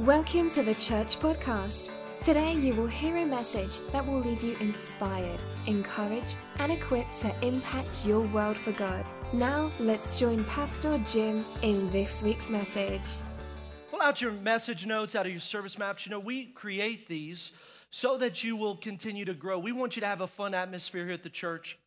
Welcome 0.00 0.48
to 0.52 0.62
the 0.62 0.74
Church 0.76 1.18
Podcast. 1.18 1.90
Today 2.22 2.54
you 2.54 2.74
will 2.74 2.86
hear 2.86 3.18
a 3.18 3.26
message 3.26 3.80
that 3.92 4.06
will 4.06 4.20
leave 4.20 4.42
you 4.42 4.56
inspired, 4.56 5.42
encouraged, 5.66 6.38
and 6.58 6.72
equipped 6.72 7.20
to 7.20 7.34
impact 7.44 8.06
your 8.06 8.22
world 8.28 8.56
for 8.56 8.72
God. 8.72 9.04
Now 9.34 9.70
let's 9.78 10.18
join 10.18 10.46
Pastor 10.46 10.96
Jim 11.04 11.44
in 11.60 11.90
this 11.90 12.22
week's 12.22 12.48
message. 12.48 13.04
Pull 13.90 14.00
out 14.00 14.22
your 14.22 14.32
message 14.32 14.86
notes 14.86 15.14
out 15.14 15.26
of 15.26 15.32
your 15.32 15.38
service 15.38 15.76
maps. 15.76 16.06
You 16.06 16.12
know, 16.12 16.18
we 16.18 16.46
create 16.46 17.06
these 17.06 17.52
so 17.90 18.16
that 18.16 18.42
you 18.42 18.56
will 18.56 18.76
continue 18.76 19.26
to 19.26 19.34
grow. 19.34 19.58
We 19.58 19.72
want 19.72 19.96
you 19.96 20.00
to 20.00 20.08
have 20.08 20.22
a 20.22 20.26
fun 20.26 20.54
atmosphere 20.54 21.04
here 21.04 21.12
at 21.12 21.22
the 21.22 21.28
church. 21.28 21.78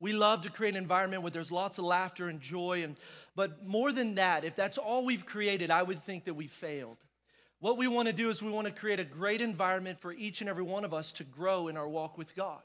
We 0.00 0.14
love 0.14 0.40
to 0.44 0.48
create 0.48 0.74
an 0.74 0.82
environment 0.82 1.22
where 1.22 1.30
there's 1.30 1.52
lots 1.52 1.76
of 1.76 1.84
laughter 1.84 2.30
and 2.30 2.40
joy 2.40 2.82
and 2.82 2.96
but 3.36 3.66
more 3.66 3.92
than 3.92 4.14
that, 4.14 4.44
if 4.44 4.56
that's 4.56 4.78
all 4.78 5.04
we've 5.04 5.24
created, 5.24 5.70
I 5.70 5.82
would 5.82 6.02
think 6.02 6.24
that 6.24 6.34
we 6.34 6.46
failed. 6.46 6.96
What 7.60 7.76
we 7.76 7.88
want 7.88 8.06
to 8.06 8.14
do 8.14 8.30
is 8.30 8.42
we 8.42 8.50
want 8.50 8.66
to 8.66 8.72
create 8.72 9.00
a 9.00 9.04
great 9.04 9.42
environment 9.42 10.00
for 10.00 10.14
each 10.14 10.40
and 10.40 10.48
every 10.48 10.62
one 10.62 10.84
of 10.84 10.94
us 10.94 11.12
to 11.12 11.24
grow 11.24 11.68
in 11.68 11.76
our 11.76 11.88
walk 11.88 12.16
with 12.16 12.34
God. 12.34 12.62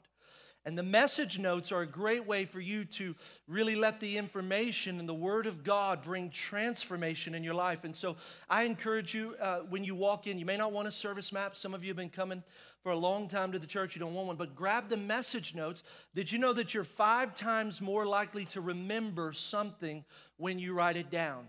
And 0.64 0.76
the 0.76 0.82
message 0.82 1.38
notes 1.38 1.70
are 1.70 1.82
a 1.82 1.86
great 1.86 2.26
way 2.26 2.44
for 2.44 2.60
you 2.60 2.84
to 2.86 3.14
really 3.46 3.76
let 3.76 4.00
the 4.00 4.16
information 4.16 4.98
and 4.98 5.08
the 5.08 5.14
Word 5.14 5.46
of 5.46 5.62
God 5.62 6.02
bring 6.02 6.30
transformation 6.30 7.36
in 7.36 7.44
your 7.44 7.54
life. 7.54 7.84
And 7.84 7.94
so 7.94 8.16
I 8.50 8.64
encourage 8.64 9.14
you 9.14 9.36
uh, 9.40 9.60
when 9.68 9.84
you 9.84 9.94
walk 9.94 10.26
in, 10.26 10.38
you 10.38 10.46
may 10.46 10.56
not 10.56 10.72
want 10.72 10.88
a 10.88 10.92
service 10.92 11.30
map. 11.30 11.56
Some 11.56 11.72
of 11.72 11.84
you 11.84 11.90
have 11.90 11.96
been 11.96 12.10
coming 12.10 12.42
for 12.82 12.90
a 12.90 12.96
long 12.96 13.28
time 13.28 13.52
to 13.52 13.58
the 13.58 13.66
church, 13.66 13.94
you 13.94 14.00
don't 14.00 14.14
want 14.14 14.28
one, 14.28 14.36
but 14.36 14.56
grab 14.56 14.88
the 14.88 14.96
message 14.96 15.54
notes. 15.54 15.82
Did 16.14 16.32
you 16.32 16.38
know 16.38 16.52
that 16.54 16.72
you're 16.72 16.84
five 16.84 17.36
times 17.36 17.80
more 17.80 18.06
likely 18.06 18.46
to 18.46 18.60
remember 18.60 19.32
something 19.32 20.04
when 20.36 20.58
you 20.58 20.72
write 20.72 20.96
it 20.96 21.10
down? 21.10 21.46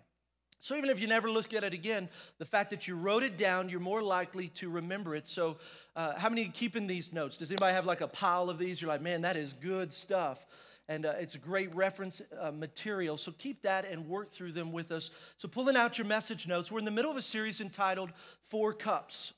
So 0.67 0.76
even 0.76 0.89
if 0.89 0.99
you 0.99 1.07
never 1.07 1.31
look 1.31 1.53
at 1.53 1.63
it 1.63 1.73
again, 1.73 2.09
the 2.39 2.45
fact 2.45 2.71
that 2.71 2.89
you 2.89 2.98
wrote 2.98 3.23
it 3.23 3.38
down, 3.38 3.70
you're 3.70 3.80
more 3.80 4.02
likely 4.02 4.49
to 4.55 4.70
remember 4.70 5.16
it. 5.16 5.26
So, 5.26 5.55
uh, 5.95 6.20
how 6.20 6.27
many 6.27 6.49
keeping 6.49 6.87
these 6.87 7.13
notes? 7.13 7.37
Does 7.37 7.49
anybody 7.49 7.73
have 7.73 7.85
like 7.85 8.01
a 8.01 8.07
pile 8.10 8.49
of 8.49 8.57
these? 8.57 8.82
You're 8.82 8.90
like, 8.90 9.01
man, 9.01 9.21
that 9.21 9.38
is 9.38 9.54
good 9.54 9.93
stuff. 9.93 10.45
And 10.90 11.05
uh, 11.05 11.13
it's 11.20 11.38
great 11.38 11.73
reference 11.73 12.21
uh, 12.38 12.51
material. 12.51 13.15
So 13.15 13.32
keep 13.38 13.62
that 13.62 13.90
and 13.90 14.10
work 14.10 14.29
through 14.29 14.51
them 14.51 14.73
with 14.73 14.91
us. 14.91 15.10
So, 15.38 15.48
pulling 15.48 15.77
out 15.77 15.98
your 15.98 16.05
message 16.05 16.48
notes, 16.48 16.70
we're 16.70 16.79
in 16.79 16.85
the 16.85 16.91
middle 16.91 17.12
of 17.12 17.15
a 17.15 17.21
series 17.21 17.62
entitled 17.62 18.12
Four 18.49 18.73
Cups. 18.73 19.32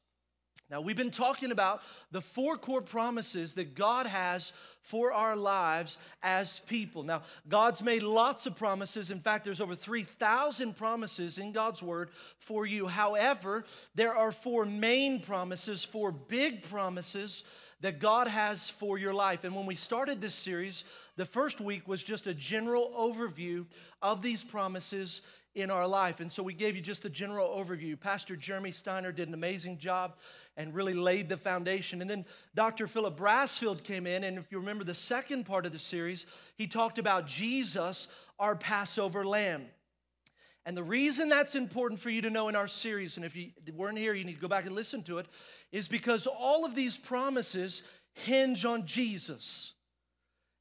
Now, 0.70 0.82
we've 0.82 0.96
been 0.96 1.10
talking 1.10 1.52
about 1.52 1.82
the 2.12 2.22
four 2.22 2.56
core 2.56 2.82
promises 2.82 3.56
that 3.56 3.74
God 3.74 4.06
has 4.06 4.54
for 4.82 5.12
our 5.12 5.36
lives 5.36 5.98
as 6.22 6.60
people. 6.68 7.02
Now, 7.02 7.24
God's 7.48 7.82
made 7.82 8.04
lots 8.04 8.46
of 8.46 8.56
promises. 8.56 9.10
In 9.10 9.20
fact, 9.20 9.46
there's 9.46 9.62
over 9.62 9.74
3,000 9.74 10.78
promises 10.78 11.40
in 11.40 11.54
God's 11.54 11.82
word 11.82 12.12
for 12.38 12.68
you. 12.68 12.86
However, 12.86 13.66
there 13.96 14.16
are 14.16 14.32
four 14.32 14.64
main 14.64 15.22
promises, 15.22 15.84
four 15.84 16.12
big 16.12 16.62
promises 16.64 17.44
that 17.82 18.00
God 18.00 18.28
has 18.28 18.70
for 18.70 18.98
your 18.98 19.14
life. 19.14 19.46
And 19.46 19.56
when 19.56 19.66
we 19.66 19.76
started 19.76 20.22
this 20.22 20.36
series, 20.36 20.84
the 21.16 21.26
first 21.26 21.62
week 21.62 21.88
was 21.88 22.04
just 22.04 22.28
a 22.28 22.34
general 22.34 22.92
overview 22.98 23.66
of 24.02 24.22
these 24.22 24.44
promises 24.44 25.22
in 25.56 25.72
our 25.72 25.88
life. 25.88 26.20
And 26.20 26.32
so 26.32 26.44
we 26.44 26.54
gave 26.54 26.76
you 26.76 26.82
just 26.82 27.06
a 27.06 27.10
general 27.10 27.50
overview. 27.50 28.00
Pastor 28.00 28.36
Jeremy 28.36 28.72
Steiner 28.72 29.12
did 29.12 29.28
an 29.28 29.34
amazing 29.34 29.78
job 29.78 30.16
and 30.58 30.74
really 30.74 30.94
laid 30.94 31.28
the 31.28 31.38
foundation. 31.38 32.02
And 32.02 32.10
then 32.10 32.26
Dr. 32.56 32.88
Philip 32.88 33.18
Brassfield 33.18 33.84
came 33.84 34.06
in, 34.06 34.24
and 34.24 34.38
if 34.38 34.52
you 34.52 34.60
remember 34.60 34.84
the 34.84 34.94
second 34.94 35.46
part 35.46 35.66
of 35.66 35.72
the 35.72 35.80
series, 35.80 36.26
he 36.56 36.68
talked 36.68 37.00
about 37.00 37.28
Jesus, 37.28 38.08
our 38.38 38.56
Passover 38.56 39.26
lamb. 39.26 39.66
And 40.66 40.78
the 40.78 40.84
reason 40.84 41.30
that's 41.30 41.56
important 41.56 42.00
for 42.00 42.10
you 42.10 42.22
to 42.22 42.30
know 42.30 42.48
in 42.48 42.56
our 42.56 42.68
series, 42.68 43.16
and 43.16 43.26
if 43.26 43.36
you 43.36 43.50
weren't 43.74 43.98
here, 43.98 44.14
you 44.14 44.24
need 44.24 44.36
to 44.36 44.42
go 44.42 44.48
back 44.48 44.66
and 44.68 44.76
listen 44.76 45.02
to 45.04 45.18
it, 45.18 45.26
is 45.72 45.88
because 45.88 46.28
all 46.28 46.66
of 46.66 46.76
these 46.76 46.98
promises 46.98 47.82
hinge 48.14 48.66
on 48.66 48.86
Jesus. 48.86 49.74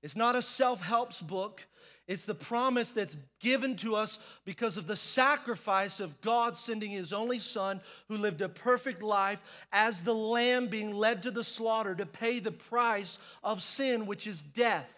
It's 0.02 0.16
not 0.16 0.36
a 0.36 0.42
self 0.42 0.80
helps 0.80 1.20
book. 1.20 1.66
It's 2.08 2.24
the 2.24 2.34
promise 2.34 2.90
that's 2.92 3.16
given 3.38 3.76
to 3.76 3.94
us 3.94 4.18
because 4.46 4.78
of 4.78 4.86
the 4.86 4.96
sacrifice 4.96 6.00
of 6.00 6.18
God 6.22 6.56
sending 6.56 6.90
His 6.90 7.12
only 7.12 7.38
Son, 7.38 7.82
who 8.08 8.16
lived 8.16 8.40
a 8.40 8.48
perfect 8.48 9.02
life 9.02 9.40
as 9.72 10.00
the 10.00 10.14
lamb 10.14 10.68
being 10.68 10.94
led 10.94 11.22
to 11.24 11.30
the 11.30 11.44
slaughter 11.44 11.94
to 11.94 12.06
pay 12.06 12.40
the 12.40 12.50
price 12.50 13.18
of 13.44 13.62
sin, 13.62 14.06
which 14.06 14.26
is 14.26 14.40
death. 14.40 14.97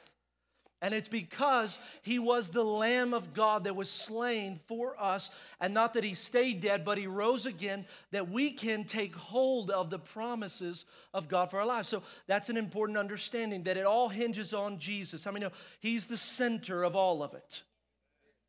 And 0.82 0.94
it's 0.94 1.08
because 1.08 1.78
he 2.00 2.18
was 2.18 2.48
the 2.48 2.64
Lamb 2.64 3.12
of 3.12 3.34
God 3.34 3.64
that 3.64 3.76
was 3.76 3.90
slain 3.90 4.58
for 4.66 4.94
us, 4.98 5.28
and 5.60 5.74
not 5.74 5.92
that 5.92 6.04
he 6.04 6.14
stayed 6.14 6.62
dead, 6.62 6.86
but 6.86 6.96
he 6.96 7.06
rose 7.06 7.44
again, 7.44 7.84
that 8.12 8.30
we 8.30 8.50
can 8.50 8.84
take 8.84 9.14
hold 9.14 9.70
of 9.70 9.90
the 9.90 9.98
promises 9.98 10.86
of 11.12 11.28
God 11.28 11.50
for 11.50 11.60
our 11.60 11.66
lives. 11.66 11.88
So 11.88 12.02
that's 12.26 12.48
an 12.48 12.56
important 12.56 12.96
understanding 12.96 13.64
that 13.64 13.76
it 13.76 13.84
all 13.84 14.08
hinges 14.08 14.54
on 14.54 14.78
Jesus. 14.78 15.26
I 15.26 15.32
mean, 15.32 15.46
he's 15.80 16.06
the 16.06 16.16
center 16.16 16.82
of 16.82 16.96
all 16.96 17.22
of 17.22 17.34
it. 17.34 17.62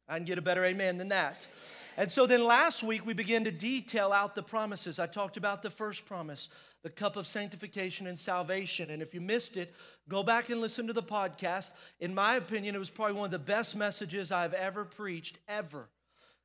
I 0.08 0.16
can 0.16 0.26
get 0.26 0.38
a 0.38 0.42
better 0.42 0.64
amen 0.64 0.98
than 0.98 1.10
that. 1.10 1.48
And 1.98 2.10
so 2.10 2.26
then 2.26 2.46
last 2.46 2.82
week 2.82 3.06
we 3.06 3.14
began 3.14 3.44
to 3.44 3.52
detail 3.52 4.14
out 4.14 4.36
the 4.36 4.44
promises. 4.44 5.00
I 5.00 5.08
talked 5.08 5.36
about 5.36 5.62
the 5.62 5.70
first 5.70 6.06
promise, 6.06 6.48
the 6.84 6.90
cup 6.90 7.16
of 7.16 7.28
sanctification 7.28 8.08
and 8.08 8.18
salvation. 8.18 8.90
And 8.90 9.02
if 9.02 9.14
you 9.14 9.22
missed 9.22 9.58
it, 9.58 9.74
go 10.10 10.24
back 10.24 10.50
and 10.50 10.60
listen 10.62 10.88
to 10.88 10.94
the 10.94 11.04
podcast. 11.04 11.72
In 12.00 12.16
my 12.16 12.36
opinion, 12.36 12.76
it 12.76 12.80
was 12.80 12.90
probably 12.90 13.16
one 13.16 13.26
of 13.26 13.32
the 13.32 13.40
best 13.40 13.76
messages 13.76 14.32
I've 14.32 14.54
ever 14.54 14.86
preached, 14.86 15.38
ever. 15.48 15.90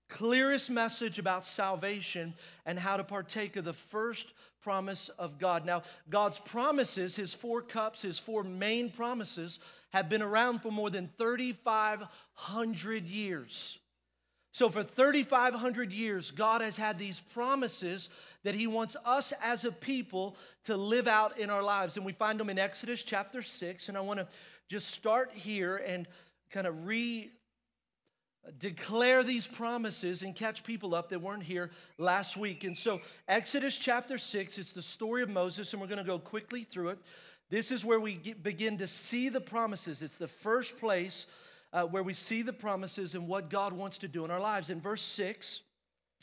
Clearest 0.09 0.71
message 0.71 1.19
about 1.19 1.45
salvation 1.45 2.35
and 2.65 2.79
how 2.79 2.97
to 2.97 3.03
partake 3.05 3.57
of 3.57 3.65
the 3.65 3.73
first 3.73 4.33
promise 4.63 5.09
of 5.19 5.39
God. 5.39 5.65
Now, 5.65 5.83
God's 6.11 6.39
promises, 6.39 7.17
his 7.17 7.35
four 7.35 7.63
cups, 7.63 8.03
his 8.03 8.19
four 8.19 8.45
main 8.45 8.91
promises, 8.91 9.59
have 9.91 10.09
been 10.09 10.23
around 10.23 10.61
for 10.61 10.71
more 10.71 10.91
than 10.91 11.11
3,500 11.19 13.07
years. 13.07 13.79
So, 14.57 14.71
for 14.71 14.83
3,500 14.83 15.93
years, 15.93 16.31
God 16.31 16.63
has 16.63 16.79
had 16.79 16.99
these 16.99 17.21
promises 17.35 18.09
that 18.43 18.55
He 18.55 18.67
wants 18.67 18.97
us 19.05 19.35
as 19.43 19.67
a 19.67 19.71
people 19.71 20.35
to 20.65 20.79
live 20.79 21.07
out 21.07 21.39
in 21.39 21.51
our 21.51 21.63
lives. 21.63 21.99
And 21.99 22.07
we 22.07 22.15
find 22.15 22.41
them 22.41 22.49
in 22.49 22.59
Exodus 22.59 23.03
chapter 23.03 23.43
6. 23.43 23.91
And 23.91 23.99
I 23.99 24.01
want 24.01 24.19
to 24.19 24.27
just 24.71 24.93
start 24.93 25.31
here 25.31 25.77
and 25.77 26.09
kind 26.49 26.67
of 26.67 26.87
re 26.87 27.31
declare 28.59 29.23
these 29.23 29.47
promises 29.47 30.23
and 30.23 30.35
catch 30.35 30.65
people 30.65 30.95
up 30.95 31.11
that 31.11 31.21
weren't 31.21 31.43
here 31.43 31.71
last 31.99 32.39
week. 32.39 32.65
And 32.65 32.75
so, 32.75 33.03
Exodus 33.29 33.77
chapter 33.77 34.17
6, 34.17 34.57
it's 34.57 34.73
the 34.73 34.81
story 34.81 35.23
of 35.23 35.29
Moses, 35.29 35.75
and 35.75 35.83
we're 35.83 35.89
going 35.89 35.99
to 35.99 36.03
go 36.03 36.19
quickly 36.19 36.63
through 36.63 36.89
it. 36.89 36.99
This 37.51 37.71
is 37.71 37.85
where 37.85 38.01
we 38.01 38.15
get, 38.15 38.43
begin 38.43 38.79
to 38.79 38.89
see 38.89 39.29
the 39.29 39.39
promises. 39.39 40.01
It's 40.01 40.17
the 40.17 40.27
first 40.27 40.79
place 40.79 41.27
uh, 41.73 41.85
where 41.85 42.03
we 42.03 42.15
see 42.15 42.43
the 42.43 42.53
promises 42.53 43.15
and 43.15 43.29
what 43.29 43.51
God 43.51 43.73
wants 43.73 43.99
to 43.99 44.09
do 44.09 44.25
in 44.25 44.31
our 44.31 44.41
lives. 44.41 44.71
In 44.71 44.81
verse 44.81 45.03
6, 45.03 45.61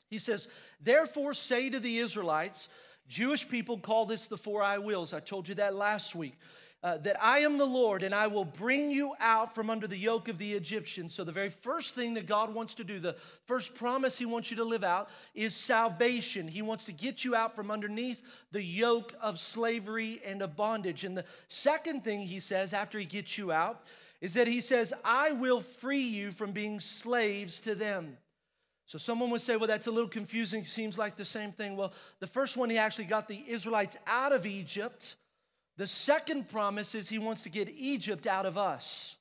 he 0.10 0.20
says, 0.20 0.48
Therefore 0.82 1.34
say 1.34 1.70
to 1.70 1.80
the 1.80 2.00
Israelites, 2.00 2.70
Jewish 3.08 3.48
people 3.48 3.78
call 3.78 4.06
this 4.06 4.28
the 4.28 4.38
four 4.38 4.64
I 4.64 4.78
wills. 4.78 5.14
I 5.14 5.20
told 5.20 5.48
you 5.48 5.56
that 5.56 5.76
last 5.76 6.16
week. 6.16 6.36
Uh, 6.84 6.98
that 6.98 7.16
I 7.24 7.40
am 7.40 7.58
the 7.58 7.66
Lord 7.66 8.04
and 8.04 8.14
I 8.14 8.28
will 8.28 8.44
bring 8.44 8.92
you 8.92 9.14
out 9.22 9.56
from 9.56 9.70
under 9.70 9.88
the 9.88 9.98
yoke 9.98 10.28
of 10.28 10.38
the 10.38 10.52
Egyptians. 10.52 11.14
So, 11.14 11.24
the 11.24 11.32
very 11.32 11.48
first 11.48 11.96
thing 11.96 12.14
that 12.16 12.26
God 12.26 12.54
wants 12.54 12.74
to 12.74 12.84
do, 12.84 13.00
the 13.00 13.16
first 13.46 13.74
promise 13.74 14.18
He 14.18 14.26
wants 14.26 14.52
you 14.52 14.58
to 14.58 14.66
live 14.66 14.84
out, 14.84 15.08
is 15.34 15.56
salvation. 15.56 16.46
He 16.46 16.62
wants 16.62 16.84
to 16.84 16.92
get 16.92 17.24
you 17.24 17.36
out 17.36 17.56
from 17.56 17.72
underneath 17.72 18.22
the 18.52 18.62
yoke 18.62 19.14
of 19.22 19.40
slavery 19.40 20.20
and 20.26 20.42
of 20.42 20.58
bondage. 20.58 21.06
And 21.06 21.16
the 21.16 21.24
second 21.48 22.04
thing 22.04 22.22
He 22.22 22.42
says 22.42 22.74
after 22.74 23.00
He 23.00 23.06
gets 23.06 23.38
you 23.38 23.54
out 23.54 23.86
is 24.24 24.36
that 24.36 24.48
he 24.48 24.62
says, 24.62 24.94
I 25.04 25.34
will 25.34 25.60
free 25.60 26.06
you 26.06 26.32
from 26.32 26.54
being 26.54 26.80
slaves 26.80 27.60
to 27.60 27.76
them. 27.76 28.18
So 28.86 28.98
someone 28.98 29.30
would 29.32 29.42
say, 29.42 29.58
well, 29.58 29.68
that's 29.68 29.88
a 29.88 29.92
little 29.92 30.10
confusing, 30.10 30.64
seems 30.64 30.98
like 30.98 31.18
the 31.18 31.26
same 31.26 31.52
thing. 31.52 31.76
Well, 31.76 31.92
the 32.22 32.28
first 32.28 32.56
one, 32.56 32.70
he 32.70 32.78
actually 32.78 33.04
got 33.04 33.28
the 33.28 33.44
Israelites 33.46 33.98
out 34.08 34.32
of 34.32 34.46
Egypt. 34.46 35.18
The 35.76 35.88
second 35.88 36.48
promise 36.48 36.96
is 36.96 37.10
he 37.10 37.20
wants 37.20 37.42
to 37.42 37.50
get 37.50 37.68
Egypt 37.76 38.26
out 38.26 38.46
of 38.46 38.58
us. 38.58 39.18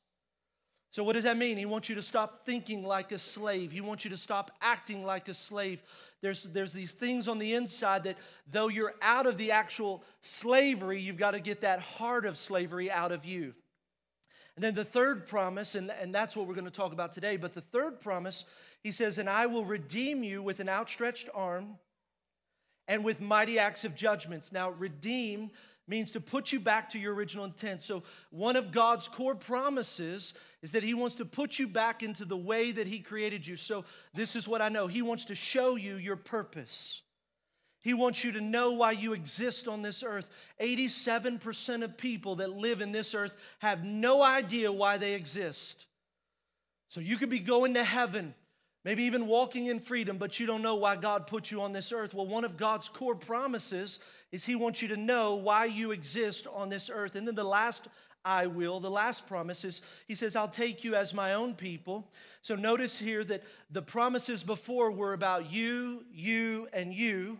So, 0.92 1.02
what 1.02 1.14
does 1.14 1.24
that 1.24 1.36
mean? 1.36 1.58
He 1.58 1.66
wants 1.66 1.88
you 1.88 1.96
to 1.96 2.02
stop 2.02 2.46
thinking 2.46 2.84
like 2.84 3.10
a 3.10 3.18
slave. 3.18 3.72
He 3.72 3.80
wants 3.80 4.04
you 4.04 4.10
to 4.10 4.16
stop 4.16 4.52
acting 4.60 5.04
like 5.04 5.26
a 5.26 5.34
slave. 5.34 5.82
There's, 6.20 6.44
there's 6.44 6.72
these 6.72 6.92
things 6.92 7.26
on 7.26 7.40
the 7.40 7.54
inside 7.54 8.04
that, 8.04 8.18
though 8.52 8.68
you're 8.68 8.94
out 9.02 9.26
of 9.26 9.36
the 9.36 9.50
actual 9.50 10.04
slavery, 10.20 11.00
you've 11.00 11.16
got 11.16 11.32
to 11.32 11.40
get 11.40 11.62
that 11.62 11.80
heart 11.80 12.24
of 12.24 12.38
slavery 12.38 12.88
out 12.88 13.10
of 13.10 13.24
you. 13.24 13.54
And 14.56 14.62
then 14.62 14.74
the 14.74 14.84
third 14.84 15.26
promise, 15.26 15.74
and, 15.74 15.90
and 15.90 16.14
that's 16.14 16.36
what 16.36 16.46
we're 16.46 16.54
going 16.54 16.66
to 16.66 16.70
talk 16.70 16.92
about 16.92 17.12
today, 17.12 17.36
but 17.36 17.54
the 17.54 17.62
third 17.62 18.00
promise, 18.00 18.44
he 18.82 18.92
says, 18.92 19.18
And 19.18 19.28
I 19.28 19.46
will 19.46 19.64
redeem 19.64 20.22
you 20.22 20.42
with 20.42 20.60
an 20.60 20.68
outstretched 20.68 21.28
arm 21.34 21.76
and 22.86 23.04
with 23.04 23.20
mighty 23.20 23.58
acts 23.58 23.84
of 23.84 23.94
judgments. 23.94 24.52
Now, 24.52 24.70
redeem 24.70 25.50
means 25.88 26.10
to 26.12 26.20
put 26.20 26.52
you 26.52 26.60
back 26.60 26.90
to 26.90 26.98
your 26.98 27.14
original 27.14 27.44
intent. 27.44 27.82
So, 27.82 28.02
one 28.30 28.56
of 28.56 28.72
God's 28.72 29.08
core 29.08 29.34
promises 29.34 30.34
is 30.62 30.72
that 30.72 30.82
He 30.82 30.94
wants 30.94 31.16
to 31.16 31.24
put 31.24 31.58
you 31.58 31.66
back 31.66 32.02
into 32.02 32.24
the 32.24 32.36
way 32.36 32.72
that 32.72 32.86
He 32.86 32.98
created 32.98 33.46
you. 33.46 33.56
So, 33.56 33.84
this 34.14 34.36
is 34.36 34.46
what 34.46 34.60
I 34.60 34.68
know 34.68 34.86
He 34.86 35.02
wants 35.02 35.24
to 35.26 35.34
show 35.34 35.76
you 35.76 35.96
your 35.96 36.16
purpose. 36.16 37.02
He 37.82 37.94
wants 37.94 38.22
you 38.22 38.32
to 38.32 38.40
know 38.40 38.72
why 38.72 38.92
you 38.92 39.12
exist 39.12 39.66
on 39.66 39.82
this 39.82 40.02
earth. 40.04 40.30
87% 40.60 41.82
of 41.82 41.98
people 41.98 42.36
that 42.36 42.56
live 42.56 42.80
in 42.80 42.92
this 42.92 43.12
earth 43.14 43.34
have 43.58 43.84
no 43.84 44.22
idea 44.22 44.72
why 44.72 44.98
they 44.98 45.14
exist. 45.14 45.86
So 46.88 47.00
you 47.00 47.16
could 47.16 47.30
be 47.30 47.40
going 47.40 47.74
to 47.74 47.82
heaven, 47.82 48.34
maybe 48.84 49.02
even 49.04 49.26
walking 49.26 49.66
in 49.66 49.80
freedom, 49.80 50.16
but 50.16 50.38
you 50.38 50.46
don't 50.46 50.62
know 50.62 50.76
why 50.76 50.94
God 50.94 51.26
put 51.26 51.50
you 51.50 51.60
on 51.60 51.72
this 51.72 51.90
earth. 51.90 52.14
Well, 52.14 52.26
one 52.26 52.44
of 52.44 52.56
God's 52.56 52.88
core 52.88 53.16
promises 53.16 53.98
is 54.30 54.44
He 54.44 54.54
wants 54.54 54.80
you 54.80 54.88
to 54.88 54.96
know 54.96 55.34
why 55.34 55.64
you 55.64 55.90
exist 55.90 56.46
on 56.54 56.68
this 56.68 56.88
earth. 56.92 57.16
And 57.16 57.26
then 57.26 57.34
the 57.34 57.42
last 57.42 57.88
I 58.24 58.46
will. 58.46 58.78
The 58.78 58.90
last 58.90 59.26
promise 59.26 59.64
is 59.64 59.80
He 60.06 60.14
says, 60.14 60.36
I'll 60.36 60.46
take 60.46 60.84
you 60.84 60.94
as 60.94 61.12
my 61.12 61.34
own 61.34 61.54
people. 61.54 62.12
So 62.42 62.54
notice 62.54 62.96
here 62.96 63.24
that 63.24 63.42
the 63.72 63.82
promises 63.82 64.44
before 64.44 64.92
were 64.92 65.14
about 65.14 65.50
you, 65.50 66.04
you, 66.12 66.68
and 66.72 66.94
you. 66.94 67.38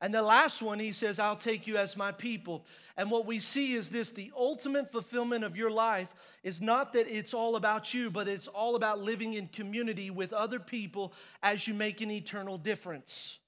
And 0.00 0.14
the 0.14 0.22
last 0.22 0.62
one, 0.62 0.78
he 0.78 0.92
says, 0.92 1.18
I'll 1.18 1.36
take 1.36 1.66
you 1.66 1.76
as 1.76 1.96
my 1.96 2.12
people. 2.12 2.64
And 2.96 3.10
what 3.10 3.26
we 3.26 3.40
see 3.40 3.74
is 3.74 3.88
this 3.88 4.10
the 4.10 4.32
ultimate 4.36 4.92
fulfillment 4.92 5.44
of 5.44 5.56
your 5.56 5.70
life 5.70 6.14
is 6.44 6.60
not 6.60 6.92
that 6.92 7.08
it's 7.08 7.34
all 7.34 7.56
about 7.56 7.92
you, 7.92 8.10
but 8.10 8.28
it's 8.28 8.46
all 8.46 8.76
about 8.76 9.00
living 9.00 9.34
in 9.34 9.48
community 9.48 10.10
with 10.10 10.32
other 10.32 10.60
people 10.60 11.12
as 11.42 11.66
you 11.66 11.74
make 11.74 12.00
an 12.00 12.12
eternal 12.12 12.58
difference. 12.58 13.38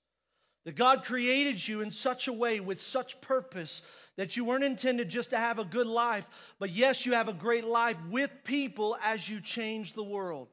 That 0.64 0.74
God 0.74 1.04
created 1.04 1.66
you 1.66 1.80
in 1.80 1.90
such 1.90 2.28
a 2.28 2.32
way 2.32 2.60
with 2.60 2.82
such 2.82 3.20
purpose 3.20 3.80
that 4.16 4.36
you 4.36 4.44
weren't 4.44 4.64
intended 4.64 5.08
just 5.08 5.30
to 5.30 5.38
have 5.38 5.58
a 5.58 5.64
good 5.64 5.86
life, 5.86 6.26
but 6.58 6.70
yes, 6.70 7.06
you 7.06 7.14
have 7.14 7.28
a 7.28 7.32
great 7.32 7.64
life 7.64 7.96
with 8.10 8.30
people 8.44 8.96
as 9.02 9.28
you 9.28 9.40
change 9.40 9.94
the 9.94 10.02
world. 10.02 10.48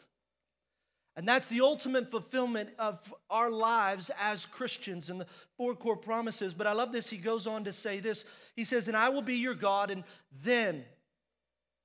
And 1.17 1.27
that's 1.27 1.47
the 1.47 1.61
ultimate 1.61 2.11
fulfillment 2.11 2.69
of 2.77 2.99
our 3.31 3.49
lives 3.49 4.11
as 4.19 4.45
Christians 4.45 5.09
and 5.09 5.19
the 5.19 5.25
four 5.57 5.73
core 5.75 5.97
promises. 5.97 6.53
But 6.53 6.67
I 6.67 6.73
love 6.73 6.91
this. 6.91 7.09
He 7.09 7.17
goes 7.17 7.47
on 7.47 7.63
to 7.63 7.73
say 7.73 7.99
this. 7.99 8.23
He 8.55 8.63
says, 8.63 8.87
And 8.87 8.95
I 8.95 9.09
will 9.09 9.23
be 9.23 9.35
your 9.35 9.55
God, 9.55 9.89
and 9.89 10.03
then, 10.43 10.85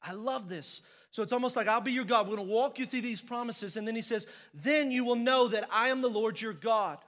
I 0.02 0.12
love 0.12 0.50
this. 0.50 0.82
So 1.12 1.22
it's 1.22 1.32
almost 1.32 1.56
like 1.56 1.66
I'll 1.66 1.80
be 1.80 1.92
your 1.92 2.04
God. 2.04 2.28
We're 2.28 2.36
going 2.36 2.46
to 2.46 2.54
walk 2.54 2.78
you 2.78 2.84
through 2.84 3.00
these 3.00 3.22
promises. 3.22 3.78
And 3.78 3.88
then 3.88 3.96
he 3.96 4.02
says, 4.02 4.26
Then 4.52 4.90
you 4.90 5.02
will 5.02 5.16
know 5.16 5.48
that 5.48 5.66
I 5.72 5.88
am 5.88 6.02
the 6.02 6.10
Lord 6.10 6.38
your 6.38 6.52
God. 6.52 6.98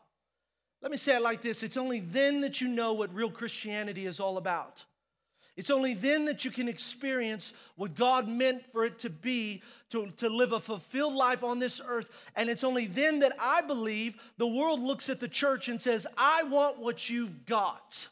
Let 0.80 0.90
me 0.90 0.96
say 0.96 1.16
it 1.16 1.22
like 1.22 1.42
this 1.42 1.62
it's 1.62 1.76
only 1.76 2.00
then 2.00 2.40
that 2.40 2.58
you 2.60 2.68
know 2.68 2.94
what 2.94 3.14
real 3.14 3.30
Christianity 3.30 4.06
is 4.06 4.18
all 4.18 4.38
about. 4.38 4.82
It's 5.56 5.70
only 5.70 5.94
then 5.94 6.24
that 6.24 6.44
you 6.44 6.50
can 6.50 6.68
experience 6.68 7.52
what 7.76 7.94
God 7.94 8.26
meant 8.28 8.64
for 8.72 8.84
it 8.84 8.98
to 9.00 9.10
be 9.10 9.62
to, 9.90 10.10
to 10.16 10.28
live 10.28 10.52
a 10.52 10.58
fulfilled 10.58 11.14
life 11.14 11.44
on 11.44 11.60
this 11.60 11.80
earth. 11.86 12.10
And 12.34 12.50
it's 12.50 12.64
only 12.64 12.86
then 12.86 13.20
that 13.20 13.34
I 13.40 13.60
believe 13.60 14.16
the 14.36 14.48
world 14.48 14.80
looks 14.80 15.08
at 15.08 15.20
the 15.20 15.28
church 15.28 15.68
and 15.68 15.80
says, 15.80 16.06
I 16.18 16.42
want 16.42 16.80
what 16.80 17.08
you've 17.08 17.46
got. 17.46 18.08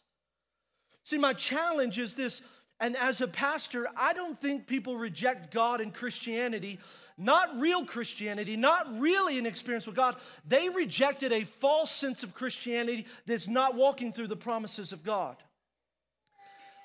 See, 1.03 1.19
my 1.19 1.33
challenge 1.33 1.99
is 1.99 2.15
this, 2.15 2.43
and 2.79 2.97
as 2.97 3.21
a 3.21 3.27
pastor, 3.27 3.89
I 3.99 4.13
don't 4.13 4.41
think 4.41 4.69
people 4.69 4.97
reject 4.97 5.53
God 5.53 5.81
and 5.81 5.93
Christianity, 5.93 6.79
not 7.19 7.59
real 7.59 7.85
Christianity, 7.85 8.57
not 8.57 9.01
really 9.01 9.37
an 9.37 9.47
experience 9.47 9.87
with 9.87 9.97
God. 9.97 10.15
They 10.47 10.69
rejected 10.69 11.33
a 11.33 11.43
false 11.43 11.91
sense 11.91 12.23
of 12.23 12.35
Christianity 12.35 13.07
that's 13.27 13.49
not 13.49 13.75
walking 13.75 14.13
through 14.13 14.29
the 14.29 14.37
promises 14.37 14.93
of 14.93 15.03
God. 15.03 15.37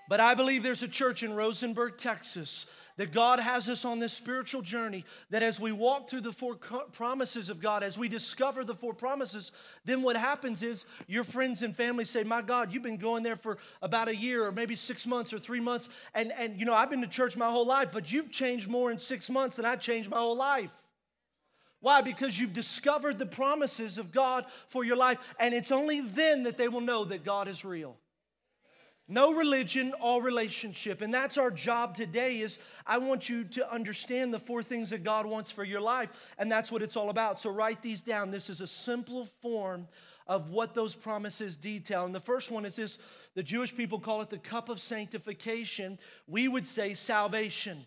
But 0.07 0.19
I 0.19 0.35
believe 0.35 0.63
there's 0.63 0.83
a 0.83 0.87
church 0.87 1.21
in 1.21 1.33
Rosenberg, 1.33 1.97
Texas, 1.97 2.65
that 2.95 3.11
God 3.11 3.39
has 3.39 3.67
us 3.67 3.85
on 3.85 3.99
this 3.99 4.13
spiritual 4.13 4.61
journey. 4.61 5.05
That 5.29 5.43
as 5.43 5.59
we 5.59 5.71
walk 5.71 6.09
through 6.09 6.21
the 6.21 6.31
four 6.31 6.55
promises 6.55 7.49
of 7.49 7.59
God, 7.59 7.83
as 7.83 7.97
we 7.97 8.07
discover 8.07 8.63
the 8.63 8.73
four 8.73 8.93
promises, 8.93 9.51
then 9.85 10.01
what 10.01 10.15
happens 10.15 10.63
is 10.63 10.85
your 11.07 11.23
friends 11.23 11.61
and 11.61 11.75
family 11.75 12.05
say, 12.05 12.23
My 12.23 12.41
God, 12.41 12.73
you've 12.73 12.83
been 12.83 12.97
going 12.97 13.23
there 13.23 13.35
for 13.35 13.57
about 13.81 14.07
a 14.07 14.15
year 14.15 14.45
or 14.45 14.51
maybe 14.51 14.75
six 14.75 15.05
months 15.05 15.33
or 15.33 15.39
three 15.39 15.59
months. 15.59 15.89
And, 16.13 16.31
and 16.31 16.57
you 16.59 16.65
know, 16.65 16.73
I've 16.73 16.89
been 16.89 17.01
to 17.01 17.07
church 17.07 17.35
my 17.35 17.49
whole 17.49 17.67
life, 17.67 17.89
but 17.91 18.11
you've 18.11 18.31
changed 18.31 18.67
more 18.67 18.91
in 18.91 18.99
six 18.99 19.29
months 19.29 19.57
than 19.57 19.65
I 19.65 19.75
changed 19.75 20.09
my 20.09 20.17
whole 20.17 20.37
life. 20.37 20.71
Why? 21.79 22.01
Because 22.01 22.39
you've 22.39 22.53
discovered 22.53 23.19
the 23.19 23.25
promises 23.25 23.97
of 23.97 24.11
God 24.11 24.45
for 24.69 24.83
your 24.83 24.97
life, 24.97 25.19
and 25.39 25.53
it's 25.53 25.71
only 25.71 26.01
then 26.01 26.43
that 26.43 26.57
they 26.57 26.67
will 26.67 26.81
know 26.81 27.05
that 27.05 27.23
God 27.23 27.47
is 27.47 27.63
real. 27.63 27.97
No 29.09 29.33
religion, 29.33 29.93
all 30.01 30.21
relationship. 30.21 31.01
And 31.01 31.13
that's 31.13 31.37
our 31.37 31.49
job 31.49 31.95
today 31.95 32.39
is 32.39 32.59
I 32.85 32.97
want 32.97 33.29
you 33.29 33.45
to 33.45 33.71
understand 33.71 34.33
the 34.33 34.39
four 34.39 34.61
things 34.61 34.89
that 34.89 35.03
God 35.03 35.25
wants 35.25 35.49
for 35.49 35.63
your 35.63 35.79
life. 35.79 36.09
And 36.37 36.51
that's 36.51 36.71
what 36.71 36.81
it's 36.81 36.97
all 36.97 37.09
about. 37.09 37.39
So 37.39 37.49
write 37.49 37.81
these 37.81 38.01
down. 38.01 38.31
This 38.31 38.49
is 38.49 38.59
a 38.59 38.67
simple 38.67 39.29
form 39.41 39.87
of 40.27 40.49
what 40.49 40.73
those 40.73 40.93
promises 40.93 41.55
detail. 41.55 42.03
And 42.03 42.13
the 42.13 42.19
first 42.19 42.51
one 42.51 42.65
is 42.65 42.75
this 42.75 42.99
the 43.33 43.43
Jewish 43.43 43.73
people 43.73 43.97
call 43.99 44.21
it 44.21 44.29
the 44.29 44.37
cup 44.37 44.67
of 44.67 44.81
sanctification. 44.81 45.99
We 46.27 46.49
would 46.49 46.65
say 46.65 46.93
salvation. 46.93 47.85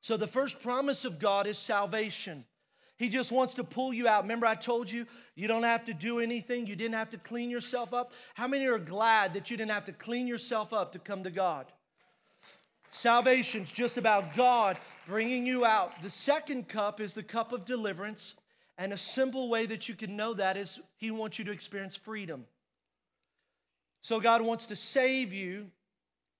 So 0.00 0.16
the 0.16 0.26
first 0.26 0.60
promise 0.60 1.04
of 1.04 1.20
God 1.20 1.46
is 1.46 1.56
salvation. 1.56 2.44
He 2.98 3.08
just 3.08 3.30
wants 3.30 3.54
to 3.54 3.64
pull 3.64 3.92
you 3.92 4.08
out. 4.08 4.22
Remember, 4.22 4.46
I 4.46 4.54
told 4.54 4.90
you 4.90 5.06
you 5.34 5.48
don't 5.48 5.64
have 5.64 5.84
to 5.84 5.94
do 5.94 6.18
anything, 6.18 6.66
you 6.66 6.76
didn't 6.76 6.94
have 6.94 7.10
to 7.10 7.18
clean 7.18 7.50
yourself 7.50 7.92
up. 7.92 8.12
How 8.34 8.48
many 8.48 8.66
are 8.66 8.78
glad 8.78 9.34
that 9.34 9.50
you 9.50 9.56
didn't 9.56 9.72
have 9.72 9.84
to 9.86 9.92
clean 9.92 10.26
yourself 10.26 10.72
up 10.72 10.92
to 10.92 10.98
come 10.98 11.24
to 11.24 11.30
God? 11.30 11.66
Salvation's 12.90 13.70
just 13.70 13.98
about 13.98 14.34
God 14.34 14.78
bringing 15.06 15.46
you 15.46 15.66
out. 15.66 16.02
The 16.02 16.08
second 16.08 16.68
cup 16.68 17.00
is 17.00 17.12
the 17.12 17.22
cup 17.22 17.52
of 17.52 17.66
deliverance. 17.66 18.34
And 18.78 18.92
a 18.92 18.98
simple 18.98 19.48
way 19.48 19.66
that 19.66 19.88
you 19.88 19.94
can 19.94 20.16
know 20.16 20.34
that 20.34 20.56
is 20.56 20.78
He 20.96 21.10
wants 21.10 21.38
you 21.38 21.44
to 21.46 21.52
experience 21.52 21.96
freedom. 21.96 22.44
So, 24.02 24.20
God 24.20 24.42
wants 24.42 24.66
to 24.66 24.76
save 24.76 25.32
you 25.32 25.70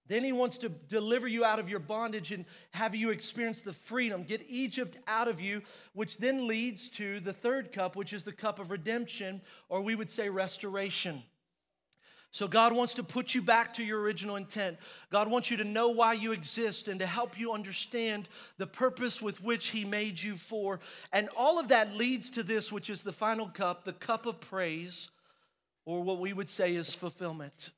then 0.08 0.22
he 0.22 0.32
wants 0.32 0.58
to 0.58 0.68
deliver 0.68 1.26
you 1.26 1.44
out 1.44 1.58
of 1.58 1.68
your 1.68 1.80
bondage 1.80 2.32
and 2.32 2.44
have 2.70 2.94
you 2.94 3.10
experience 3.10 3.60
the 3.60 3.72
freedom, 3.72 4.22
get 4.22 4.42
Egypt 4.48 4.96
out 5.06 5.28
of 5.28 5.40
you, 5.40 5.62
which 5.94 6.18
then 6.18 6.46
leads 6.46 6.88
to 6.90 7.20
the 7.20 7.32
third 7.32 7.72
cup, 7.72 7.96
which 7.96 8.12
is 8.12 8.24
the 8.24 8.32
cup 8.32 8.58
of 8.58 8.70
redemption, 8.70 9.40
or 9.68 9.80
we 9.80 9.94
would 9.94 10.10
say 10.10 10.28
restoration. 10.28 11.22
So, 12.32 12.46
God 12.46 12.74
wants 12.74 12.92
to 12.94 13.02
put 13.02 13.34
you 13.34 13.40
back 13.40 13.72
to 13.74 13.82
your 13.82 14.00
original 14.00 14.36
intent. 14.36 14.76
God 15.10 15.26
wants 15.30 15.50
you 15.50 15.56
to 15.56 15.64
know 15.64 15.88
why 15.88 16.12
you 16.12 16.32
exist 16.32 16.86
and 16.86 17.00
to 17.00 17.06
help 17.06 17.38
you 17.38 17.52
understand 17.52 18.28
the 18.58 18.66
purpose 18.66 19.22
with 19.22 19.42
which 19.42 19.68
He 19.68 19.86
made 19.86 20.20
you 20.20 20.36
for. 20.36 20.80
And 21.12 21.30
all 21.34 21.58
of 21.58 21.68
that 21.68 21.94
leads 21.96 22.28
to 22.32 22.42
this, 22.42 22.70
which 22.70 22.90
is 22.90 23.02
the 23.02 23.12
final 23.12 23.48
cup, 23.48 23.84
the 23.84 23.94
cup 23.94 24.26
of 24.26 24.38
praise, 24.38 25.08
or 25.86 26.02
what 26.02 26.18
we 26.18 26.34
would 26.34 26.50
say 26.50 26.74
is 26.74 26.92
fulfillment. 26.92 27.70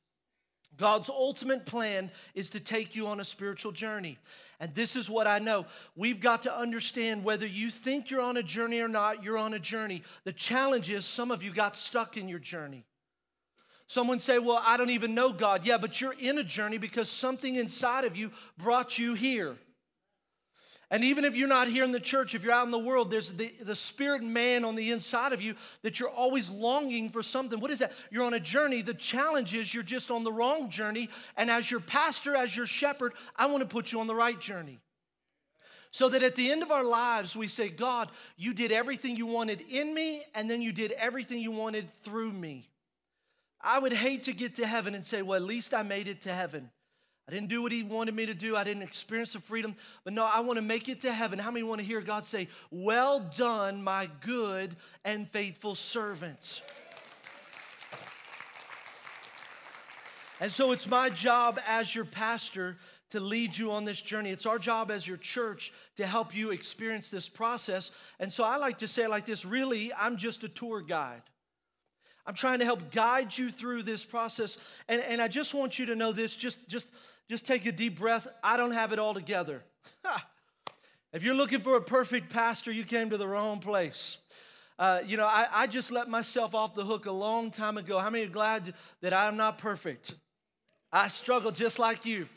God's 0.77 1.09
ultimate 1.09 1.65
plan 1.65 2.09
is 2.35 2.49
to 2.51 2.59
take 2.59 2.95
you 2.95 3.07
on 3.07 3.19
a 3.19 3.25
spiritual 3.25 3.71
journey. 3.71 4.17
And 4.59 4.73
this 4.75 4.95
is 4.95 5.09
what 5.09 5.27
I 5.27 5.39
know. 5.39 5.65
We've 5.95 6.19
got 6.19 6.43
to 6.43 6.55
understand 6.55 7.23
whether 7.23 7.45
you 7.45 7.69
think 7.69 8.09
you're 8.09 8.21
on 8.21 8.37
a 8.37 8.43
journey 8.43 8.79
or 8.79 8.87
not, 8.87 9.23
you're 9.23 9.37
on 9.37 9.53
a 9.53 9.59
journey. 9.59 10.03
The 10.23 10.33
challenge 10.33 10.89
is 10.89 11.05
some 11.05 11.31
of 11.31 11.43
you 11.43 11.51
got 11.51 11.75
stuck 11.75 12.17
in 12.17 12.27
your 12.27 12.39
journey. 12.39 12.85
Someone 13.87 14.19
say, 14.19 14.37
Well, 14.37 14.61
I 14.63 14.77
don't 14.77 14.91
even 14.91 15.15
know 15.15 15.33
God. 15.33 15.65
Yeah, 15.65 15.79
but 15.79 15.99
you're 15.99 16.15
in 16.19 16.37
a 16.37 16.43
journey 16.43 16.77
because 16.77 17.09
something 17.09 17.55
inside 17.55 18.05
of 18.05 18.15
you 18.15 18.31
brought 18.57 18.97
you 18.97 19.15
here. 19.15 19.57
And 20.91 21.03
even 21.03 21.23
if 21.23 21.35
you're 21.35 21.47
not 21.47 21.67
here 21.67 21.83
in 21.83 21.91
the 21.91 21.99
church, 21.99 22.33
if 22.33 22.43
you're 22.43 22.51
out 22.51 22.65
in 22.65 22.71
the 22.71 22.79
world, 22.79 23.11
there's 23.11 23.31
the, 23.31 23.51
the 23.61 23.75
spirit 23.75 24.23
man 24.23 24.65
on 24.65 24.75
the 24.75 24.91
inside 24.91 25.33
of 25.33 25.41
you 25.41 25.53
that 25.83 25.99
you're 25.99 26.09
always 26.09 26.49
longing 26.49 27.11
for 27.11 27.21
something. 27.21 27.59
What 27.59 27.69
is 27.69 27.79
that? 27.79 27.91
You're 28.09 28.25
on 28.25 28.33
a 28.33 28.39
journey. 28.39 28.81
The 28.81 28.95
challenge 28.95 29.53
is 29.53 29.71
you're 29.71 29.83
just 29.83 30.09
on 30.09 30.23
the 30.23 30.31
wrong 30.31 30.71
journey. 30.71 31.09
And 31.37 31.51
as 31.51 31.69
your 31.69 31.79
pastor, 31.79 32.35
as 32.35 32.55
your 32.55 32.65
shepherd, 32.65 33.13
I 33.35 33.45
want 33.45 33.61
to 33.61 33.67
put 33.67 33.91
you 33.91 33.99
on 33.99 34.07
the 34.07 34.15
right 34.15 34.39
journey. 34.39 34.79
So 35.91 36.09
that 36.09 36.23
at 36.23 36.35
the 36.35 36.51
end 36.51 36.63
of 36.63 36.71
our 36.71 36.83
lives, 36.83 37.35
we 37.35 37.47
say, 37.47 37.69
God, 37.69 38.09
you 38.35 38.53
did 38.55 38.71
everything 38.71 39.15
you 39.15 39.25
wanted 39.25 39.61
in 39.69 39.93
me, 39.93 40.23
and 40.35 40.49
then 40.49 40.61
you 40.61 40.71
did 40.71 40.91
everything 40.93 41.39
you 41.39 41.51
wanted 41.51 41.87
through 42.03 42.31
me. 42.31 42.67
I 43.61 43.77
would 43.77 43.93
hate 43.93 44.23
to 44.25 44.33
get 44.33 44.55
to 44.55 44.65
heaven 44.65 44.95
and 44.95 45.05
say, 45.05 45.21
well, 45.21 45.35
at 45.35 45.47
least 45.47 45.73
I 45.73 45.83
made 45.83 46.07
it 46.07 46.21
to 46.21 46.33
heaven. 46.33 46.69
I 47.29 47.31
didn't 47.31 47.49
do 47.49 47.61
what 47.61 47.71
he 47.71 47.83
wanted 47.83 48.15
me 48.15 48.25
to 48.25 48.33
do. 48.33 48.57
I 48.57 48.63
didn't 48.63 48.81
experience 48.81 49.33
the 49.33 49.39
freedom. 49.39 49.75
But 50.03 50.13
no, 50.13 50.25
I 50.25 50.39
want 50.39 50.57
to 50.57 50.63
make 50.63 50.89
it 50.89 51.01
to 51.01 51.13
heaven. 51.13 51.37
How 51.37 51.51
many 51.51 51.61
want 51.61 51.79
to 51.79 51.85
hear 51.85 52.01
God 52.01 52.25
say, 52.25 52.47
Well 52.71 53.19
done, 53.19 53.83
my 53.83 54.09
good 54.21 54.75
and 55.05 55.29
faithful 55.29 55.75
servant? 55.75 56.63
And 60.39 60.51
so 60.51 60.71
it's 60.71 60.87
my 60.87 61.11
job 61.11 61.59
as 61.67 61.93
your 61.93 62.05
pastor 62.05 62.77
to 63.11 63.19
lead 63.19 63.55
you 63.55 63.73
on 63.73 63.85
this 63.85 64.01
journey. 64.01 64.31
It's 64.31 64.47
our 64.47 64.57
job 64.57 64.89
as 64.89 65.05
your 65.05 65.17
church 65.17 65.71
to 65.97 66.07
help 66.07 66.35
you 66.35 66.49
experience 66.49 67.09
this 67.09 67.29
process. 67.29 67.91
And 68.19 68.33
so 68.33 68.43
I 68.43 68.57
like 68.57 68.79
to 68.79 68.87
say 68.87 69.05
like 69.05 69.27
this 69.27 69.45
really, 69.45 69.93
I'm 69.93 70.17
just 70.17 70.43
a 70.43 70.49
tour 70.49 70.81
guide. 70.81 71.21
I'm 72.25 72.33
trying 72.33 72.57
to 72.57 72.65
help 72.65 72.91
guide 72.91 73.37
you 73.37 73.51
through 73.51 73.83
this 73.83 74.03
process. 74.03 74.57
And, 74.87 75.01
and 75.01 75.21
I 75.21 75.27
just 75.27 75.53
want 75.53 75.77
you 75.77 75.85
to 75.87 75.95
know 75.95 76.11
this 76.11 76.35
just, 76.35 76.67
just 76.67 76.87
just 77.29 77.45
take 77.45 77.65
a 77.65 77.71
deep 77.71 77.99
breath. 77.99 78.27
I 78.43 78.57
don't 78.57 78.71
have 78.71 78.91
it 78.91 78.99
all 78.99 79.13
together. 79.13 79.61
if 81.13 81.21
you're 81.21 81.35
looking 81.35 81.61
for 81.61 81.75
a 81.75 81.81
perfect 81.81 82.31
pastor, 82.31 82.71
you 82.71 82.83
came 82.83 83.11
to 83.11 83.17
the 83.17 83.27
wrong 83.27 83.59
place. 83.59 84.17
Uh, 84.79 85.01
you 85.05 85.17
know, 85.17 85.25
I, 85.25 85.47
I 85.53 85.67
just 85.67 85.91
let 85.91 86.09
myself 86.09 86.55
off 86.55 86.73
the 86.73 86.85
hook 86.85 87.05
a 87.05 87.11
long 87.11 87.51
time 87.51 87.77
ago. 87.77 87.99
How 87.99 88.09
many 88.09 88.25
are 88.25 88.29
glad 88.29 88.73
that 89.01 89.13
I'm 89.13 89.37
not 89.37 89.57
perfect? 89.57 90.15
I 90.91 91.09
struggle 91.09 91.51
just 91.51 91.77
like 91.77 92.05
you. 92.05 92.27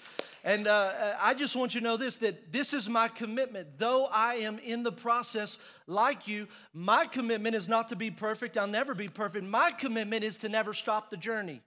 And 0.44 0.66
uh, 0.66 0.70
uh, 0.70 1.16
I 1.20 1.34
just 1.34 1.54
want 1.54 1.72
you 1.72 1.80
to 1.80 1.84
know 1.84 1.96
this 1.96 2.16
that 2.16 2.52
this 2.52 2.74
is 2.74 2.88
my 2.88 3.06
commitment. 3.06 3.78
Though 3.78 4.06
I 4.06 4.34
am 4.34 4.58
in 4.58 4.82
the 4.82 4.90
process 4.90 5.56
like 5.86 6.26
you, 6.26 6.48
my 6.74 7.06
commitment 7.06 7.54
is 7.54 7.68
not 7.68 7.88
to 7.90 7.96
be 7.96 8.10
perfect. 8.10 8.58
I'll 8.58 8.66
never 8.66 8.92
be 8.92 9.08
perfect. 9.08 9.44
My 9.46 9.70
commitment 9.70 10.24
is 10.24 10.36
to 10.38 10.48
never 10.48 10.74
stop 10.74 11.10
the 11.10 11.16
journey. 11.16 11.62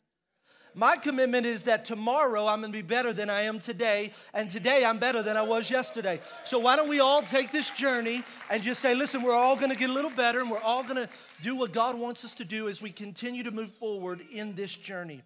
My 0.77 0.97
commitment 0.97 1.45
is 1.45 1.63
that 1.63 1.85
tomorrow 1.85 2.47
I'm 2.47 2.59
gonna 2.59 2.73
be 2.73 2.81
better 2.81 3.13
than 3.13 3.29
I 3.29 3.43
am 3.43 3.61
today, 3.61 4.11
and 4.33 4.51
today 4.51 4.83
I'm 4.83 4.99
better 4.99 5.23
than 5.23 5.37
I 5.37 5.41
was 5.41 5.69
yesterday. 5.69 6.19
So, 6.43 6.59
why 6.59 6.75
don't 6.75 6.89
we 6.89 6.99
all 6.99 7.23
take 7.23 7.49
this 7.49 7.69
journey 7.69 8.25
and 8.49 8.61
just 8.61 8.81
say, 8.81 8.93
listen, 8.93 9.23
we're 9.23 9.33
all 9.33 9.55
gonna 9.55 9.75
get 9.75 9.89
a 9.89 9.93
little 9.93 10.11
better, 10.11 10.41
and 10.41 10.51
we're 10.51 10.59
all 10.59 10.83
gonna 10.83 11.07
do 11.41 11.55
what 11.55 11.71
God 11.71 11.97
wants 11.97 12.25
us 12.25 12.33
to 12.35 12.43
do 12.43 12.67
as 12.67 12.81
we 12.81 12.91
continue 12.91 13.41
to 13.43 13.51
move 13.51 13.71
forward 13.75 14.19
in 14.33 14.53
this 14.53 14.75
journey. 14.75 15.23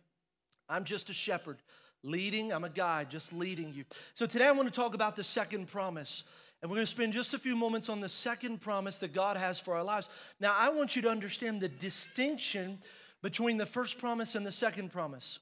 I'm 0.70 0.84
just 0.84 1.10
a 1.10 1.14
shepherd 1.14 1.58
leading, 2.04 2.54
I'm 2.54 2.64
a 2.64 2.70
guide, 2.70 3.10
just 3.10 3.34
leading 3.34 3.74
you. 3.74 3.86
So, 4.14 4.28
today 4.28 4.46
I 4.46 4.52
wanna 4.52 4.70
talk 4.70 4.94
about 4.94 5.16
the 5.16 5.24
second 5.24 5.68
promise. 5.68 6.26
And 6.62 6.70
we're 6.70 6.76
going 6.76 6.88
to 6.88 6.92
spend 6.92 7.14
just 7.14 7.34
a 7.34 7.40
few 7.40 7.56
moments 7.56 7.88
on 7.88 8.02
the 8.02 8.10
second 8.10 8.60
promise 8.60 8.98
that 8.98 9.14
God 9.14 9.38
has 9.38 9.62
for 9.62 9.76
our 9.76 9.84
lives. 9.84 10.10
Now, 10.42 10.54
I 10.58 10.68
want 10.68 10.94
you 10.94 11.02
to 11.04 11.10
understand 11.10 11.62
the 11.62 11.70
distinction 11.70 12.80
between 13.22 13.58
the 13.58 13.66
first 13.66 13.98
promise 13.98 14.36
and 14.36 14.46
the 14.46 14.52
second 14.52 14.92
promise. 14.92 15.40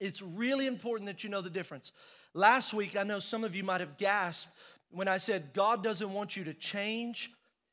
It's 0.00 0.20
really 0.20 0.66
important 0.66 1.06
that 1.06 1.24
you 1.24 1.30
know 1.30 1.40
the 1.40 1.50
difference. 1.50 1.92
Last 2.34 2.74
week, 2.74 2.96
I 2.96 3.02
know 3.02 3.18
some 3.18 3.44
of 3.44 3.54
you 3.54 3.64
might 3.64 3.80
have 3.80 3.96
gasped 3.96 4.50
when 4.90 5.08
I 5.08 5.18
said 5.18 5.52
God 5.54 5.82
doesn't 5.82 6.12
want 6.12 6.36
you 6.36 6.44
to 6.44 6.54
change. 6.54 7.30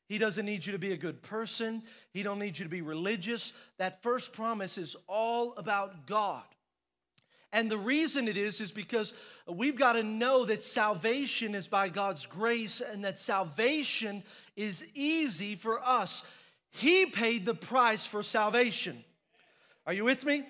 He 0.08 0.18
doesn't 0.18 0.46
need 0.46 0.64
you 0.64 0.72
to 0.72 0.78
be 0.78 0.92
a 0.92 0.96
good 0.96 1.22
person. 1.22 1.82
He 2.12 2.22
don't 2.22 2.38
need 2.38 2.58
you 2.58 2.64
to 2.64 2.70
be 2.70 2.82
religious. 2.82 3.52
That 3.78 4.02
first 4.02 4.32
promise 4.32 4.78
is 4.78 4.96
all 5.06 5.54
about 5.56 6.06
God. 6.06 6.44
And 7.52 7.70
the 7.70 7.78
reason 7.78 8.26
it 8.26 8.36
is, 8.36 8.60
is 8.60 8.72
because 8.72 9.12
we've 9.46 9.76
got 9.76 9.92
to 9.92 10.02
know 10.02 10.44
that 10.44 10.64
salvation 10.64 11.54
is 11.54 11.68
by 11.68 11.88
God's 11.88 12.26
grace 12.26 12.80
and 12.80 13.04
that 13.04 13.18
salvation 13.18 14.24
is 14.56 14.86
easy 14.94 15.54
for 15.54 15.80
us. 15.80 16.24
He 16.70 17.06
paid 17.06 17.46
the 17.46 17.54
price 17.54 18.04
for 18.04 18.24
salvation. 18.24 19.04
Are 19.86 19.92
you 19.92 20.04
with 20.04 20.24
me? 20.24 20.44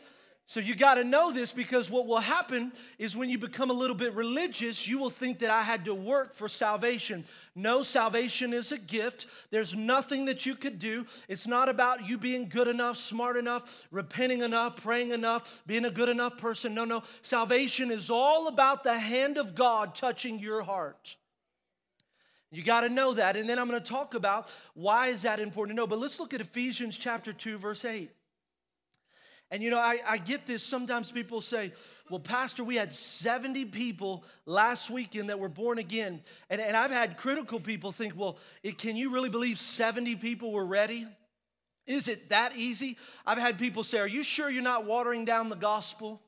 So 0.46 0.60
you 0.60 0.74
got 0.74 0.96
to 0.96 1.04
know 1.04 1.32
this 1.32 1.52
because 1.52 1.88
what 1.88 2.06
will 2.06 2.18
happen 2.18 2.72
is 2.98 3.16
when 3.16 3.30
you 3.30 3.38
become 3.38 3.70
a 3.70 3.74
little 3.74 3.96
bit 3.96 4.12
religious, 4.14 4.86
you 4.86 4.98
will 4.98 5.08
think 5.08 5.38
that 5.38 5.50
I 5.50 5.62
had 5.62 5.86
to 5.86 5.94
work 5.94 6.34
for 6.34 6.50
salvation. 6.50 7.24
No, 7.54 7.82
salvation 7.82 8.52
is 8.52 8.70
a 8.70 8.76
gift. 8.76 9.26
There's 9.50 9.74
nothing 9.74 10.26
that 10.26 10.44
you 10.44 10.54
could 10.54 10.78
do. 10.78 11.06
It's 11.28 11.46
not 11.46 11.70
about 11.70 12.06
you 12.06 12.18
being 12.18 12.50
good 12.50 12.68
enough, 12.68 12.98
smart 12.98 13.38
enough, 13.38 13.86
repenting 13.90 14.42
enough, 14.42 14.76
praying 14.76 15.12
enough, 15.12 15.62
being 15.66 15.86
a 15.86 15.90
good 15.90 16.10
enough 16.10 16.36
person. 16.36 16.74
No, 16.74 16.84
no. 16.84 17.04
Salvation 17.22 17.90
is 17.90 18.10
all 18.10 18.46
about 18.46 18.84
the 18.84 18.98
hand 18.98 19.38
of 19.38 19.54
God 19.54 19.94
touching 19.94 20.38
your 20.38 20.62
heart. 20.62 21.16
You 22.50 22.62
got 22.62 22.82
to 22.82 22.90
know 22.90 23.14
that. 23.14 23.36
And 23.36 23.48
then 23.48 23.58
I'm 23.58 23.68
going 23.68 23.82
to 23.82 23.88
talk 23.88 24.12
about 24.12 24.52
why 24.74 25.06
is 25.06 25.22
that 25.22 25.40
important 25.40 25.74
to 25.74 25.80
know. 25.80 25.86
But 25.86 26.00
let's 26.00 26.20
look 26.20 26.34
at 26.34 26.42
Ephesians 26.42 26.98
chapter 26.98 27.32
2 27.32 27.56
verse 27.56 27.84
8. 27.86 28.10
And 29.50 29.62
you 29.62 29.70
know, 29.70 29.78
I, 29.78 29.98
I 30.06 30.18
get 30.18 30.46
this. 30.46 30.64
Sometimes 30.64 31.10
people 31.10 31.40
say, 31.40 31.72
well, 32.10 32.20
Pastor, 32.20 32.64
we 32.64 32.76
had 32.76 32.92
70 32.92 33.66
people 33.66 34.24
last 34.46 34.90
weekend 34.90 35.30
that 35.30 35.38
were 35.38 35.48
born 35.48 35.78
again. 35.78 36.22
And, 36.50 36.60
and 36.60 36.76
I've 36.76 36.90
had 36.90 37.16
critical 37.16 37.60
people 37.60 37.92
think, 37.92 38.14
well, 38.16 38.38
it, 38.62 38.78
can 38.78 38.96
you 38.96 39.10
really 39.10 39.30
believe 39.30 39.58
70 39.58 40.16
people 40.16 40.52
were 40.52 40.66
ready? 40.66 41.06
Is 41.86 42.08
it 42.08 42.30
that 42.30 42.56
easy? 42.56 42.96
I've 43.26 43.38
had 43.38 43.58
people 43.58 43.84
say, 43.84 43.98
Are 43.98 44.06
you 44.06 44.22
sure 44.22 44.48
you're 44.48 44.62
not 44.62 44.86
watering 44.86 45.24
down 45.24 45.48
the 45.48 45.56
gospel? 45.56 46.20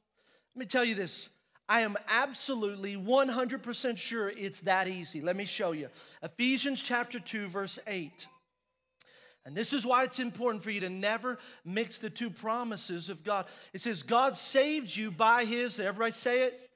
Let 0.54 0.61
me 0.61 0.66
tell 0.66 0.85
you 0.85 0.94
this. 0.94 1.30
I 1.68 1.80
am 1.80 1.96
absolutely 2.08 2.96
100% 2.96 3.99
sure 3.99 4.28
it's 4.28 4.61
that 4.61 4.87
easy. 4.87 5.20
Let 5.20 5.35
me 5.35 5.44
show 5.44 5.73
you. 5.73 5.88
Ephesians 6.23 6.80
chapter 6.80 7.18
2, 7.18 7.49
verse 7.49 7.78
8. 7.87 8.28
And 9.46 9.56
this 9.56 9.72
is 9.72 9.86
why 9.86 10.02
it's 10.02 10.18
important 10.18 10.64
for 10.64 10.72
you 10.72 10.80
to 10.80 10.90
never 10.90 11.38
mix 11.64 11.98
the 11.98 12.10
two 12.10 12.30
promises 12.30 13.08
of 13.08 13.22
God. 13.22 13.46
It 13.72 13.80
says, 13.80 14.02
God 14.02 14.36
saved 14.36 14.94
you 14.94 15.12
by 15.12 15.44
His, 15.44 15.78
everybody 15.78 16.12
say 16.12 16.42
it? 16.42 16.68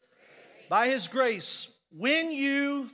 Grace. 0.54 0.68
By 0.68 0.88
His 0.88 1.08
grace. 1.08 1.66
When 1.90 2.30
you 2.30 2.88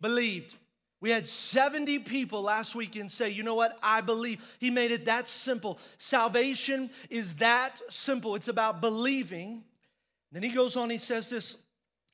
believed. 0.00 0.56
We 1.00 1.10
had 1.10 1.28
70 1.28 2.00
people 2.00 2.42
last 2.42 2.74
weekend 2.74 3.12
say, 3.12 3.30
you 3.30 3.42
know 3.42 3.54
what? 3.54 3.78
I 3.82 4.00
believe. 4.00 4.42
He 4.58 4.70
made 4.70 4.90
it 4.90 5.04
that 5.04 5.28
simple. 5.28 5.78
Salvation 5.98 6.90
is 7.10 7.34
that 7.34 7.80
simple. 7.90 8.34
It's 8.34 8.48
about 8.48 8.80
believing. 8.80 9.62
Then 10.32 10.42
he 10.42 10.48
goes 10.48 10.76
on, 10.76 10.90
he 10.90 10.98
says 10.98 11.28
this, 11.28 11.56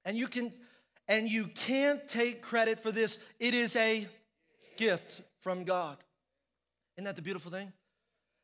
and 0.05 0.19
you 0.19 0.29
can, 0.29 0.53
and 1.09 1.27
you 1.29 1.47
can't 1.47 2.07
take 2.07 2.43
credit 2.43 2.83
for 2.83 2.93
this. 2.93 3.19
It 3.39 3.55
is 3.55 3.77
a 3.77 4.07
gift 4.77 5.23
from 5.39 5.65
God. 5.65 5.97
Isn't 6.97 7.05
that 7.05 7.17
the 7.17 7.23
beautiful 7.23 7.51
thing? 7.51 7.73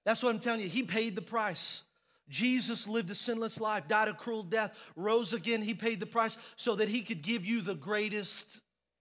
That's 0.05 0.23
what 0.23 0.31
I'm 0.31 0.41
telling 0.41 0.61
you. 0.61 0.69
He 0.69 0.83
paid 0.83 1.15
the 1.15 1.23
price. 1.23 1.83
Jesus 2.29 2.89
lived 2.89 3.11
a 3.11 3.15
sinless 3.15 3.61
life, 3.61 3.87
died 3.89 4.09
a 4.09 4.15
cruel 4.15 4.43
death, 4.43 4.73
rose 4.97 5.33
again. 5.33 5.63
He 5.63 5.75
paid 5.75 6.01
the 6.01 6.07
price 6.07 6.37
so 6.57 6.77
that 6.77 6.89
he 6.89 7.03
could 7.03 7.23
give 7.23 7.45
you 7.45 7.61
the 7.61 7.75
greatest 7.75 8.47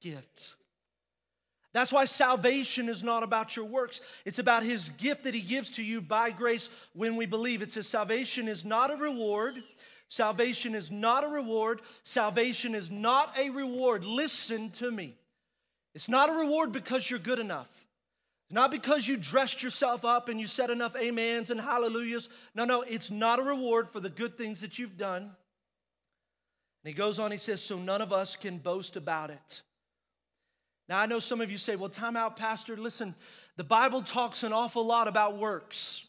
gift. 0.01 0.51
That's 1.73 1.91
why 1.91 2.05
salvation 2.05 2.87
is 2.87 3.03
not 3.03 3.23
about 3.23 3.55
your 3.55 3.65
works. 3.65 3.99
It's 4.23 4.39
about 4.39 4.63
his 4.63 4.89
gift 4.89 5.25
that 5.25 5.33
he 5.33 5.41
gives 5.41 5.69
to 5.71 5.83
you 5.83 6.01
by 6.01 6.31
grace 6.31 6.69
when 6.93 7.17
we 7.17 7.25
believe. 7.25 7.61
It 7.61 7.71
says 7.71 7.87
salvation 7.87 8.47
is 8.47 8.63
not 8.63 8.91
a 8.91 8.95
reward. 8.95 9.55
Salvation 10.07 10.73
is 10.73 10.89
not 10.89 11.23
a 11.23 11.27
reward. 11.27 11.81
Salvation 12.03 12.75
is 12.75 12.89
not 12.89 13.37
a 13.37 13.49
reward. 13.49 14.05
Listen 14.05 14.69
to 14.71 14.89
me. 14.89 15.17
It's 15.93 16.07
not 16.07 16.29
a 16.29 16.33
reward 16.33 16.71
because 16.71 17.09
you're 17.09 17.19
good 17.19 17.39
enough. 17.39 17.84
Not 18.49 18.71
because 18.71 19.07
you 19.07 19.17
dressed 19.17 19.63
yourself 19.63 20.05
up 20.05 20.29
and 20.29 20.39
you 20.39 20.47
said 20.47 20.69
enough 20.69 20.95
amens 20.95 21.49
and 21.49 21.59
hallelujahs. 21.59 22.29
No, 22.53 22.65
no, 22.65 22.81
it's 22.81 23.09
not 23.09 23.39
a 23.39 23.43
reward 23.43 23.89
for 23.89 23.99
the 23.99 24.09
good 24.09 24.37
things 24.37 24.61
that 24.61 24.77
you've 24.77 24.97
done. 24.97 25.23
And 25.23 25.33
he 26.83 26.93
goes 26.93 27.17
on, 27.17 27.31
he 27.31 27.39
says, 27.39 27.61
So 27.61 27.79
none 27.79 28.01
of 28.01 28.13
us 28.13 28.35
can 28.35 28.59
boast 28.59 28.95
about 28.95 29.31
it. 29.31 29.61
Now, 30.87 30.99
I 30.99 31.07
know 31.07 31.19
some 31.19 31.41
of 31.41 31.49
you 31.49 31.57
say, 31.57 31.75
Well, 31.75 31.89
time 31.89 32.15
out, 32.15 32.37
Pastor. 32.37 32.77
Listen, 32.77 33.15
the 33.57 33.63
Bible 33.63 34.03
talks 34.03 34.43
an 34.43 34.53
awful 34.53 34.85
lot 34.85 35.07
about 35.07 35.37
works. 35.37 36.05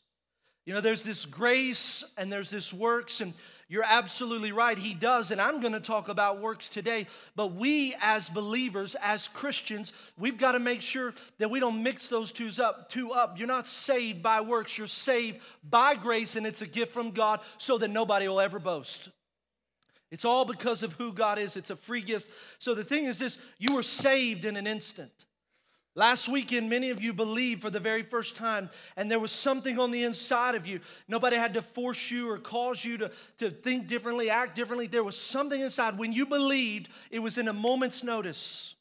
You 0.67 0.75
know, 0.75 0.83
there's 0.83 1.05
this 1.05 1.25
grace 1.25 2.05
and 2.19 2.31
there's 2.31 2.51
this 2.51 2.73
works, 2.73 3.21
and 3.21 3.33
you're 3.69 3.85
absolutely 3.85 4.53
right. 4.53 4.79
He 4.79 4.95
does. 4.95 5.33
And 5.33 5.41
I'm 5.41 5.61
going 5.61 5.73
to 5.73 5.81
talk 5.81 6.09
about 6.09 6.41
works 6.41 6.69
today. 6.69 7.09
But 7.35 7.55
we, 7.55 7.97
as 8.01 8.29
believers, 8.29 8.95
as 9.03 9.27
Christians, 9.29 9.93
we've 10.17 10.39
got 10.39 10.53
to 10.53 10.61
make 10.61 10.83
sure 10.83 11.15
that 11.39 11.51
we 11.51 11.59
don't 11.59 11.83
mix 11.83 12.07
those 12.09 12.31
two 12.31 12.51
up. 12.63 12.89
Two 12.89 13.11
up. 13.11 13.39
You're 13.39 13.49
not 13.49 13.69
saved 13.69 14.23
by 14.23 14.41
works. 14.41 14.79
You're 14.79 14.87
saved 14.87 15.39
by 15.69 15.97
grace, 15.97 16.37
and 16.37 16.47
it's 16.47 16.63
a 16.63 16.67
gift 16.67 16.93
from 16.93 17.11
God 17.11 17.41
so 17.59 17.77
that 17.79 17.89
nobody 17.89 18.29
will 18.29 18.41
ever 18.41 18.61
boast. 18.61 19.09
It's 20.13 20.25
all 20.25 20.45
because 20.45 20.85
of 20.85 20.93
who 20.93 21.13
God 21.13 21.39
is. 21.39 21.57
It's 21.57 21.71
a 21.71 21.77
free 21.77 22.03
gift. 22.03 22.31
So 22.61 22.75
the 22.75 22.85
thing 22.85 23.07
is 23.07 23.19
this 23.19 23.37
you 23.59 23.75
were 23.75 23.83
saved 23.83 24.45
in 24.45 24.57
an 24.57 24.69
instant. 24.69 25.26
Last 25.97 26.29
weekend, 26.29 26.69
many 26.69 26.91
of 26.91 27.03
you 27.03 27.15
believed 27.15 27.63
for 27.63 27.71
the 27.71 27.81
very 27.81 28.03
first 28.03 28.37
time, 28.37 28.69
and 28.99 29.11
there 29.11 29.19
was 29.19 29.33
something 29.33 29.81
on 29.81 29.91
the 29.91 30.03
inside 30.03 30.55
of 30.55 30.67
you. 30.67 30.81
Nobody 31.09 31.37
had 31.37 31.55
to 31.55 31.63
force 31.63 32.11
you 32.11 32.31
or 32.31 32.37
cause 32.37 32.85
you 32.85 32.99
to, 32.99 33.11
to 33.39 33.51
think 33.51 33.89
differently, 33.89 34.29
act 34.29 34.55
differently. 34.55 34.89
There 34.89 35.03
was 35.03 35.19
something 35.19 35.59
inside. 35.59 35.97
When 35.97 36.13
you 36.13 36.27
believed, 36.27 36.91
it 37.11 37.21
was 37.21 37.39
in 37.39 37.49
a 37.49 37.53
moment's 37.55 38.03
notice. 38.03 38.75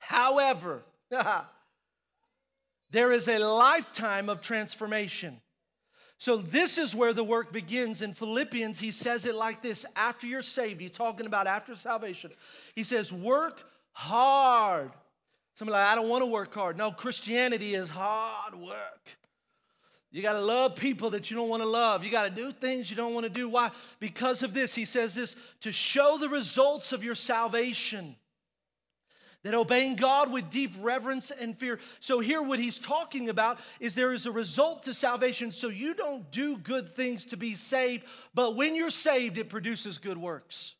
However, 0.00 0.82
there 2.90 3.12
is 3.12 3.28
a 3.28 3.38
lifetime 3.38 4.28
of 4.28 4.40
transformation. 4.40 5.40
So, 6.18 6.38
this 6.38 6.76
is 6.76 6.92
where 6.92 7.12
the 7.12 7.24
work 7.24 7.52
begins. 7.52 8.02
In 8.02 8.14
Philippians, 8.14 8.80
he 8.80 8.90
says 8.90 9.26
it 9.26 9.36
like 9.36 9.62
this 9.62 9.86
after 9.94 10.26
you're 10.26 10.42
saved, 10.42 10.80
he's 10.80 10.90
talking 10.90 11.26
about 11.26 11.46
after 11.46 11.76
salvation. 11.76 12.32
He 12.74 12.82
says, 12.82 13.12
Work 13.12 13.62
hard 13.92 14.90
Somebody 15.60 15.74
like, 15.74 15.88
I 15.88 15.94
don't 15.94 16.08
want 16.08 16.22
to 16.22 16.26
work 16.26 16.54
hard. 16.54 16.78
No, 16.78 16.90
Christianity 16.90 17.74
is 17.74 17.90
hard 17.90 18.54
work. 18.54 19.10
You 20.10 20.22
got 20.22 20.32
to 20.32 20.40
love 20.40 20.74
people 20.74 21.10
that 21.10 21.30
you 21.30 21.36
don't 21.36 21.50
want 21.50 21.62
to 21.62 21.68
love. 21.68 22.02
You 22.02 22.10
got 22.10 22.22
to 22.22 22.30
do 22.30 22.50
things 22.50 22.88
you 22.88 22.96
don't 22.96 23.12
want 23.12 23.24
to 23.24 23.30
do. 23.30 23.46
Why? 23.46 23.70
Because 23.98 24.42
of 24.42 24.54
this, 24.54 24.74
he 24.74 24.86
says 24.86 25.14
this 25.14 25.36
to 25.60 25.70
show 25.70 26.16
the 26.16 26.30
results 26.30 26.92
of 26.92 27.04
your 27.04 27.14
salvation. 27.14 28.16
That 29.42 29.52
obeying 29.52 29.96
God 29.96 30.32
with 30.32 30.48
deep 30.48 30.72
reverence 30.80 31.30
and 31.30 31.54
fear. 31.58 31.78
So, 32.00 32.20
here, 32.20 32.40
what 32.40 32.58
he's 32.58 32.78
talking 32.78 33.28
about 33.28 33.58
is 33.80 33.94
there 33.94 34.14
is 34.14 34.24
a 34.24 34.32
result 34.32 34.84
to 34.84 34.94
salvation. 34.94 35.50
So, 35.50 35.68
you 35.68 35.92
don't 35.92 36.30
do 36.30 36.56
good 36.56 36.96
things 36.96 37.26
to 37.26 37.36
be 37.36 37.54
saved, 37.54 38.04
but 38.32 38.56
when 38.56 38.74
you're 38.74 38.88
saved, 38.88 39.36
it 39.36 39.50
produces 39.50 39.98
good 39.98 40.16
works. 40.16 40.72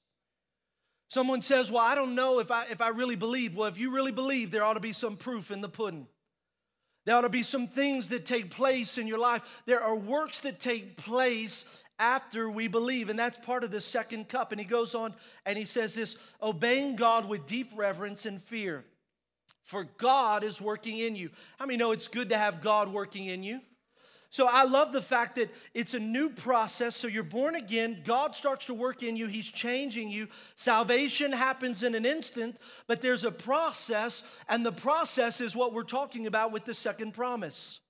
Someone 1.10 1.42
says, 1.42 1.70
Well, 1.70 1.84
I 1.84 1.94
don't 1.94 2.14
know 2.14 2.38
if 2.38 2.50
I, 2.50 2.66
if 2.70 2.80
I 2.80 2.88
really 2.88 3.16
believe. 3.16 3.56
Well, 3.56 3.68
if 3.68 3.76
you 3.76 3.90
really 3.90 4.12
believe, 4.12 4.50
there 4.50 4.64
ought 4.64 4.74
to 4.74 4.80
be 4.80 4.92
some 4.92 5.16
proof 5.16 5.50
in 5.50 5.60
the 5.60 5.68
pudding. 5.68 6.06
There 7.04 7.16
ought 7.16 7.22
to 7.22 7.28
be 7.28 7.42
some 7.42 7.66
things 7.66 8.08
that 8.08 8.24
take 8.24 8.50
place 8.50 8.96
in 8.96 9.08
your 9.08 9.18
life. 9.18 9.42
There 9.66 9.82
are 9.82 9.96
works 9.96 10.40
that 10.40 10.60
take 10.60 10.96
place 10.96 11.64
after 11.98 12.48
we 12.48 12.68
believe, 12.68 13.10
and 13.10 13.18
that's 13.18 13.36
part 13.38 13.64
of 13.64 13.72
the 13.72 13.80
second 13.80 14.28
cup. 14.28 14.52
And 14.52 14.60
he 14.60 14.66
goes 14.66 14.94
on 14.94 15.14
and 15.44 15.58
he 15.58 15.64
says 15.64 15.94
this 15.94 16.16
obeying 16.40 16.94
God 16.94 17.28
with 17.28 17.44
deep 17.44 17.72
reverence 17.74 18.24
and 18.24 18.40
fear, 18.40 18.84
for 19.64 19.84
God 19.98 20.44
is 20.44 20.60
working 20.60 20.98
in 20.98 21.16
you. 21.16 21.30
How 21.58 21.66
many 21.66 21.76
know 21.76 21.90
it's 21.90 22.06
good 22.06 22.28
to 22.28 22.38
have 22.38 22.62
God 22.62 22.92
working 22.92 23.26
in 23.26 23.42
you? 23.42 23.60
So 24.32 24.46
I 24.48 24.62
love 24.62 24.92
the 24.92 25.02
fact 25.02 25.34
that 25.36 25.50
it's 25.74 25.94
a 25.94 25.98
new 25.98 26.30
process. 26.30 26.94
So 26.94 27.08
you're 27.08 27.24
born 27.24 27.56
again, 27.56 28.02
God 28.04 28.36
starts 28.36 28.66
to 28.66 28.74
work 28.74 29.02
in 29.02 29.16
you, 29.16 29.26
He's 29.26 29.48
changing 29.48 30.08
you. 30.08 30.28
Salvation 30.54 31.32
happens 31.32 31.82
in 31.82 31.96
an 31.96 32.06
instant, 32.06 32.56
but 32.86 33.00
there's 33.00 33.24
a 33.24 33.32
process, 33.32 34.22
and 34.48 34.64
the 34.64 34.70
process 34.70 35.40
is 35.40 35.56
what 35.56 35.74
we're 35.74 35.82
talking 35.82 36.28
about 36.28 36.52
with 36.52 36.64
the 36.64 36.74
second 36.74 37.12
promise. 37.12 37.80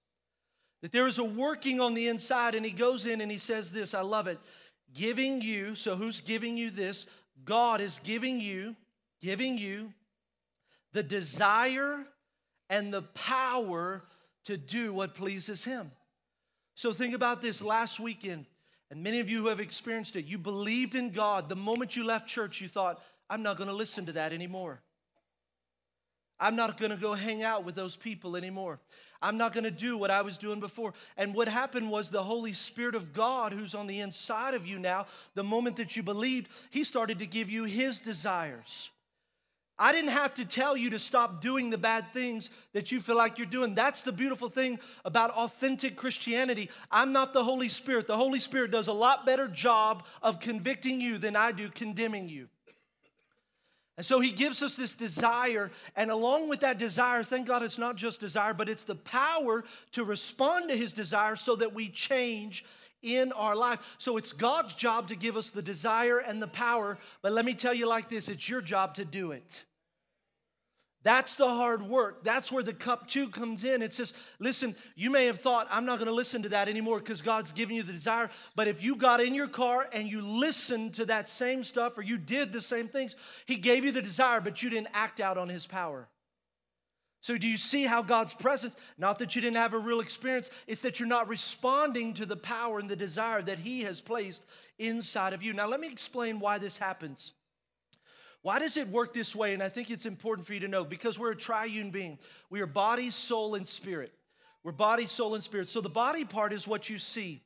That 0.80 0.92
there 0.92 1.06
is 1.06 1.18
a 1.18 1.24
working 1.24 1.78
on 1.78 1.92
the 1.92 2.08
inside, 2.08 2.54
and 2.54 2.64
He 2.64 2.72
goes 2.72 3.04
in 3.04 3.20
and 3.20 3.30
He 3.30 3.38
says 3.38 3.70
this 3.70 3.92
I 3.92 4.00
love 4.00 4.26
it. 4.26 4.38
Giving 4.94 5.42
you, 5.42 5.74
so 5.74 5.94
who's 5.94 6.22
giving 6.22 6.56
you 6.56 6.70
this? 6.70 7.04
God 7.44 7.82
is 7.82 8.00
giving 8.02 8.40
you, 8.40 8.76
giving 9.20 9.58
you 9.58 9.92
the 10.94 11.02
desire 11.02 12.06
and 12.70 12.92
the 12.92 13.02
power 13.02 14.04
to 14.44 14.56
do 14.56 14.94
what 14.94 15.14
pleases 15.14 15.64
Him. 15.64 15.92
So 16.80 16.94
think 16.94 17.12
about 17.12 17.42
this 17.42 17.60
last 17.60 18.00
weekend, 18.00 18.46
and 18.90 19.02
many 19.02 19.20
of 19.20 19.28
you 19.28 19.42
who 19.42 19.48
have 19.48 19.60
experienced 19.60 20.16
it, 20.16 20.24
you 20.24 20.38
believed 20.38 20.94
in 20.94 21.10
God. 21.10 21.50
The 21.50 21.54
moment 21.54 21.94
you 21.94 22.04
left 22.04 22.26
church, 22.26 22.62
you 22.62 22.68
thought, 22.68 23.02
I'm 23.28 23.42
not 23.42 23.58
going 23.58 23.68
to 23.68 23.74
listen 23.74 24.06
to 24.06 24.12
that 24.12 24.32
anymore. 24.32 24.80
I'm 26.38 26.56
not 26.56 26.78
going 26.78 26.90
to 26.90 26.96
go 26.96 27.12
hang 27.12 27.42
out 27.42 27.66
with 27.66 27.74
those 27.74 27.96
people 27.96 28.34
anymore. 28.34 28.80
I'm 29.20 29.36
not 29.36 29.52
going 29.52 29.64
to 29.64 29.70
do 29.70 29.98
what 29.98 30.10
I 30.10 30.22
was 30.22 30.38
doing 30.38 30.58
before. 30.58 30.94
And 31.18 31.34
what 31.34 31.48
happened 31.48 31.90
was 31.90 32.08
the 32.08 32.22
Holy 32.22 32.54
Spirit 32.54 32.94
of 32.94 33.12
God, 33.12 33.52
who's 33.52 33.74
on 33.74 33.86
the 33.86 34.00
inside 34.00 34.54
of 34.54 34.66
you 34.66 34.78
now, 34.78 35.04
the 35.34 35.44
moment 35.44 35.76
that 35.76 35.96
you 35.96 36.02
believed, 36.02 36.48
He 36.70 36.84
started 36.84 37.18
to 37.18 37.26
give 37.26 37.50
you 37.50 37.64
His 37.64 37.98
desires. 37.98 38.88
I 39.82 39.92
didn't 39.92 40.10
have 40.10 40.34
to 40.34 40.44
tell 40.44 40.76
you 40.76 40.90
to 40.90 40.98
stop 40.98 41.40
doing 41.40 41.70
the 41.70 41.78
bad 41.78 42.12
things 42.12 42.50
that 42.74 42.92
you 42.92 43.00
feel 43.00 43.16
like 43.16 43.38
you're 43.38 43.46
doing. 43.46 43.74
That's 43.74 44.02
the 44.02 44.12
beautiful 44.12 44.50
thing 44.50 44.78
about 45.06 45.30
authentic 45.30 45.96
Christianity. 45.96 46.68
I'm 46.90 47.12
not 47.12 47.32
the 47.32 47.42
Holy 47.42 47.70
Spirit. 47.70 48.06
The 48.06 48.16
Holy 48.16 48.40
Spirit 48.40 48.72
does 48.72 48.88
a 48.88 48.92
lot 48.92 49.24
better 49.24 49.48
job 49.48 50.04
of 50.22 50.38
convicting 50.38 51.00
you 51.00 51.16
than 51.16 51.34
I 51.34 51.52
do 51.52 51.70
condemning 51.70 52.28
you. 52.28 52.48
And 53.96 54.04
so 54.04 54.20
he 54.20 54.32
gives 54.32 54.62
us 54.62 54.76
this 54.76 54.94
desire, 54.94 55.70
and 55.96 56.10
along 56.10 56.50
with 56.50 56.60
that 56.60 56.76
desire, 56.76 57.22
thank 57.22 57.46
God 57.46 57.62
it's 57.62 57.78
not 57.78 57.96
just 57.96 58.20
desire, 58.20 58.52
but 58.52 58.68
it's 58.68 58.84
the 58.84 58.94
power 58.94 59.64
to 59.92 60.04
respond 60.04 60.68
to 60.68 60.76
his 60.76 60.92
desire 60.92 61.36
so 61.36 61.56
that 61.56 61.72
we 61.72 61.88
change 61.88 62.66
in 63.02 63.32
our 63.32 63.56
life. 63.56 63.78
So 63.96 64.18
it's 64.18 64.32
God's 64.32 64.74
job 64.74 65.08
to 65.08 65.16
give 65.16 65.38
us 65.38 65.48
the 65.48 65.62
desire 65.62 66.18
and 66.18 66.40
the 66.40 66.48
power, 66.48 66.98
but 67.22 67.32
let 67.32 67.46
me 67.46 67.54
tell 67.54 67.72
you 67.72 67.86
like 67.86 68.10
this 68.10 68.28
it's 68.28 68.46
your 68.46 68.60
job 68.60 68.94
to 68.96 69.06
do 69.06 69.32
it. 69.32 69.64
That's 71.02 71.34
the 71.36 71.48
hard 71.48 71.82
work. 71.82 72.24
That's 72.24 72.52
where 72.52 72.62
the 72.62 72.74
cup 72.74 73.08
two 73.08 73.30
comes 73.30 73.64
in. 73.64 73.80
It 73.80 73.94
says, 73.94 74.12
listen, 74.38 74.76
you 74.96 75.10
may 75.10 75.24
have 75.26 75.40
thought, 75.40 75.66
I'm 75.70 75.86
not 75.86 75.98
going 75.98 76.08
to 76.08 76.14
listen 76.14 76.42
to 76.42 76.50
that 76.50 76.68
anymore 76.68 76.98
because 76.98 77.22
God's 77.22 77.52
giving 77.52 77.76
you 77.76 77.82
the 77.82 77.92
desire. 77.92 78.30
But 78.54 78.68
if 78.68 78.82
you 78.82 78.96
got 78.96 79.22
in 79.22 79.34
your 79.34 79.48
car 79.48 79.88
and 79.94 80.10
you 80.10 80.20
listened 80.20 80.94
to 80.94 81.06
that 81.06 81.30
same 81.30 81.64
stuff 81.64 81.96
or 81.96 82.02
you 82.02 82.18
did 82.18 82.52
the 82.52 82.60
same 82.60 82.86
things, 82.86 83.16
He 83.46 83.56
gave 83.56 83.84
you 83.84 83.92
the 83.92 84.02
desire, 84.02 84.42
but 84.42 84.62
you 84.62 84.68
didn't 84.68 84.88
act 84.92 85.20
out 85.20 85.38
on 85.38 85.48
His 85.48 85.66
power. 85.66 86.06
So, 87.22 87.36
do 87.36 87.46
you 87.46 87.58
see 87.58 87.84
how 87.84 88.00
God's 88.00 88.32
presence, 88.32 88.74
not 88.96 89.18
that 89.18 89.34
you 89.34 89.42
didn't 89.42 89.58
have 89.58 89.74
a 89.74 89.78
real 89.78 90.00
experience, 90.00 90.50
it's 90.66 90.80
that 90.82 90.98
you're 90.98 91.08
not 91.08 91.28
responding 91.28 92.14
to 92.14 92.24
the 92.24 92.36
power 92.36 92.78
and 92.78 92.88
the 92.88 92.96
desire 92.96 93.42
that 93.42 93.58
He 93.58 93.82
has 93.82 94.00
placed 94.00 94.44
inside 94.78 95.32
of 95.32 95.42
you. 95.42 95.52
Now, 95.52 95.66
let 95.66 95.80
me 95.80 95.88
explain 95.88 96.40
why 96.40 96.58
this 96.58 96.78
happens. 96.78 97.32
Why 98.42 98.58
does 98.58 98.76
it 98.76 98.88
work 98.88 99.12
this 99.12 99.36
way? 99.36 99.52
And 99.52 99.62
I 99.62 99.68
think 99.68 99.90
it's 99.90 100.06
important 100.06 100.46
for 100.46 100.54
you 100.54 100.60
to 100.60 100.68
know 100.68 100.84
because 100.84 101.18
we're 101.18 101.32
a 101.32 101.36
triune 101.36 101.90
being. 101.90 102.18
We 102.48 102.60
are 102.60 102.66
body, 102.66 103.10
soul, 103.10 103.54
and 103.54 103.66
spirit. 103.66 104.12
We're 104.62 104.72
body, 104.72 105.06
soul, 105.06 105.34
and 105.34 105.44
spirit. 105.44 105.68
So 105.68 105.80
the 105.80 105.90
body 105.90 106.24
part 106.24 106.52
is 106.52 106.66
what 106.66 106.88
you 106.88 106.98
see. 106.98 107.42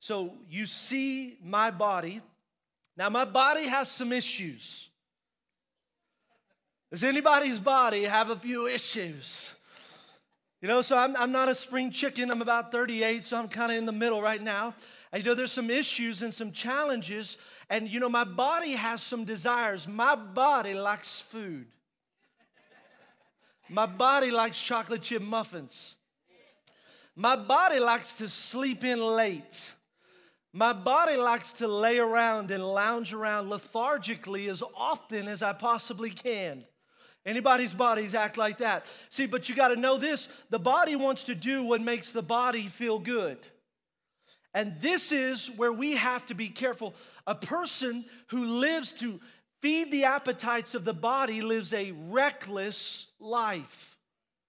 So 0.00 0.34
you 0.48 0.66
see 0.66 1.38
my 1.42 1.70
body. 1.70 2.22
Now, 2.96 3.08
my 3.10 3.24
body 3.24 3.64
has 3.64 3.90
some 3.90 4.12
issues. 4.12 4.88
Does 6.90 7.04
anybody's 7.04 7.58
body 7.58 8.04
have 8.04 8.30
a 8.30 8.36
few 8.36 8.66
issues? 8.66 9.52
You 10.60 10.68
know, 10.68 10.82
so 10.82 10.96
I'm, 10.96 11.14
I'm 11.16 11.30
not 11.30 11.48
a 11.48 11.54
spring 11.54 11.90
chicken. 11.90 12.30
I'm 12.30 12.42
about 12.42 12.72
38, 12.72 13.24
so 13.24 13.36
I'm 13.36 13.48
kind 13.48 13.70
of 13.70 13.78
in 13.78 13.86
the 13.86 13.92
middle 13.92 14.20
right 14.20 14.42
now. 14.42 14.74
You 15.14 15.22
know, 15.22 15.34
there's 15.34 15.52
some 15.52 15.70
issues 15.70 16.22
and 16.22 16.32
some 16.32 16.52
challenges. 16.52 17.38
And 17.70 17.88
you 17.88 18.00
know, 18.00 18.08
my 18.08 18.24
body 18.24 18.72
has 18.72 19.02
some 19.02 19.24
desires. 19.24 19.88
My 19.88 20.14
body 20.14 20.74
likes 20.74 21.20
food. 21.20 21.66
My 23.70 23.86
body 23.86 24.30
likes 24.30 24.60
chocolate 24.60 25.02
chip 25.02 25.22
muffins. 25.22 25.94
My 27.14 27.36
body 27.36 27.80
likes 27.80 28.14
to 28.14 28.28
sleep 28.28 28.84
in 28.84 29.00
late. 29.00 29.74
My 30.52 30.72
body 30.72 31.16
likes 31.16 31.52
to 31.54 31.68
lay 31.68 31.98
around 31.98 32.50
and 32.50 32.64
lounge 32.64 33.12
around 33.12 33.50
lethargically 33.50 34.48
as 34.48 34.62
often 34.74 35.28
as 35.28 35.42
I 35.42 35.52
possibly 35.52 36.10
can. 36.10 36.64
Anybody's 37.26 37.74
bodies 37.74 38.14
act 38.14 38.38
like 38.38 38.58
that. 38.58 38.86
See, 39.10 39.26
but 39.26 39.48
you 39.48 39.54
got 39.54 39.68
to 39.68 39.76
know 39.76 39.98
this 39.98 40.28
the 40.48 40.58
body 40.58 40.96
wants 40.96 41.24
to 41.24 41.34
do 41.34 41.64
what 41.64 41.82
makes 41.82 42.10
the 42.10 42.22
body 42.22 42.68
feel 42.68 42.98
good. 42.98 43.38
And 44.54 44.74
this 44.80 45.12
is 45.12 45.50
where 45.50 45.72
we 45.72 45.96
have 45.96 46.26
to 46.26 46.34
be 46.34 46.48
careful. 46.48 46.94
A 47.26 47.34
person 47.34 48.04
who 48.28 48.60
lives 48.60 48.92
to 48.94 49.20
feed 49.60 49.92
the 49.92 50.04
appetites 50.04 50.74
of 50.74 50.84
the 50.84 50.94
body 50.94 51.42
lives 51.42 51.72
a 51.72 51.92
reckless 51.92 53.06
life. 53.20 53.96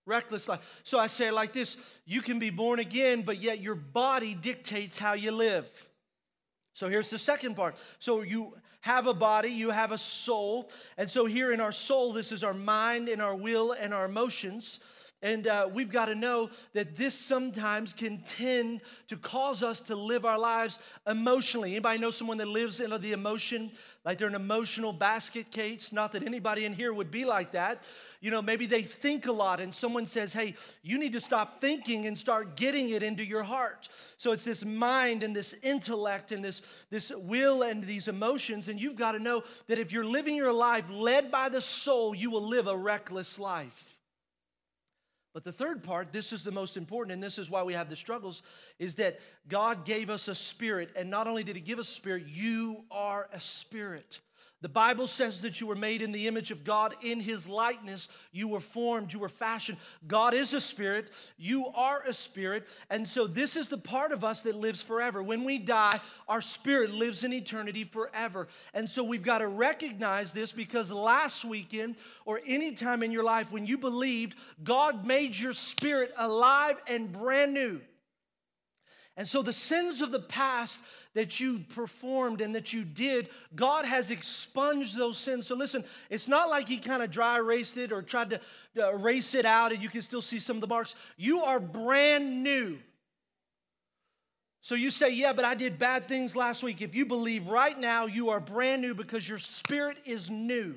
Reckless 0.06 0.48
life. 0.48 0.62
So 0.84 0.98
I 0.98 1.08
say 1.08 1.28
it 1.28 1.34
like 1.34 1.54
this 1.54 1.78
you 2.06 2.22
can 2.22 2.40
be 2.40 2.50
born 2.50 2.80
again, 2.80 3.22
but 3.24 3.42
yet 3.42 3.60
your 3.60 3.76
body 3.76 4.34
dictates 4.34 4.98
how 4.98 5.14
you 5.14 5.32
live. 5.32 5.68
So 6.74 6.88
here's 6.88 7.10
the 7.10 7.20
second 7.20 7.56
part. 7.56 7.78
So 8.00 8.22
you 8.22 8.54
have 8.82 9.08
a 9.08 9.14
body, 9.14 9.50
you 9.50 9.72
have 9.72 9.92
a 9.92 9.98
soul. 9.98 10.72
And 10.98 11.10
so 11.10 11.26
here 11.26 11.52
in 11.52 11.60
our 11.60 11.74
soul, 11.74 12.14
this 12.14 12.32
is 12.32 12.44
our 12.44 12.54
mind 12.54 13.10
and 13.10 13.22
our 13.22 13.36
will 13.36 13.74
and 13.74 13.94
our 13.94 14.06
emotions. 14.06 14.80
And 15.22 15.48
uh, 15.48 15.68
we've 15.72 15.92
got 15.92 16.06
to 16.06 16.16
know 16.16 16.50
that 16.74 16.96
this 16.96 17.14
sometimes 17.14 17.92
can 17.92 18.20
tend 18.20 18.80
to 19.08 19.18
cause 19.18 19.64
us 19.64 19.82
to 19.82 19.96
live 19.96 20.24
our 20.24 20.40
lives 20.40 20.80
emotionally. 21.08 21.72
Anybody 21.72 22.00
know 22.00 22.12
someone 22.12 22.38
that 22.38 22.48
lives 22.48 22.80
in 22.80 22.90
the 23.02 23.12
emotion, 23.12 23.72
like 24.06 24.18
they're 24.18 24.30
an 24.30 24.36
emotional 24.36 24.94
basket 24.94 25.52
case? 25.52 25.92
Not 25.92 26.14
that 26.14 26.24
anybody 26.24 26.64
in 26.64 26.72
here 26.72 26.94
would 26.94 27.12
be 27.12 27.26
like 27.26 27.52
that. 27.52 27.84
You 28.22 28.32
know, 28.32 28.42
maybe 28.42 28.66
they 28.66 28.82
think 28.82 29.28
a 29.28 29.32
lot 29.32 29.60
and 29.60 29.74
someone 29.76 30.08
says, 30.08 30.32
hey, 30.32 30.56
you 30.84 30.98
need 30.98 31.14
to 31.14 31.22
stop 31.22 31.60
thinking 31.60 32.06
and 32.06 32.18
start 32.18 32.56
getting 32.56 32.90
it 32.90 33.04
into 33.04 33.24
your 33.24 33.44
heart. 33.44 33.90
So 34.18 34.32
it's 34.32 34.46
this 34.46 34.64
mind 34.64 35.24
and 35.24 35.36
this 35.36 35.54
intellect 35.64 36.32
and 36.32 36.44
this, 36.44 36.62
this 36.90 37.12
will 37.16 37.64
and 37.64 37.84
these 37.84 38.08
emotions. 38.08 38.70
And 38.70 38.82
you've 38.82 38.98
got 38.98 39.14
to 39.14 39.20
know 39.20 39.44
that 39.68 39.80
if 39.80 39.92
you're 39.92 40.06
living 40.06 40.36
your 40.36 40.54
life 40.54 40.86
led 40.90 41.30
by 41.30 41.50
the 41.50 41.62
soul, 41.62 42.16
you 42.16 42.30
will 42.30 42.48
live 42.48 42.68
a 42.68 42.78
reckless 42.78 43.38
life. 43.38 43.89
But 45.34 45.44
the 45.44 45.52
third 45.52 45.84
part, 45.84 46.12
this 46.12 46.34
is 46.34 46.44
the 46.44 46.52
most 46.52 46.76
important, 46.76 47.14
and 47.14 47.22
this 47.22 47.38
is 47.38 47.50
why 47.50 47.64
we 47.64 47.74
have 47.74 47.90
the 47.90 47.96
struggles, 47.96 48.42
is 48.80 48.96
that 48.96 49.20
God 49.48 49.86
gave 49.86 50.10
us 50.10 50.28
a 50.28 50.36
spirit. 50.36 50.90
And 50.96 51.10
not 51.10 51.28
only 51.28 51.44
did 51.44 51.56
He 51.56 51.62
give 51.62 51.80
us 51.80 51.90
a 51.90 51.94
spirit, 51.94 52.24
you 52.28 52.84
are 52.90 53.30
a 53.32 53.40
spirit. 53.40 54.20
The 54.62 54.70
Bible 54.70 55.08
says 55.08 55.42
that 55.42 55.62
you 55.62 55.68
were 55.68 55.76
made 55.76 56.02
in 56.02 56.12
the 56.12 56.28
image 56.28 56.52
of 56.52 56.66
God 56.66 56.94
in 57.02 57.22
his 57.22 57.48
likeness. 57.48 58.10
You 58.34 58.50
were 58.50 58.60
formed, 58.60 59.14
you 59.14 59.20
were 59.20 59.30
fashioned. 59.30 59.78
God 60.06 60.34
is 60.34 60.54
a 60.54 60.60
spirit, 60.60 61.12
you 61.38 61.68
are 61.68 62.04
a 62.06 62.14
spirit. 62.14 62.68
And 62.90 63.08
so, 63.08 63.26
this 63.26 63.56
is 63.56 63.70
the 63.70 63.78
part 63.78 64.12
of 64.12 64.26
us 64.26 64.42
that 64.42 64.56
lives 64.56 64.84
forever. 64.84 65.24
When 65.24 65.46
we 65.46 65.60
die, 65.60 66.02
our 66.28 66.42
spirit 66.42 66.92
lives 66.92 67.24
in 67.24 67.32
eternity 67.32 67.86
forever. 67.86 68.50
And 68.74 68.90
so, 68.90 69.02
we've 69.02 69.24
got 69.24 69.38
to 69.38 69.48
recognize 69.48 70.34
this 70.34 70.52
because 70.52 70.92
last 70.92 71.46
weekend 71.46 71.96
or 72.26 72.42
any 72.46 72.74
time 72.74 73.02
in 73.02 73.12
your 73.14 73.24
life 73.24 73.54
when 73.54 73.66
you 73.66 73.78
believed, 73.78 74.36
God 74.62 75.06
made 75.06 75.38
your 75.38 75.54
spirit 75.54 76.12
alive 76.18 76.76
and 76.86 77.14
brand 77.14 77.54
new. 77.54 77.80
And 79.16 79.28
so, 79.28 79.42
the 79.42 79.54
sins 79.54 80.02
of 80.02 80.12
the 80.12 80.20
past 80.20 80.80
that 81.20 81.38
you 81.38 81.60
performed 81.76 82.40
and 82.40 82.56
that 82.56 82.72
you 82.72 82.86
did, 82.86 83.28
God 83.54 83.84
has 83.84 84.10
expunged 84.10 84.98
those 84.98 85.18
sins. 85.18 85.48
So 85.48 85.54
listen, 85.54 85.84
it's 86.10 86.30
not 86.30 86.48
like 86.50 86.66
He 86.66 86.78
kind 86.78 87.04
of 87.04 87.12
dry 87.12 87.38
erased 87.38 87.76
it 87.76 87.92
or 87.92 88.02
tried 88.02 88.30
to 88.30 88.40
erase 88.78 89.36
it 89.36 89.46
out 89.46 89.74
and 89.74 89.84
you 89.84 89.90
can 89.90 90.02
still 90.02 90.22
see 90.22 90.40
some 90.40 90.56
of 90.56 90.62
the 90.62 90.68
marks. 90.68 90.96
You 91.18 91.42
are 91.42 91.60
brand 91.60 92.42
new. 92.42 92.80
So 94.62 94.76
you 94.76 94.92
say, 94.92 95.10
Yeah, 95.12 95.34
but 95.34 95.44
I 95.44 95.56
did 95.56 95.78
bad 95.78 96.08
things 96.08 96.38
last 96.38 96.64
week. 96.64 96.82
If 96.82 96.96
you 96.96 97.06
believe 97.06 97.48
right 97.48 97.78
now, 97.78 98.06
you 98.06 98.30
are 98.30 98.40
brand 98.40 98.82
new 98.82 98.96
because 98.96 99.28
your 99.28 99.40
spirit 99.40 99.98
is 100.06 100.30
new. 100.30 100.76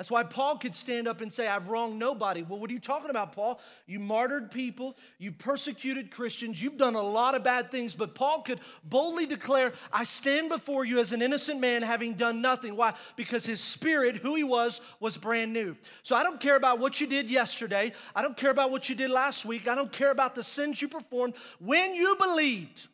That's 0.00 0.10
why 0.10 0.22
Paul 0.22 0.56
could 0.56 0.74
stand 0.74 1.06
up 1.06 1.20
and 1.20 1.30
say, 1.30 1.46
I've 1.46 1.68
wronged 1.68 1.98
nobody. 1.98 2.42
Well, 2.42 2.58
what 2.58 2.70
are 2.70 2.72
you 2.72 2.80
talking 2.80 3.10
about, 3.10 3.32
Paul? 3.32 3.60
You 3.86 3.98
martyred 3.98 4.50
people, 4.50 4.96
you 5.18 5.30
persecuted 5.30 6.10
Christians, 6.10 6.62
you've 6.62 6.78
done 6.78 6.94
a 6.94 7.02
lot 7.02 7.34
of 7.34 7.44
bad 7.44 7.70
things, 7.70 7.94
but 7.94 8.14
Paul 8.14 8.40
could 8.40 8.60
boldly 8.82 9.26
declare, 9.26 9.74
I 9.92 10.04
stand 10.04 10.48
before 10.48 10.86
you 10.86 11.00
as 11.00 11.12
an 11.12 11.20
innocent 11.20 11.60
man 11.60 11.82
having 11.82 12.14
done 12.14 12.40
nothing. 12.40 12.76
Why? 12.76 12.94
Because 13.14 13.44
his 13.44 13.60
spirit, 13.60 14.16
who 14.16 14.36
he 14.36 14.42
was, 14.42 14.80
was 15.00 15.18
brand 15.18 15.52
new. 15.52 15.76
So 16.02 16.16
I 16.16 16.22
don't 16.22 16.40
care 16.40 16.56
about 16.56 16.78
what 16.78 16.98
you 16.98 17.06
did 17.06 17.28
yesterday, 17.28 17.92
I 18.16 18.22
don't 18.22 18.38
care 18.38 18.52
about 18.52 18.70
what 18.70 18.88
you 18.88 18.94
did 18.94 19.10
last 19.10 19.44
week, 19.44 19.68
I 19.68 19.74
don't 19.74 19.92
care 19.92 20.12
about 20.12 20.34
the 20.34 20.42
sins 20.42 20.80
you 20.80 20.88
performed. 20.88 21.34
When 21.58 21.94
you 21.94 22.16
believed, 22.16 22.86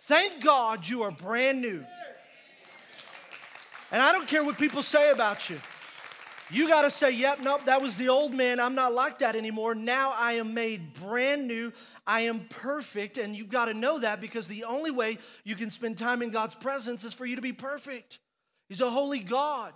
thank 0.00 0.42
God 0.42 0.88
you 0.88 1.04
are 1.04 1.12
brand 1.12 1.60
new. 1.60 1.84
And 3.92 4.02
I 4.02 4.10
don't 4.10 4.26
care 4.26 4.42
what 4.42 4.58
people 4.58 4.82
say 4.82 5.12
about 5.12 5.48
you. 5.48 5.60
You 6.50 6.68
got 6.68 6.82
to 6.82 6.90
say, 6.90 7.10
yep, 7.10 7.40
nope, 7.40 7.62
that 7.66 7.82
was 7.82 7.96
the 7.96 8.08
old 8.08 8.32
man. 8.32 8.58
I'm 8.58 8.74
not 8.74 8.94
like 8.94 9.18
that 9.18 9.36
anymore. 9.36 9.74
Now 9.74 10.14
I 10.16 10.34
am 10.34 10.54
made 10.54 10.94
brand 10.94 11.46
new. 11.46 11.72
I 12.06 12.22
am 12.22 12.46
perfect. 12.48 13.18
And 13.18 13.36
you've 13.36 13.50
got 13.50 13.66
to 13.66 13.74
know 13.74 13.98
that 13.98 14.20
because 14.20 14.48
the 14.48 14.64
only 14.64 14.90
way 14.90 15.18
you 15.44 15.54
can 15.54 15.70
spend 15.70 15.98
time 15.98 16.22
in 16.22 16.30
God's 16.30 16.54
presence 16.54 17.04
is 17.04 17.12
for 17.12 17.26
you 17.26 17.36
to 17.36 17.42
be 17.42 17.52
perfect. 17.52 18.18
He's 18.68 18.80
a 18.80 18.90
holy 18.90 19.20
God. 19.20 19.74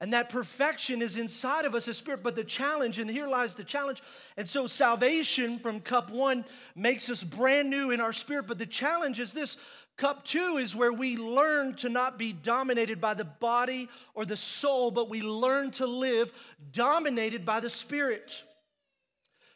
And 0.00 0.12
that 0.12 0.28
perfection 0.28 1.02
is 1.02 1.16
inside 1.16 1.64
of 1.64 1.74
us 1.74 1.86
as 1.86 1.98
spirit. 1.98 2.22
But 2.22 2.34
the 2.34 2.44
challenge, 2.44 2.98
and 2.98 3.08
here 3.08 3.26
lies 3.26 3.54
the 3.54 3.64
challenge. 3.64 4.02
And 4.36 4.48
so 4.48 4.66
salvation 4.66 5.58
from 5.58 5.80
cup 5.80 6.10
one 6.10 6.44
makes 6.74 7.08
us 7.10 7.22
brand 7.22 7.70
new 7.70 7.90
in 7.90 8.00
our 8.00 8.12
spirit. 8.12 8.46
But 8.46 8.58
the 8.58 8.66
challenge 8.66 9.18
is 9.20 9.32
this 9.32 9.56
Cup 9.96 10.24
two 10.24 10.56
is 10.56 10.74
where 10.74 10.92
we 10.92 11.16
learn 11.16 11.74
to 11.76 11.88
not 11.88 12.18
be 12.18 12.32
dominated 12.32 13.00
by 13.00 13.14
the 13.14 13.24
body 13.24 13.88
or 14.14 14.24
the 14.24 14.36
soul, 14.36 14.90
but 14.90 15.08
we 15.08 15.22
learn 15.22 15.70
to 15.72 15.86
live 15.86 16.32
dominated 16.72 17.46
by 17.46 17.60
the 17.60 17.70
Spirit. 17.70 18.42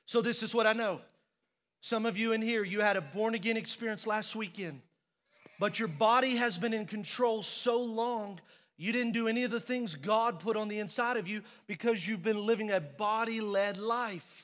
So, 0.06 0.22
this 0.22 0.42
is 0.42 0.54
what 0.54 0.66
I 0.66 0.74
know. 0.74 1.00
Some 1.80 2.06
of 2.06 2.16
you 2.16 2.32
in 2.32 2.42
here, 2.42 2.64
you 2.64 2.80
had 2.80 2.96
a 2.96 3.00
born 3.00 3.34
again 3.34 3.56
experience 3.56 4.06
last 4.06 4.36
weekend, 4.36 4.80
but 5.58 5.78
your 5.78 5.88
body 5.88 6.36
has 6.36 6.56
been 6.56 6.72
in 6.72 6.86
control 6.86 7.42
so 7.42 7.80
long, 7.80 8.40
you 8.76 8.92
didn't 8.92 9.12
do 9.12 9.26
any 9.26 9.42
of 9.42 9.50
the 9.50 9.60
things 9.60 9.96
God 9.96 10.38
put 10.38 10.56
on 10.56 10.68
the 10.68 10.78
inside 10.78 11.16
of 11.16 11.26
you 11.26 11.42
because 11.66 12.06
you've 12.06 12.22
been 12.22 12.46
living 12.46 12.70
a 12.70 12.80
body 12.80 13.40
led 13.40 13.76
life. 13.76 14.37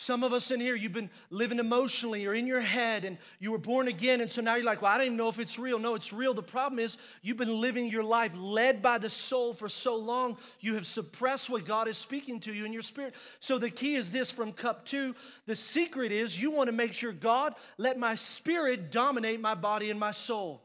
Some 0.00 0.22
of 0.22 0.32
us 0.32 0.52
in 0.52 0.60
here, 0.60 0.76
you've 0.76 0.92
been 0.92 1.10
living 1.28 1.58
emotionally 1.58 2.24
or 2.24 2.32
in 2.32 2.46
your 2.46 2.60
head 2.60 3.04
and 3.04 3.18
you 3.40 3.50
were 3.50 3.58
born 3.58 3.88
again. 3.88 4.20
And 4.20 4.30
so 4.30 4.40
now 4.40 4.54
you're 4.54 4.64
like, 4.64 4.80
well, 4.80 4.92
I 4.92 4.96
don't 4.96 5.06
even 5.06 5.16
know 5.16 5.28
if 5.28 5.40
it's 5.40 5.58
real. 5.58 5.76
No, 5.80 5.96
it's 5.96 6.12
real. 6.12 6.34
The 6.34 6.40
problem 6.40 6.78
is 6.78 6.98
you've 7.20 7.36
been 7.36 7.60
living 7.60 7.90
your 7.90 8.04
life 8.04 8.30
led 8.38 8.80
by 8.80 8.98
the 8.98 9.10
soul 9.10 9.54
for 9.54 9.68
so 9.68 9.96
long, 9.96 10.36
you 10.60 10.76
have 10.76 10.86
suppressed 10.86 11.50
what 11.50 11.64
God 11.64 11.88
is 11.88 11.98
speaking 11.98 12.38
to 12.42 12.54
you 12.54 12.64
in 12.64 12.72
your 12.72 12.82
spirit. 12.82 13.12
So 13.40 13.58
the 13.58 13.70
key 13.70 13.96
is 13.96 14.12
this 14.12 14.30
from 14.30 14.52
cup 14.52 14.86
two 14.86 15.16
the 15.46 15.56
secret 15.56 16.12
is 16.12 16.40
you 16.40 16.52
want 16.52 16.68
to 16.68 16.72
make 16.72 16.92
sure, 16.92 17.10
God, 17.10 17.56
let 17.76 17.98
my 17.98 18.14
spirit 18.14 18.92
dominate 18.92 19.40
my 19.40 19.56
body 19.56 19.90
and 19.90 19.98
my 19.98 20.12
soul. 20.12 20.62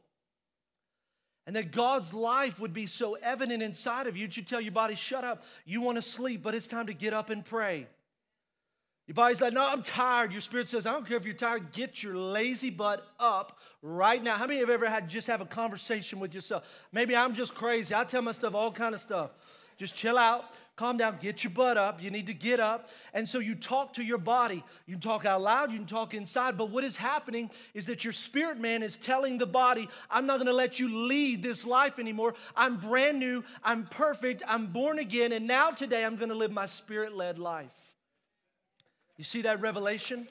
And 1.48 1.56
that 1.56 1.72
God's 1.72 2.14
life 2.14 2.60
would 2.60 2.72
be 2.72 2.86
so 2.86 3.16
evident 3.16 3.64
inside 3.64 4.06
of 4.06 4.16
you, 4.16 4.28
that 4.28 4.38
you 4.38 4.44
tell 4.44 4.62
your 4.62 4.74
body, 4.74 4.94
shut 4.94 5.24
up. 5.24 5.44
You 5.66 5.82
want 5.82 5.96
to 5.96 6.04
sleep, 6.04 6.44
but 6.44 6.54
it's 6.54 6.68
time 6.68 6.86
to 6.86 6.94
get 6.94 7.16
up 7.16 7.32
and 7.32 7.44
pray. 7.44 7.88
Your 9.08 9.16
body's 9.16 9.42
like, 9.42 9.54
no, 9.54 9.68
I'm 9.68 9.84
tired. 9.84 10.32
Your 10.32 10.40
spirit 10.40 10.70
says, 10.70 10.86
I 10.86 10.94
don't 10.94 11.06
care 11.06 11.18
if 11.18 11.26
you're 11.26 11.34
tired, 11.34 11.74
get 11.74 12.02
your 12.02 12.16
lazy 12.16 12.70
butt 12.70 13.06
up 13.20 13.60
right 13.82 14.24
now. 14.24 14.36
How 14.36 14.48
many 14.48 14.62
have 14.62 14.70
ever 14.70 14.88
had 14.90 15.10
just 15.10 15.28
have 15.28 15.42
a 15.42 15.46
conversation 15.46 16.20
with 16.20 16.34
yourself? 16.34 16.64
Maybe 16.94 17.16
I'm 17.16 17.36
just 17.36 17.54
crazy. 17.54 17.94
I 17.94 18.06
tell 18.06 18.22
myself 18.22 18.56
all 18.56 18.72
kind 18.72 18.96
of 18.96 19.02
stuff. 19.02 19.32
Just 19.76 19.96
chill 19.96 20.18
out, 20.18 20.46
calm 20.78 20.96
down, 20.96 21.18
get 21.20 21.44
your 21.44 21.52
butt 21.52 21.78
up. 21.78 22.02
You 22.02 22.12
need 22.12 22.28
to 22.28 22.34
get 22.34 22.62
up. 22.62 22.88
And 23.14 23.28
so 23.28 23.40
you 23.40 23.56
talk 23.56 23.94
to 23.96 24.04
your 24.04 24.20
body. 24.20 24.64
You 24.86 24.94
can 24.94 25.02
talk 25.02 25.26
out 25.26 25.42
loud, 25.42 25.72
you 25.72 25.80
can 25.80 25.88
talk 25.88 26.14
inside. 26.14 26.58
But 26.58 26.70
what 26.70 26.86
is 26.86 26.96
happening 26.96 27.52
is 27.74 27.86
that 27.88 28.06
your 28.06 28.14
spirit 28.14 28.58
man 28.58 28.84
is 28.84 28.96
telling 28.96 29.38
the 29.38 29.48
body, 29.48 29.90
I'm 30.10 30.26
not 30.26 30.38
gonna 30.38 30.54
let 30.54 30.80
you 30.80 31.08
lead 31.10 31.44
this 31.44 31.66
life 31.66 32.00
anymore. 32.00 32.36
I'm 32.56 32.78
brand 32.78 33.20
new, 33.20 33.44
I'm 33.66 33.86
perfect, 33.88 34.44
I'm 34.48 34.68
born 34.68 35.00
again, 35.00 35.34
and 35.34 35.46
now 35.46 35.72
today 35.72 36.06
I'm 36.06 36.16
gonna 36.16 36.36
live 36.36 36.54
my 36.54 36.68
spirit 36.68 37.14
led 37.14 37.38
life. 37.38 37.83
You 39.18 39.24
see 39.24 39.44
that 39.44 39.62
revelation? 39.62 40.28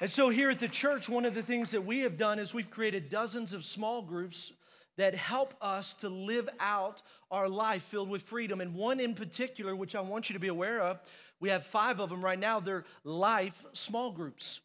And 0.00 0.10
so, 0.10 0.28
here 0.28 0.48
at 0.48 0.60
the 0.60 0.68
church, 0.68 1.08
one 1.08 1.24
of 1.24 1.34
the 1.34 1.42
things 1.42 1.70
that 1.72 1.84
we 1.84 2.00
have 2.00 2.16
done 2.16 2.38
is 2.38 2.54
we've 2.54 2.70
created 2.70 3.10
dozens 3.10 3.52
of 3.52 3.64
small 3.64 4.00
groups 4.00 4.52
that 4.96 5.14
help 5.14 5.54
us 5.60 5.92
to 5.94 6.08
live 6.08 6.48
out 6.60 7.02
our 7.30 7.48
life 7.48 7.82
filled 7.84 8.08
with 8.08 8.22
freedom. 8.22 8.60
And 8.60 8.74
one 8.74 9.00
in 9.00 9.14
particular, 9.14 9.76
which 9.76 9.94
I 9.94 10.00
want 10.00 10.28
you 10.28 10.34
to 10.34 10.40
be 10.40 10.48
aware 10.48 10.80
of, 10.80 10.98
we 11.40 11.50
have 11.50 11.66
five 11.66 12.00
of 12.00 12.10
them 12.10 12.24
right 12.24 12.38
now. 12.38 12.58
They're 12.58 12.84
life 13.04 13.64
small 13.72 14.10
groups. 14.10 14.60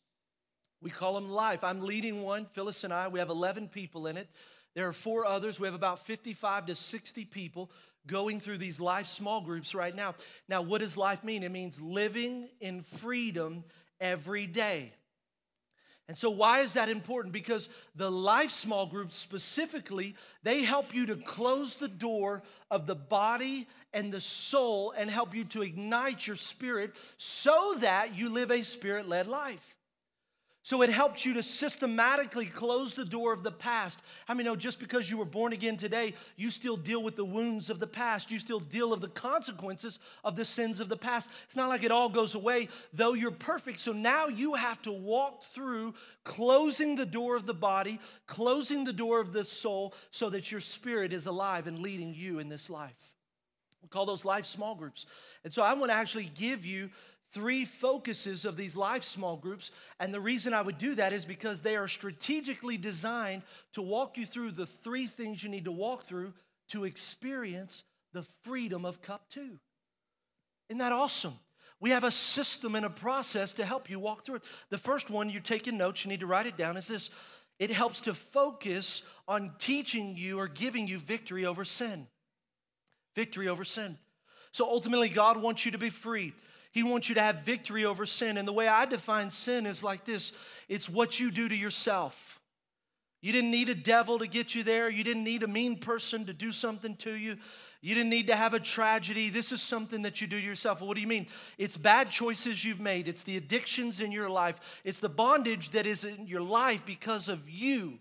We 0.81 0.89
call 0.89 1.13
them 1.13 1.29
life. 1.29 1.63
I'm 1.63 1.81
leading 1.81 2.21
one, 2.21 2.45
Phyllis 2.53 2.83
and 2.83 2.93
I. 2.93 3.07
We 3.07 3.19
have 3.19 3.29
11 3.29 3.69
people 3.69 4.07
in 4.07 4.17
it. 4.17 4.27
There 4.75 4.87
are 4.87 4.93
four 4.93 5.25
others. 5.25 5.59
We 5.59 5.67
have 5.67 5.75
about 5.75 6.05
55 6.05 6.65
to 6.67 6.75
60 6.75 7.25
people 7.25 7.69
going 8.07 8.39
through 8.39 8.57
these 8.57 8.79
life 8.79 9.07
small 9.07 9.41
groups 9.41 9.73
right 9.73 9.95
now. 9.95 10.15
Now, 10.47 10.61
what 10.61 10.81
does 10.81 10.97
life 10.97 11.23
mean? 11.23 11.43
It 11.43 11.51
means 11.51 11.79
living 11.79 12.49
in 12.59 12.81
freedom 12.81 13.63
every 13.99 14.47
day. 14.47 14.93
And 16.09 16.17
so, 16.17 16.29
why 16.29 16.61
is 16.61 16.73
that 16.73 16.89
important? 16.89 17.31
Because 17.31 17.69
the 17.95 18.11
life 18.11 18.51
small 18.51 18.85
groups 18.85 19.15
specifically, 19.15 20.15
they 20.43 20.63
help 20.63 20.93
you 20.93 21.05
to 21.05 21.15
close 21.15 21.75
the 21.75 21.87
door 21.87 22.43
of 22.69 22.87
the 22.87 22.95
body 22.95 23.67
and 23.93 24.11
the 24.11 24.19
soul 24.19 24.93
and 24.97 25.09
help 25.09 25.33
you 25.33 25.45
to 25.45 25.61
ignite 25.61 26.27
your 26.27 26.35
spirit 26.35 26.91
so 27.17 27.75
that 27.79 28.15
you 28.15 28.29
live 28.29 28.51
a 28.51 28.63
spirit 28.63 29.07
led 29.07 29.27
life. 29.27 29.77
So 30.65 30.81
it 30.81 30.89
helps 30.89 31.25
you 31.25 31.33
to 31.33 31.43
systematically 31.43 32.45
close 32.45 32.93
the 32.93 33.03
door 33.03 33.33
of 33.33 33.43
the 33.43 33.51
past. 33.51 33.99
How 34.25 34.33
many 34.33 34.47
know 34.47 34.55
just 34.55 34.79
because 34.79 35.09
you 35.09 35.17
were 35.17 35.25
born 35.25 35.51
again 35.51 35.75
today, 35.75 36.13
you 36.37 36.49
still 36.49 36.77
deal 36.77 37.03
with 37.03 37.17
the 37.17 37.25
wounds 37.25 37.69
of 37.69 37.81
the 37.81 37.87
past. 37.87 38.31
You 38.31 38.39
still 38.39 38.61
deal 38.61 38.89
with 38.89 39.01
the 39.01 39.09
consequences 39.09 39.99
of 40.23 40.37
the 40.37 40.45
sins 40.45 40.79
of 40.79 40.87
the 40.87 40.95
past. 40.95 41.29
It's 41.47 41.57
not 41.57 41.67
like 41.67 41.83
it 41.83 41.91
all 41.91 42.07
goes 42.07 42.33
away, 42.33 42.69
though 42.93 43.11
you're 43.11 43.29
perfect. 43.29 43.81
So 43.81 43.91
now 43.91 44.27
you 44.27 44.53
have 44.53 44.81
to 44.83 44.91
walk 44.93 45.43
through 45.53 45.95
closing 46.23 46.95
the 46.95 47.05
door 47.05 47.35
of 47.35 47.45
the 47.45 47.53
body, 47.53 47.99
closing 48.25 48.85
the 48.85 48.93
door 48.93 49.19
of 49.19 49.33
the 49.33 49.43
soul, 49.43 49.93
so 50.11 50.29
that 50.29 50.49
your 50.49 50.61
spirit 50.61 51.11
is 51.11 51.25
alive 51.25 51.67
and 51.67 51.79
leading 51.79 52.13
you 52.13 52.39
in 52.39 52.47
this 52.47 52.69
life. 52.69 53.13
We 53.81 53.89
call 53.89 54.05
those 54.05 54.23
life 54.23 54.45
small 54.45 54.75
groups. 54.75 55.05
And 55.43 55.51
so 55.51 55.61
I 55.61 55.73
want 55.73 55.91
to 55.91 55.95
actually 55.95 56.31
give 56.35 56.65
you 56.65 56.89
three 57.33 57.65
focuses 57.65 58.45
of 58.45 58.55
these 58.55 58.75
life 58.75 59.03
small 59.03 59.35
groups. 59.35 59.71
And 59.99 60.13
the 60.13 60.21
reason 60.21 60.53
I 60.53 60.61
would 60.61 60.77
do 60.77 60.95
that 60.95 61.13
is 61.13 61.25
because 61.25 61.59
they 61.59 61.75
are 61.75 61.87
strategically 61.87 62.77
designed 62.77 63.41
to 63.73 63.81
walk 63.81 64.17
you 64.17 64.25
through 64.25 64.51
the 64.51 64.65
three 64.65 65.07
things 65.07 65.43
you 65.43 65.49
need 65.49 65.65
to 65.65 65.71
walk 65.71 66.03
through 66.03 66.33
to 66.69 66.85
experience 66.85 67.83
the 68.13 68.23
freedom 68.43 68.85
of 68.85 69.01
cup 69.01 69.29
two. 69.29 69.59
Isn't 70.69 70.79
that 70.79 70.91
awesome? 70.91 71.33
We 71.79 71.89
have 71.89 72.05
a 72.05 72.11
system 72.11 72.75
and 72.75 72.85
a 72.85 72.89
process 72.89 73.53
to 73.55 73.65
help 73.65 73.89
you 73.89 73.99
walk 73.99 74.25
through 74.25 74.35
it. 74.35 74.43
The 74.69 74.77
first 74.77 75.09
one, 75.09 75.29
you're 75.29 75.41
taking 75.41 75.77
notes, 75.77 76.05
you 76.05 76.09
need 76.09 76.21
to 76.21 76.25
write 76.25 76.45
it 76.45 76.55
down, 76.55 76.77
is 76.77 76.87
this 76.87 77.09
it 77.59 77.69
helps 77.69 77.99
to 78.01 78.13
focus 78.13 79.01
on 79.27 79.53
teaching 79.59 80.15
you 80.17 80.39
or 80.39 80.47
giving 80.47 80.87
you 80.87 80.97
victory 80.97 81.45
over 81.45 81.65
sin. 81.65 82.07
Victory 83.15 83.47
over 83.47 83.63
sin. 83.63 83.97
So 84.51 84.65
ultimately, 84.65 85.09
God 85.09 85.41
wants 85.41 85.65
you 85.65 85.71
to 85.71 85.77
be 85.77 85.89
free. 85.89 86.33
He 86.73 86.81
wants 86.81 87.07
you 87.07 87.15
to 87.15 87.21
have 87.21 87.43
victory 87.43 87.85
over 87.85 88.05
sin. 88.05 88.35
And 88.35 88.47
the 88.47 88.53
way 88.53 88.67
I 88.67 88.85
define 88.85 89.29
sin 89.29 89.65
is 89.65 89.83
like 89.83 90.05
this 90.05 90.33
it's 90.67 90.89
what 90.89 91.19
you 91.19 91.31
do 91.31 91.47
to 91.47 91.55
yourself. 91.55 92.39
You 93.21 93.31
didn't 93.31 93.51
need 93.51 93.69
a 93.69 93.75
devil 93.75 94.19
to 94.19 94.27
get 94.27 94.53
you 94.53 94.63
there. 94.63 94.89
You 94.89 95.03
didn't 95.03 95.23
need 95.23 95.43
a 95.43 95.47
mean 95.47 95.77
person 95.77 96.25
to 96.25 96.33
do 96.33 96.51
something 96.51 96.97
to 96.97 97.13
you. 97.13 97.37
You 97.79 97.95
didn't 97.95 98.09
need 98.09 98.27
to 98.27 98.35
have 98.35 98.53
a 98.53 98.59
tragedy. 98.59 99.29
This 99.29 99.51
is 99.51 99.61
something 99.61 100.01
that 100.01 100.19
you 100.19 100.27
do 100.27 100.41
to 100.41 100.45
yourself. 100.45 100.81
Well, 100.81 100.87
what 100.87 100.95
do 100.95 101.01
you 101.01 101.07
mean? 101.07 101.27
It's 101.57 101.77
bad 101.77 102.09
choices 102.09 102.65
you've 102.65 102.81
made, 102.81 103.07
it's 103.07 103.23
the 103.23 103.37
addictions 103.37 104.01
in 104.01 104.11
your 104.11 104.29
life, 104.29 104.59
it's 104.83 104.99
the 104.99 105.09
bondage 105.09 105.71
that 105.71 105.85
is 105.85 106.03
in 106.03 106.27
your 106.27 106.41
life 106.41 106.81
because 106.85 107.29
of 107.29 107.49
you. 107.49 107.99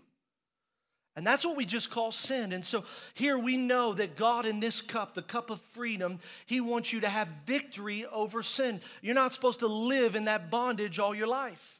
And 1.15 1.27
that's 1.27 1.45
what 1.45 1.55
we 1.55 1.65
just 1.65 1.91
call 1.91 2.11
sin. 2.11 2.53
And 2.53 2.65
so 2.65 2.85
here 3.13 3.37
we 3.37 3.55
know 3.55 3.93
that 3.93 4.15
God, 4.15 4.45
in 4.47 4.59
this 4.59 4.81
cup, 4.81 5.13
the 5.13 5.21
cup 5.21 5.51
of 5.51 5.61
freedom, 5.71 6.19
He 6.47 6.59
wants 6.59 6.91
you 6.91 7.01
to 7.01 7.09
have 7.09 7.27
victory 7.45 8.05
over 8.05 8.41
sin. 8.41 8.81
You're 9.01 9.13
not 9.13 9.33
supposed 9.33 9.59
to 9.59 9.67
live 9.67 10.15
in 10.15 10.25
that 10.25 10.49
bondage 10.49 10.97
all 10.97 11.13
your 11.13 11.27
life. 11.27 11.79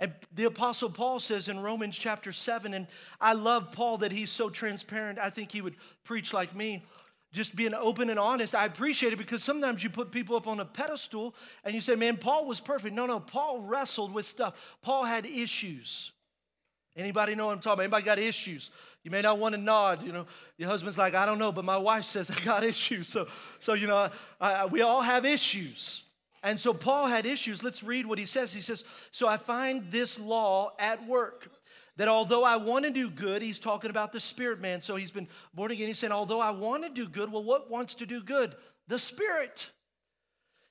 And 0.00 0.12
the 0.32 0.44
Apostle 0.44 0.90
Paul 0.90 1.20
says 1.20 1.48
in 1.48 1.60
Romans 1.60 1.96
chapter 1.96 2.32
7, 2.32 2.72
and 2.74 2.86
I 3.20 3.32
love 3.32 3.72
Paul 3.72 3.98
that 3.98 4.12
he's 4.12 4.30
so 4.30 4.48
transparent. 4.48 5.18
I 5.18 5.30
think 5.30 5.50
he 5.50 5.60
would 5.60 5.74
preach 6.04 6.32
like 6.32 6.54
me, 6.54 6.84
just 7.32 7.54
being 7.54 7.74
open 7.74 8.08
and 8.10 8.18
honest. 8.18 8.54
I 8.54 8.64
appreciate 8.64 9.12
it 9.12 9.16
because 9.16 9.42
sometimes 9.42 9.82
you 9.82 9.90
put 9.90 10.12
people 10.12 10.36
up 10.36 10.46
on 10.46 10.60
a 10.60 10.64
pedestal 10.64 11.34
and 11.64 11.74
you 11.74 11.80
say, 11.80 11.96
man, 11.96 12.16
Paul 12.16 12.46
was 12.46 12.60
perfect. 12.60 12.94
No, 12.94 13.06
no, 13.06 13.18
Paul 13.18 13.60
wrestled 13.60 14.12
with 14.12 14.26
stuff, 14.26 14.54
Paul 14.82 15.04
had 15.04 15.26
issues. 15.26 16.12
Anybody 16.98 17.36
know 17.36 17.46
what 17.46 17.52
I'm 17.52 17.60
talking 17.60 17.84
about? 17.84 17.84
Anybody 17.84 18.04
got 18.04 18.18
issues? 18.18 18.70
You 19.04 19.12
may 19.12 19.22
not 19.22 19.38
want 19.38 19.54
to 19.54 19.60
nod. 19.60 20.02
You 20.02 20.12
know, 20.12 20.26
your 20.56 20.68
husband's 20.68 20.98
like, 20.98 21.14
I 21.14 21.24
don't 21.24 21.38
know, 21.38 21.52
but 21.52 21.64
my 21.64 21.76
wife 21.76 22.04
says 22.04 22.28
I 22.28 22.38
got 22.44 22.64
issues. 22.72 23.08
So, 23.08 23.28
so 23.60 23.74
you 23.74 23.86
know, 23.86 24.10
I, 24.40 24.52
I, 24.52 24.64
we 24.66 24.82
all 24.82 25.00
have 25.00 25.24
issues. 25.24 26.02
And 26.42 26.58
so 26.58 26.74
Paul 26.74 27.06
had 27.06 27.24
issues. 27.24 27.62
Let's 27.62 27.82
read 27.82 28.04
what 28.04 28.18
he 28.18 28.26
says. 28.26 28.52
He 28.52 28.60
says, 28.60 28.84
So 29.12 29.28
I 29.28 29.36
find 29.36 29.90
this 29.90 30.18
law 30.18 30.72
at 30.78 31.06
work 31.06 31.50
that 31.96 32.08
although 32.08 32.44
I 32.44 32.56
want 32.56 32.84
to 32.84 32.90
do 32.90 33.10
good, 33.10 33.42
he's 33.42 33.58
talking 33.58 33.90
about 33.90 34.12
the 34.12 34.20
spirit 34.20 34.60
man. 34.60 34.80
So 34.80 34.96
he's 34.96 35.10
been 35.10 35.28
born 35.54 35.70
again. 35.70 35.88
He's 35.88 35.98
saying, 35.98 36.12
although 36.12 36.40
I 36.40 36.50
want 36.50 36.84
to 36.84 36.90
do 36.90 37.08
good, 37.08 37.30
well, 37.30 37.42
what 37.42 37.70
wants 37.70 37.94
to 37.96 38.06
do 38.06 38.22
good? 38.22 38.54
The 38.88 38.98
spirit. 38.98 39.70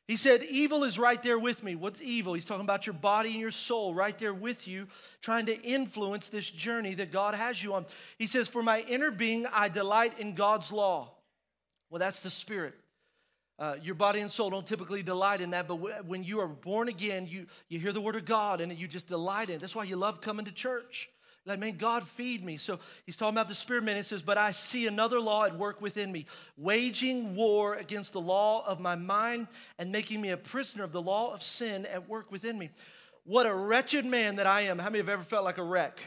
He 0.08 0.15
said, 0.15 0.43
Evil 0.43 0.86
is 0.86 0.98
right 0.98 1.22
there 1.22 1.38
with 1.38 1.63
me. 1.63 1.76
What's 1.76 2.02
evil? 2.02 2.34
He's 2.34 2.46
talking 2.46 2.63
about 2.63 2.88
your 2.88 2.93
body 2.93 3.32
and 3.32 3.39
your 3.39 3.52
soul 3.52 3.93
right 3.93 4.17
there 4.17 4.34
with 4.34 4.67
you, 4.67 4.88
trying 5.22 5.48
to 5.48 5.62
influence 5.62 6.30
this 6.30 6.50
journey 6.50 6.93
that 6.96 7.12
God 7.12 7.34
has 7.36 7.62
you 7.62 7.74
on. 7.74 7.86
He 8.17 8.26
says, 8.26 8.48
For 8.48 8.63
my 8.63 8.82
inner 8.82 9.12
being, 9.12 9.46
I 9.48 9.67
delight 9.67 10.17
in 10.20 10.34
God's 10.34 10.72
law. 10.72 11.12
Well, 11.89 12.00
that's 12.00 12.22
the 12.22 12.30
spirit. 12.30 12.76
Uh, 13.60 13.76
your 13.82 13.96
body 13.96 14.22
and 14.22 14.32
soul 14.32 14.50
don't 14.50 14.67
typically 14.67 15.02
delight 15.02 15.41
in 15.41 15.50
that, 15.50 15.67
but 15.67 16.06
when 16.06 16.24
you 16.24 16.39
are 16.39 16.48
born 16.48 16.89
again, 16.89 17.26
you, 17.28 17.48
you 17.70 17.80
hear 17.80 17.91
the 17.91 18.02
word 18.02 18.15
of 18.15 18.24
God 18.24 18.62
and 18.62 18.72
you 18.78 18.88
just 18.88 19.08
delight 19.08 19.50
in 19.50 19.56
it. 19.56 19.62
That's 19.62 19.76
why 19.76 19.84
you 19.84 19.96
love 19.96 20.22
coming 20.22 20.46
to 20.46 20.52
church. 20.52 21.10
Like, 21.47 21.60
man, 21.60 21.77
God 21.77 22.05
feed 22.05 22.43
me. 22.43 22.57
So 22.57 22.79
he's 23.05 23.15
talking 23.15 23.33
about 23.33 23.47
the 23.47 23.55
spirit 23.55 23.83
man. 23.83 23.95
He 23.95 24.03
says, 24.03 24.21
But 24.21 24.38
I 24.38 24.51
see 24.51 24.86
another 24.86 25.19
law 25.19 25.45
at 25.45 25.57
work 25.57 25.81
within 25.81 26.12
me, 26.12 26.25
waging 26.57 27.36
war 27.36 27.75
against 27.75 28.13
the 28.13 28.21
law 28.21 28.65
of 28.67 28.79
my 28.81 28.95
mind 28.95 29.47
and 29.79 29.91
making 29.91 30.19
me 30.19 30.31
a 30.31 30.38
prisoner 30.38 30.83
of 30.83 30.91
the 30.91 31.01
law 31.01 31.33
of 31.33 31.41
sin 31.41 31.86
at 31.86 32.10
work 32.10 32.31
within 32.31 32.57
me. 32.57 32.69
What 33.23 33.45
a 33.45 33.53
wretched 33.53 34.05
man 34.05 34.36
that 34.36 34.45
I 34.45 34.62
am. 34.62 34.77
How 34.77 34.86
many 34.86 34.99
have 34.99 35.10
ever 35.10 35.23
felt 35.23 35.45
like 35.45 35.57
a 35.57 35.63
wreck? 35.63 36.01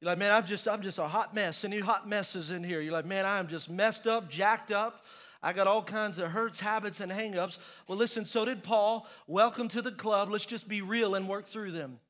You're 0.00 0.10
like, 0.10 0.18
man, 0.18 0.32
I'm 0.32 0.46
just, 0.46 0.66
I'm 0.66 0.82
just 0.82 0.98
a 0.98 1.06
hot 1.06 1.34
mess. 1.34 1.64
Any 1.64 1.80
hot 1.80 2.08
messes 2.08 2.50
in 2.50 2.64
here? 2.64 2.80
You're 2.80 2.92
like, 2.92 3.06
man, 3.06 3.26
I'm 3.26 3.48
just 3.48 3.68
messed 3.68 4.06
up, 4.06 4.30
jacked 4.30 4.70
up. 4.70 5.04
I 5.42 5.52
got 5.52 5.66
all 5.66 5.82
kinds 5.82 6.18
of 6.18 6.30
hurts, 6.30 6.60
habits, 6.60 7.00
and 7.00 7.12
hangups. 7.12 7.58
Well, 7.86 7.98
listen, 7.98 8.24
so 8.24 8.44
did 8.44 8.62
Paul. 8.62 9.06
Welcome 9.26 9.68
to 9.68 9.82
the 9.82 9.92
club. 9.92 10.30
Let's 10.30 10.46
just 10.46 10.66
be 10.66 10.82
real 10.82 11.14
and 11.14 11.28
work 11.28 11.46
through 11.46 11.72
them. 11.72 12.00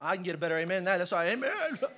I 0.00 0.14
can 0.14 0.24
get 0.24 0.34
a 0.34 0.38
better 0.38 0.58
amen 0.58 0.78
than 0.78 0.84
that. 0.84 0.98
That's 0.98 1.12
why, 1.12 1.26
amen. 1.26 1.78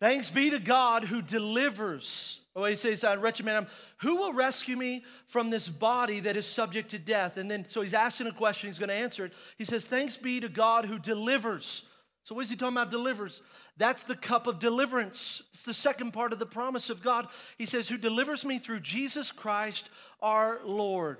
Thanks 0.00 0.30
be 0.30 0.50
to 0.50 0.60
God 0.60 1.04
who 1.04 1.22
delivers. 1.22 2.40
Oh, 2.54 2.64
he 2.64 2.76
says, 2.76 3.04
I 3.04 3.16
wretched 3.16 3.44
man, 3.46 3.66
who 3.98 4.16
will 4.16 4.32
rescue 4.32 4.76
me 4.76 5.04
from 5.26 5.50
this 5.50 5.68
body 5.68 6.20
that 6.20 6.36
is 6.36 6.46
subject 6.46 6.90
to 6.90 6.98
death? 6.98 7.36
And 7.36 7.50
then, 7.50 7.66
so 7.68 7.82
he's 7.82 7.94
asking 7.94 8.28
a 8.28 8.32
question, 8.32 8.68
he's 8.68 8.78
going 8.78 8.88
to 8.88 8.94
answer 8.94 9.24
it. 9.24 9.32
He 9.56 9.64
says, 9.64 9.86
Thanks 9.86 10.16
be 10.16 10.40
to 10.40 10.48
God 10.48 10.84
who 10.84 10.98
delivers. 10.98 11.82
So, 12.24 12.34
what 12.34 12.44
is 12.44 12.50
he 12.50 12.56
talking 12.56 12.76
about? 12.76 12.90
Delivers. 12.90 13.42
That's 13.76 14.02
the 14.02 14.16
cup 14.16 14.46
of 14.46 14.58
deliverance. 14.58 15.40
It's 15.52 15.62
the 15.62 15.74
second 15.74 16.12
part 16.12 16.32
of 16.32 16.38
the 16.38 16.46
promise 16.46 16.90
of 16.90 17.02
God. 17.02 17.28
He 17.56 17.66
says, 17.66 17.88
Who 17.88 17.96
delivers 17.96 18.44
me 18.44 18.58
through 18.58 18.80
Jesus 18.80 19.32
Christ 19.32 19.88
our 20.20 20.60
Lord. 20.64 21.18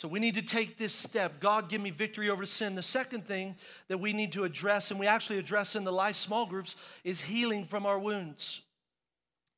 So 0.00 0.08
we 0.08 0.18
need 0.18 0.36
to 0.36 0.42
take 0.42 0.78
this 0.78 0.94
step. 0.94 1.40
God, 1.40 1.68
give 1.68 1.82
me 1.82 1.90
victory 1.90 2.30
over 2.30 2.46
sin. 2.46 2.74
The 2.74 2.82
second 2.82 3.26
thing 3.26 3.54
that 3.88 3.98
we 3.98 4.14
need 4.14 4.32
to 4.32 4.44
address, 4.44 4.90
and 4.90 4.98
we 4.98 5.06
actually 5.06 5.38
address 5.38 5.76
in 5.76 5.84
the 5.84 5.92
life 5.92 6.16
small 6.16 6.46
groups, 6.46 6.74
is 7.04 7.20
healing 7.20 7.66
from 7.66 7.84
our 7.84 7.98
wounds. 7.98 8.62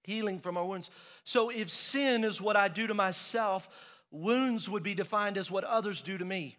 Healing 0.02 0.40
from 0.40 0.56
our 0.56 0.64
wounds. 0.64 0.90
So 1.22 1.50
if 1.50 1.70
sin 1.70 2.24
is 2.24 2.40
what 2.40 2.56
I 2.56 2.66
do 2.66 2.88
to 2.88 2.92
myself, 2.92 3.68
wounds 4.10 4.68
would 4.68 4.82
be 4.82 4.94
defined 4.94 5.38
as 5.38 5.48
what 5.48 5.62
others 5.62 6.02
do 6.02 6.18
to 6.18 6.24
me. 6.24 6.56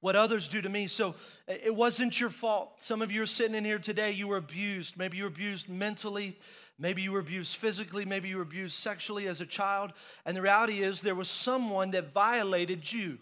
What 0.00 0.16
others 0.16 0.48
do 0.48 0.62
to 0.62 0.68
me. 0.70 0.86
So 0.86 1.14
it 1.46 1.74
wasn't 1.74 2.18
your 2.18 2.30
fault. 2.30 2.78
Some 2.80 3.02
of 3.02 3.12
you 3.12 3.22
are 3.22 3.26
sitting 3.26 3.54
in 3.54 3.66
here 3.66 3.78
today, 3.78 4.12
you 4.12 4.28
were 4.28 4.38
abused. 4.38 4.96
Maybe 4.96 5.18
you 5.18 5.24
were 5.24 5.28
abused 5.28 5.68
mentally, 5.68 6.38
Maybe 6.78 7.02
you 7.02 7.12
were 7.12 7.20
abused 7.20 7.56
physically, 7.56 8.04
maybe 8.04 8.28
you 8.28 8.36
were 8.36 8.42
abused 8.42 8.76
sexually 8.76 9.28
as 9.28 9.40
a 9.40 9.46
child. 9.46 9.92
And 10.24 10.36
the 10.36 10.42
reality 10.42 10.82
is, 10.82 11.00
there 11.00 11.14
was 11.14 11.30
someone 11.30 11.92
that 11.92 12.12
violated 12.12 12.92
you. 12.92 13.18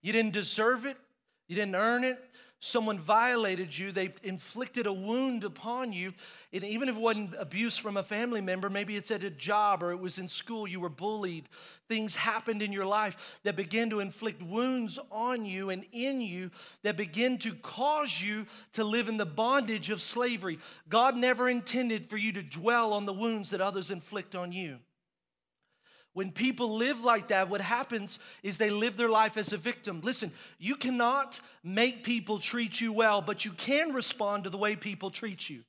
You 0.00 0.12
didn't 0.12 0.32
deserve 0.32 0.86
it, 0.86 0.96
you 1.48 1.56
didn't 1.56 1.74
earn 1.74 2.04
it, 2.04 2.22
someone 2.60 2.98
violated 2.98 3.76
you, 3.76 3.92
they 3.92 4.14
inflicted 4.22 4.86
a 4.86 4.92
wound 4.92 5.44
upon 5.44 5.92
you. 5.92 6.12
And 6.52 6.64
even 6.64 6.88
if 6.88 6.96
it 6.96 7.00
wasn't 7.00 7.34
abuse 7.38 7.76
from 7.76 7.96
a 7.96 8.02
family 8.02 8.40
member, 8.40 8.70
maybe 8.70 8.96
it's 8.96 9.10
at 9.10 9.22
a 9.22 9.30
job 9.30 9.82
or 9.82 9.92
it 9.92 10.00
was 10.00 10.18
in 10.18 10.26
school, 10.26 10.66
you 10.66 10.80
were 10.80 10.88
bullied. 10.88 11.48
Things 11.88 12.16
happened 12.16 12.62
in 12.62 12.72
your 12.72 12.86
life 12.86 13.38
that 13.42 13.56
began 13.56 13.90
to 13.90 14.00
inflict 14.00 14.42
wounds 14.42 14.98
on 15.10 15.44
you 15.44 15.70
and 15.70 15.84
in 15.92 16.20
you 16.20 16.50
that 16.82 16.96
begin 16.96 17.38
to 17.38 17.54
cause 17.54 18.20
you 18.20 18.46
to 18.72 18.84
live 18.84 19.08
in 19.08 19.18
the 19.18 19.26
bondage 19.26 19.90
of 19.90 20.00
slavery. 20.00 20.58
God 20.88 21.16
never 21.16 21.48
intended 21.48 22.08
for 22.08 22.16
you 22.16 22.32
to 22.32 22.42
dwell 22.42 22.92
on 22.92 23.06
the 23.06 23.12
wounds 23.12 23.50
that 23.50 23.60
others 23.60 23.90
inflict 23.90 24.34
on 24.34 24.52
you. 24.52 24.78
When 26.16 26.30
people 26.32 26.78
live 26.78 27.04
like 27.04 27.28
that, 27.28 27.50
what 27.50 27.60
happens 27.60 28.18
is 28.42 28.56
they 28.56 28.70
live 28.70 28.96
their 28.96 29.10
life 29.10 29.36
as 29.36 29.52
a 29.52 29.58
victim. 29.58 30.00
Listen, 30.02 30.32
you 30.58 30.74
cannot 30.74 31.38
make 31.62 32.04
people 32.04 32.38
treat 32.38 32.80
you 32.80 32.90
well, 32.90 33.20
but 33.20 33.44
you 33.44 33.50
can 33.50 33.92
respond 33.92 34.44
to 34.44 34.48
the 34.48 34.56
way 34.56 34.76
people 34.76 35.10
treat 35.10 35.50
you. 35.50 35.62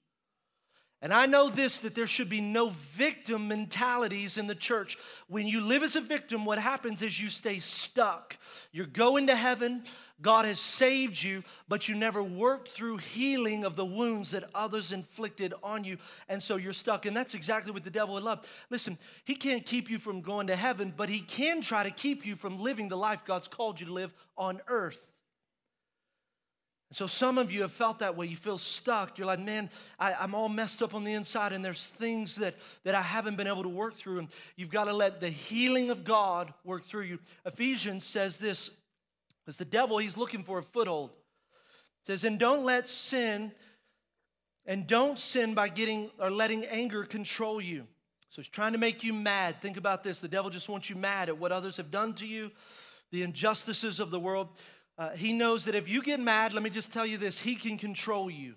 And 1.02 1.14
I 1.14 1.28
know 1.28 1.50
this 1.50 1.80
that 1.80 1.94
there 1.94 2.08
should 2.08 2.30
be 2.30 2.42
no 2.42 2.74
victim 2.94 3.48
mentalities 3.48 4.38
in 4.38 4.48
the 4.48 4.56
church. 4.56 4.98
When 5.28 5.48
you 5.48 5.62
live 5.62 5.84
as 5.84 5.96
a 5.96 6.02
victim, 6.02 6.44
what 6.44 6.58
happens 6.58 7.04
is 7.04 7.20
you 7.20 7.30
stay 7.30 7.60
stuck. 7.60 8.38
You're 8.72 8.88
going 8.88 9.28
to 9.28 9.36
heaven, 9.36 9.84
God 10.20 10.46
has 10.46 10.60
saved 10.60 11.22
you, 11.22 11.44
but 11.68 11.88
you 11.88 11.94
never 11.94 12.24
worked 12.24 12.72
through 12.72 12.98
healing 12.98 13.64
of 13.64 13.76
the 13.76 13.86
wounds 13.86 14.32
that 14.32 14.50
others 14.56 14.92
inflicted 14.92 15.54
on 15.62 15.84
you. 15.84 15.98
And 16.28 16.42
so 16.42 16.56
you're 16.56 16.74
stuck. 16.74 17.06
And 17.06 17.16
that's 17.16 17.36
exactly 17.36 17.72
what 17.72 17.84
the 17.84 17.92
devil 17.92 18.16
would 18.16 18.24
love. 18.24 18.48
Listen, 18.72 18.98
he 19.24 19.36
can't 19.36 19.64
keep 19.64 19.92
you 19.92 20.00
from 20.00 20.22
going 20.22 20.48
to 20.48 20.56
heaven, 20.56 20.92
but 20.96 21.10
he 21.10 21.20
can 21.20 21.62
try 21.62 21.84
to 21.84 21.92
keep 21.92 22.26
you 22.26 22.36
from 22.36 22.60
living 22.60 22.90
the 22.90 22.98
life 22.98 23.24
God's 23.24 23.48
called 23.48 23.80
you 23.80 23.86
to 23.86 23.94
live 23.94 24.14
on 24.36 24.62
earth. 24.68 25.12
So 26.94 27.06
some 27.06 27.38
of 27.38 27.52
you 27.52 27.64
have 27.64 27.72
felt 27.74 28.00
that 28.00 28.16
way. 28.16 28.28
You 28.28 28.38
feel 28.38 28.58
stuck. 28.58 29.18
You're 29.18 29.28
like, 29.28 29.42
man, 29.42 29.70
I, 30.00 30.24
am 30.24 30.34
all 30.34 30.48
messed 30.48 30.82
up 30.82 30.94
on 30.94 31.04
the 31.04 31.14
inside, 31.14 31.52
and 31.52 31.64
there's 31.64 31.86
things 31.86 32.36
that, 32.36 32.56
that 32.86 32.96
I 32.96 33.02
haven't 33.02 33.36
been 33.36 33.48
able 33.48 33.64
to 33.64 33.70
work 33.70 33.96
through. 33.96 34.20
And 34.20 34.30
you've 34.56 34.70
got 34.70 34.86
to 34.86 34.94
let 34.94 35.20
the 35.20 35.30
healing 35.30 35.92
of 35.92 36.06
God 36.06 36.54
work 36.64 36.86
through 36.86 37.04
you. 37.04 37.20
Ephesians 37.46 38.06
says 38.06 38.38
this 38.38 38.70
because 39.46 39.58
the 39.58 39.66
devil, 39.66 39.98
he's 39.98 40.16
looking 40.16 40.44
for 40.44 40.60
a 40.60 40.64
foothold. 40.64 41.12
It 41.12 42.08
says, 42.08 42.24
and 42.24 42.40
don't 42.40 42.64
let 42.64 42.88
sin, 42.88 43.52
and 44.66 44.88
don't 44.88 45.20
sin 45.20 45.54
by 45.54 45.68
getting 45.68 46.10
or 46.20 46.30
letting 46.30 46.66
anger 46.66 47.04
control 47.04 47.60
you. 47.60 47.86
So 48.30 48.42
he's 48.42 48.50
trying 48.50 48.74
to 48.74 48.78
make 48.78 49.04
you 49.04 49.14
mad. 49.14 49.62
Think 49.62 49.78
about 49.78 50.04
this. 50.04 50.20
The 50.20 50.28
devil 50.28 50.50
just 50.50 50.70
wants 50.70 50.90
you 50.90 50.96
mad 50.96 51.28
at 51.28 51.38
what 51.38 51.52
others 51.52 51.78
have 51.78 51.92
done 51.92 52.14
to 52.16 52.26
you, 52.26 52.52
the 53.12 53.24
injustices 53.24 54.00
of 54.00 54.12
the 54.12 54.20
world. 54.20 54.50
Uh, 54.98 55.12
he 55.12 55.32
knows 55.32 55.66
that 55.66 55.76
if 55.76 55.88
you 55.88 56.02
get 56.02 56.20
mad, 56.20 56.54
let 56.54 56.64
me 56.64 56.70
just 56.70 56.92
tell 56.92 57.06
you 57.06 57.18
this, 57.18 57.40
he 57.40 57.56
can 57.56 57.78
control 57.78 58.32
you. 58.32 58.56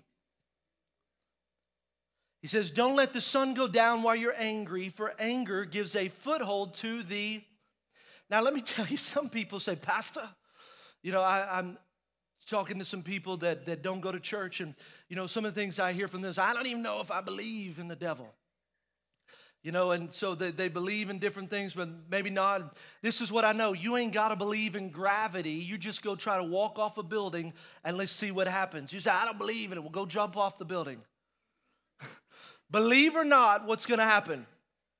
He 2.41 2.47
says, 2.47 2.71
Don't 2.71 2.95
let 2.95 3.13
the 3.13 3.21
sun 3.21 3.53
go 3.53 3.67
down 3.67 4.01
while 4.01 4.15
you're 4.15 4.33
angry, 4.37 4.89
for 4.89 5.13
anger 5.19 5.65
gives 5.65 5.95
a 5.95 6.09
foothold 6.09 6.73
to 6.75 7.03
the. 7.03 7.43
Now, 8.29 8.41
let 8.41 8.53
me 8.53 8.61
tell 8.65 8.87
you, 8.87 8.97
some 8.97 9.29
people 9.29 9.59
say, 9.59 9.75
Pastor, 9.75 10.27
you 11.03 11.11
know, 11.11 11.21
I, 11.21 11.59
am 11.59 11.77
talking 12.47 12.79
to 12.79 12.85
some 12.85 13.03
people 13.03 13.37
that, 13.37 13.67
that 13.67 13.83
don't 13.83 14.01
go 14.01 14.11
to 14.11 14.19
church, 14.19 14.61
and, 14.61 14.73
you 15.09 15.15
know, 15.15 15.27
some 15.27 15.45
of 15.45 15.53
the 15.53 15.61
things 15.61 15.77
I 15.77 15.93
hear 15.93 16.07
from 16.07 16.21
this, 16.21 16.39
I 16.39 16.53
don't 16.53 16.65
even 16.65 16.81
know 16.81 17.01
if 17.01 17.11
I 17.11 17.21
believe 17.21 17.77
in 17.77 17.87
the 17.87 17.95
devil. 17.95 18.33
You 19.63 19.71
know, 19.71 19.91
and 19.91 20.11
so 20.13 20.33
they, 20.33 20.49
they 20.49 20.69
believe 20.69 21.11
in 21.11 21.19
different 21.19 21.51
things, 21.51 21.73
but 21.73 21.87
maybe 22.09 22.31
not. 22.31 22.75
This 23.03 23.21
is 23.21 23.31
what 23.31 23.45
I 23.45 23.51
know 23.51 23.73
you 23.73 23.95
ain't 23.95 24.11
got 24.11 24.29
to 24.29 24.35
believe 24.35 24.75
in 24.75 24.89
gravity. 24.89 25.51
You 25.51 25.77
just 25.77 26.01
go 26.01 26.15
try 26.15 26.37
to 26.37 26.43
walk 26.43 26.79
off 26.79 26.97
a 26.97 27.03
building 27.03 27.53
and 27.83 27.95
let's 27.95 28.11
see 28.11 28.31
what 28.31 28.47
happens. 28.47 28.91
You 28.91 28.99
say, 28.99 29.11
I 29.11 29.25
don't 29.25 29.37
believe 29.37 29.71
in 29.71 29.77
it. 29.77 29.81
Well, 29.81 29.91
go 29.91 30.07
jump 30.07 30.35
off 30.35 30.57
the 30.57 30.65
building. 30.65 30.99
believe 32.71 33.15
or 33.15 33.23
not, 33.23 33.67
what's 33.67 33.85
going 33.85 33.99
to 33.99 34.05
happen? 34.05 34.47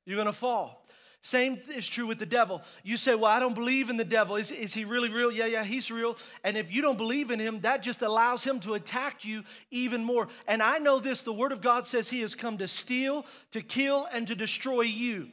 You're 0.05 0.17
going 0.17 0.27
to 0.27 0.33
fall. 0.33 0.85
Same 1.23 1.61
is 1.75 1.87
true 1.87 2.07
with 2.07 2.17
the 2.17 2.25
devil. 2.25 2.63
You 2.83 2.97
say, 2.97 3.13
Well, 3.13 3.29
I 3.29 3.39
don't 3.39 3.53
believe 3.53 3.91
in 3.91 3.97
the 3.97 4.03
devil. 4.03 4.37
Is, 4.37 4.49
is 4.49 4.73
he 4.73 4.85
really 4.85 5.09
real? 5.09 5.31
Yeah, 5.31 5.45
yeah, 5.45 5.63
he's 5.63 5.91
real. 5.91 6.17
And 6.43 6.57
if 6.57 6.73
you 6.73 6.81
don't 6.81 6.97
believe 6.97 7.29
in 7.29 7.39
him, 7.39 7.61
that 7.61 7.83
just 7.83 8.01
allows 8.01 8.43
him 8.43 8.59
to 8.61 8.73
attack 8.73 9.23
you 9.23 9.43
even 9.69 10.03
more. 10.03 10.29
And 10.47 10.63
I 10.63 10.79
know 10.79 10.99
this 10.99 11.21
the 11.21 11.33
Word 11.33 11.51
of 11.51 11.61
God 11.61 11.85
says 11.85 12.09
he 12.09 12.21
has 12.21 12.33
come 12.33 12.57
to 12.57 12.67
steal, 12.67 13.25
to 13.51 13.61
kill, 13.61 14.07
and 14.11 14.25
to 14.27 14.35
destroy 14.35 14.81
you. 14.81 15.29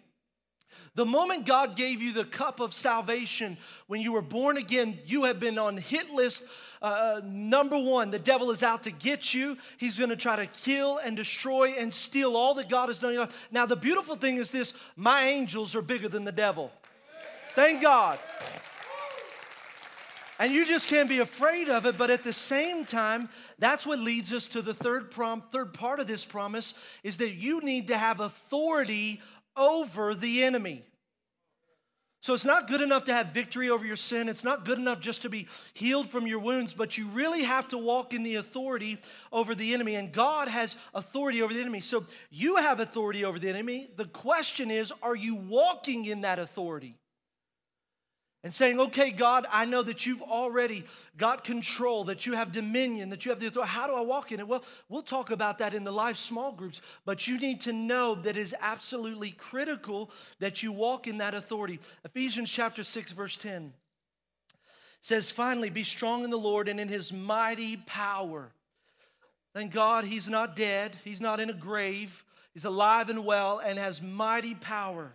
The 0.95 1.07
moment 1.07 1.47
God 1.47 1.75
gave 1.75 2.03
you 2.03 2.13
the 2.13 2.25
cup 2.25 2.61
of 2.61 2.75
salvation, 2.75 3.57
when 3.87 4.01
you 4.03 4.13
were 4.13 4.21
born 4.21 4.57
again, 4.57 4.99
you 5.07 5.25
have 5.25 5.39
been 5.39 5.57
on 5.57 5.77
hit 5.77 6.11
list 6.11 6.43
uh, 6.83 6.85
uh 6.85 7.21
number 7.25 7.79
one. 7.79 8.11
The 8.11 8.19
devil 8.19 8.51
is 8.51 8.63
out 8.63 8.83
to 8.85 8.91
get 8.91 9.35
you. 9.35 9.57
He's 9.79 9.99
going 9.99 10.11
to 10.11 10.17
try 10.17 10.37
to 10.37 10.47
kill 10.47 10.99
and 10.99 11.17
destroy 11.17 11.71
and 11.71 11.93
steal 11.93 12.37
all 12.37 12.55
that 12.55 12.69
God 12.69 12.89
has 12.89 12.99
done 12.99 13.11
in 13.11 13.15
your 13.15 13.25
life. 13.25 13.49
Now, 13.51 13.67
the 13.67 13.77
beautiful 13.77 14.17
thing 14.17 14.37
is 14.39 14.51
this 14.51 14.75
my 14.97 15.25
angels 15.25 15.75
are 15.75 15.83
bigger 15.83 16.09
than 16.09 16.25
the 16.25 16.33
devil. 16.33 16.73
Thank 17.55 17.83
God. 17.83 18.19
And 20.39 20.53
you 20.53 20.65
just 20.65 20.87
can't 20.87 21.09
be 21.09 21.19
afraid 21.19 21.69
of 21.69 21.85
it, 21.85 21.99
but 21.99 22.11
at 22.11 22.23
the 22.23 22.33
same 22.33 22.85
time, 22.85 23.29
that's 23.59 23.85
what 23.85 23.99
leads 23.99 24.33
us 24.33 24.47
to 24.49 24.63
the 24.63 24.73
third 24.73 25.11
prom- 25.11 25.43
third 25.51 25.75
part 25.75 25.99
of 25.99 26.07
this 26.07 26.25
promise 26.25 26.75
is 27.03 27.17
that 27.17 27.33
you 27.33 27.61
need 27.61 27.89
to 27.89 27.99
have 27.99 28.21
authority 28.21 29.21
over 29.57 30.15
the 30.15 30.45
enemy. 30.45 30.85
So 32.21 32.35
it's 32.35 32.45
not 32.45 32.67
good 32.67 32.81
enough 32.81 33.05
to 33.05 33.15
have 33.15 33.29
victory 33.29 33.71
over 33.71 33.87
your 33.87 33.97
sin. 33.97 34.29
It's 34.29 34.43
not 34.43 34.65
good 34.65 34.79
enough 34.79 35.01
just 35.01 35.23
to 35.23 35.29
be 35.29 35.47
healed 35.73 36.11
from 36.11 36.27
your 36.27 36.41
wounds, 36.41 36.73
but 36.73 36.99
you 36.99 37.07
really 37.09 37.45
have 37.45 37.69
to 37.69 37.79
walk 37.79 38.13
in 38.13 38.25
the 38.25 38.35
authority 38.35 38.99
over 39.33 39.55
the 39.55 39.73
enemy. 39.73 39.95
And 39.95 40.13
God 40.13 40.49
has 40.49 40.75
authority 40.95 41.43
over 41.43 41.55
the 41.55 41.61
enemy. 41.61 41.81
So 41.81 42.07
you 42.31 42.57
have 42.57 42.81
authority 42.81 43.25
over 43.25 43.39
the 43.39 43.49
enemy. 43.49 43.89
The 43.97 44.07
question 44.07 44.71
is, 44.71 44.93
are 45.01 45.15
you 45.15 45.37
walking 45.37 46.07
in 46.07 46.23
that 46.23 46.41
authority? 46.41 46.97
And 48.45 48.55
saying, 48.55 48.79
okay, 48.79 49.11
God, 49.11 49.47
I 49.51 49.65
know 49.65 49.83
that 49.83 50.07
you've 50.07 50.23
already 50.23 50.85
got 51.17 51.43
control, 51.43 52.05
that 52.05 52.25
you 52.25 52.35
have 52.35 52.53
dominion, 52.53 53.11
that 53.11 53.25
you 53.25 53.31
have 53.31 53.41
the 53.41 53.49
authority. 53.49 53.73
How 53.73 53.89
do 53.89 53.95
I 53.95 54.01
walk 54.01 54.31
in 54.31 54.39
it? 54.39 54.47
Well, 54.47 54.63
we'll 54.89 55.03
talk 55.03 55.31
about 55.31 55.59
that 55.59 55.75
in 55.75 55.83
the 55.83 55.91
live 55.91 56.17
small 56.19 56.53
groups, 56.53 56.81
but 57.05 57.27
you 57.27 57.39
need 57.39 57.63
to 57.63 57.73
know 57.73 58.15
that 58.15 58.37
it 58.37 58.41
is 58.41 58.55
absolutely 58.61 59.33
critical 59.33 60.11
that 60.39 60.63
you 60.63 60.71
walk 60.71 61.09
in 61.09 61.19
that 61.19 61.35
authority. 61.35 61.81
Ephesians 62.05 62.49
chapter 62.49 62.85
6, 62.85 63.13
verse 63.13 63.37
10 63.37 63.73
says, 65.01 65.31
finally, 65.31 65.71
be 65.71 65.85
strong 65.85 66.23
in 66.23 66.31
the 66.31 66.39
Lord 66.39 66.69
and 66.69 66.79
in 66.79 66.89
his 66.89 67.13
mighty 67.13 67.77
power. 67.77 68.53
Thank 69.53 69.73
God 69.73 70.05
he's 70.05 70.29
not 70.29 70.55
dead, 70.55 70.97
he's 71.03 71.21
not 71.21 71.41
in 71.41 71.51
a 71.51 71.55
grave, 71.55 72.25
he's 72.55 72.65
alive 72.65 73.09
and 73.09 73.25
well 73.25 73.59
and 73.59 73.79
has 73.79 74.01
mighty 74.01 74.55
power 74.55 75.15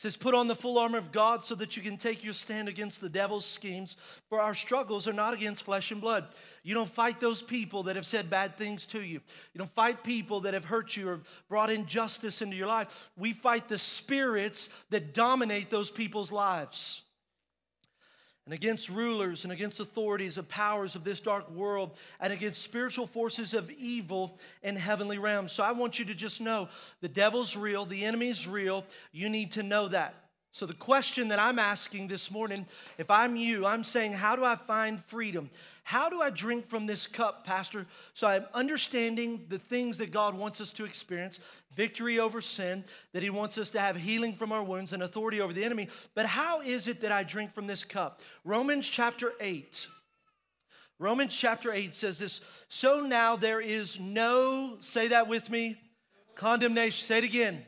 says, 0.00 0.16
Put 0.16 0.34
on 0.34 0.48
the 0.48 0.56
full 0.56 0.78
armor 0.78 0.96
of 0.96 1.12
God 1.12 1.44
so 1.44 1.54
that 1.56 1.76
you 1.76 1.82
can 1.82 1.98
take 1.98 2.24
your 2.24 2.32
stand 2.32 2.68
against 2.68 3.02
the 3.02 3.08
devil's 3.10 3.44
schemes. 3.44 3.96
For 4.30 4.40
our 4.40 4.54
struggles 4.54 5.06
are 5.06 5.12
not 5.12 5.34
against 5.34 5.64
flesh 5.64 5.90
and 5.90 6.00
blood. 6.00 6.28
You 6.62 6.72
don't 6.72 6.90
fight 6.90 7.20
those 7.20 7.42
people 7.42 7.82
that 7.82 7.96
have 7.96 8.06
said 8.06 8.30
bad 8.30 8.56
things 8.56 8.86
to 8.86 9.02
you. 9.02 9.20
You 9.52 9.58
don't 9.58 9.74
fight 9.74 10.02
people 10.02 10.40
that 10.40 10.54
have 10.54 10.64
hurt 10.64 10.96
you 10.96 11.06
or 11.06 11.20
brought 11.50 11.68
injustice 11.68 12.40
into 12.40 12.56
your 12.56 12.66
life. 12.66 12.88
We 13.18 13.34
fight 13.34 13.68
the 13.68 13.78
spirits 13.78 14.70
that 14.88 15.12
dominate 15.12 15.68
those 15.68 15.90
people's 15.90 16.32
lives 16.32 17.02
and 18.44 18.54
against 18.54 18.88
rulers 18.88 19.44
and 19.44 19.52
against 19.52 19.80
authorities 19.80 20.36
of 20.38 20.48
powers 20.48 20.94
of 20.94 21.04
this 21.04 21.20
dark 21.20 21.50
world 21.50 21.96
and 22.20 22.32
against 22.32 22.62
spiritual 22.62 23.06
forces 23.06 23.54
of 23.54 23.70
evil 23.70 24.38
in 24.62 24.76
heavenly 24.76 25.18
realms. 25.18 25.52
So 25.52 25.62
I 25.62 25.72
want 25.72 25.98
you 25.98 26.04
to 26.06 26.14
just 26.14 26.40
know 26.40 26.68
the 27.00 27.08
devil's 27.08 27.56
real, 27.56 27.84
the 27.86 28.04
enemy's 28.04 28.48
real. 28.48 28.84
You 29.12 29.28
need 29.28 29.52
to 29.52 29.62
know 29.62 29.88
that. 29.88 30.14
So, 30.52 30.66
the 30.66 30.74
question 30.74 31.28
that 31.28 31.38
I'm 31.38 31.60
asking 31.60 32.08
this 32.08 32.28
morning, 32.28 32.66
if 32.98 33.08
I'm 33.08 33.36
you, 33.36 33.66
I'm 33.66 33.84
saying, 33.84 34.14
How 34.14 34.34
do 34.34 34.44
I 34.44 34.56
find 34.56 35.02
freedom? 35.04 35.48
How 35.82 36.08
do 36.08 36.20
I 36.20 36.30
drink 36.30 36.68
from 36.68 36.86
this 36.86 37.06
cup, 37.06 37.44
Pastor? 37.44 37.86
So 38.14 38.26
I'm 38.26 38.46
understanding 38.54 39.46
the 39.48 39.58
things 39.58 39.98
that 39.98 40.12
God 40.12 40.34
wants 40.34 40.60
us 40.60 40.72
to 40.72 40.84
experience 40.84 41.40
victory 41.74 42.18
over 42.18 42.40
sin, 42.40 42.84
that 43.12 43.22
He 43.22 43.30
wants 43.30 43.58
us 43.58 43.70
to 43.70 43.80
have 43.80 43.96
healing 43.96 44.36
from 44.36 44.52
our 44.52 44.62
wounds 44.62 44.92
and 44.92 45.02
authority 45.02 45.40
over 45.40 45.52
the 45.52 45.64
enemy. 45.64 45.88
But 46.14 46.26
how 46.26 46.60
is 46.60 46.86
it 46.86 47.00
that 47.02 47.12
I 47.12 47.22
drink 47.22 47.54
from 47.54 47.66
this 47.66 47.84
cup? 47.84 48.20
Romans 48.44 48.88
chapter 48.88 49.32
8. 49.40 49.86
Romans 50.98 51.34
chapter 51.34 51.72
8 51.72 51.94
says 51.94 52.18
this 52.18 52.40
So 52.68 53.00
now 53.00 53.36
there 53.36 53.60
is 53.60 53.98
no, 53.98 54.76
say 54.80 55.08
that 55.08 55.28
with 55.28 55.48
me, 55.48 55.80
condemnation. 56.34 57.06
Say 57.06 57.18
it 57.18 57.24
again 57.24 57.64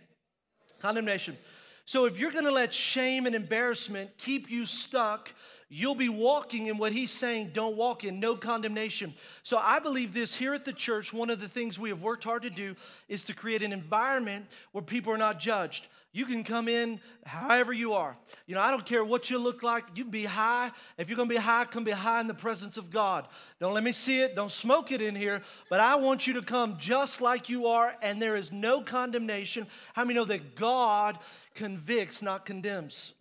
condemnation. 0.82 1.38
So 1.84 2.04
if 2.06 2.18
you're 2.18 2.32
going 2.32 2.44
to 2.44 2.52
let 2.52 2.74
shame 2.74 3.26
and 3.26 3.34
embarrassment 3.34 4.10
keep 4.18 4.50
you 4.50 4.66
stuck, 4.66 5.32
you'll 5.72 5.94
be 5.94 6.10
walking 6.10 6.66
in 6.66 6.76
what 6.76 6.92
he's 6.92 7.10
saying 7.10 7.50
don't 7.54 7.76
walk 7.76 8.04
in, 8.04 8.20
no 8.20 8.36
condemnation. 8.36 9.14
So 9.42 9.56
I 9.56 9.78
believe 9.78 10.12
this 10.12 10.34
here 10.34 10.52
at 10.52 10.66
the 10.66 10.72
church, 10.72 11.14
one 11.14 11.30
of 11.30 11.40
the 11.40 11.48
things 11.48 11.78
we 11.78 11.88
have 11.88 12.02
worked 12.02 12.24
hard 12.24 12.42
to 12.42 12.50
do 12.50 12.76
is 13.08 13.24
to 13.24 13.32
create 13.32 13.62
an 13.62 13.72
environment 13.72 14.46
where 14.72 14.82
people 14.82 15.12
are 15.14 15.18
not 15.18 15.40
judged. 15.40 15.86
You 16.12 16.26
can 16.26 16.44
come 16.44 16.68
in 16.68 17.00
however 17.24 17.72
you 17.72 17.94
are. 17.94 18.14
You 18.46 18.54
know, 18.54 18.60
I 18.60 18.70
don't 18.70 18.84
care 18.84 19.02
what 19.02 19.30
you 19.30 19.38
look 19.38 19.62
like. 19.62 19.84
You 19.94 20.04
can 20.04 20.10
be 20.10 20.26
high. 20.26 20.70
If 20.98 21.08
you're 21.08 21.16
going 21.16 21.30
to 21.30 21.34
be 21.34 21.40
high, 21.40 21.64
come 21.64 21.84
be 21.84 21.90
high 21.90 22.20
in 22.20 22.26
the 22.26 22.34
presence 22.34 22.76
of 22.76 22.90
God. 22.90 23.26
Don't 23.58 23.72
let 23.72 23.82
me 23.82 23.92
see 23.92 24.20
it. 24.20 24.36
Don't 24.36 24.52
smoke 24.52 24.92
it 24.92 25.00
in 25.00 25.14
here. 25.14 25.40
But 25.70 25.80
I 25.80 25.94
want 25.94 26.26
you 26.26 26.34
to 26.34 26.42
come 26.42 26.76
just 26.78 27.22
like 27.22 27.48
you 27.48 27.66
are, 27.68 27.96
and 28.02 28.20
there 28.20 28.36
is 28.36 28.52
no 28.52 28.82
condemnation. 28.82 29.66
How 29.94 30.04
many 30.04 30.16
know 30.16 30.26
that 30.26 30.54
God 30.54 31.18
convicts, 31.54 32.20
not 32.20 32.44
condemns? 32.44 33.14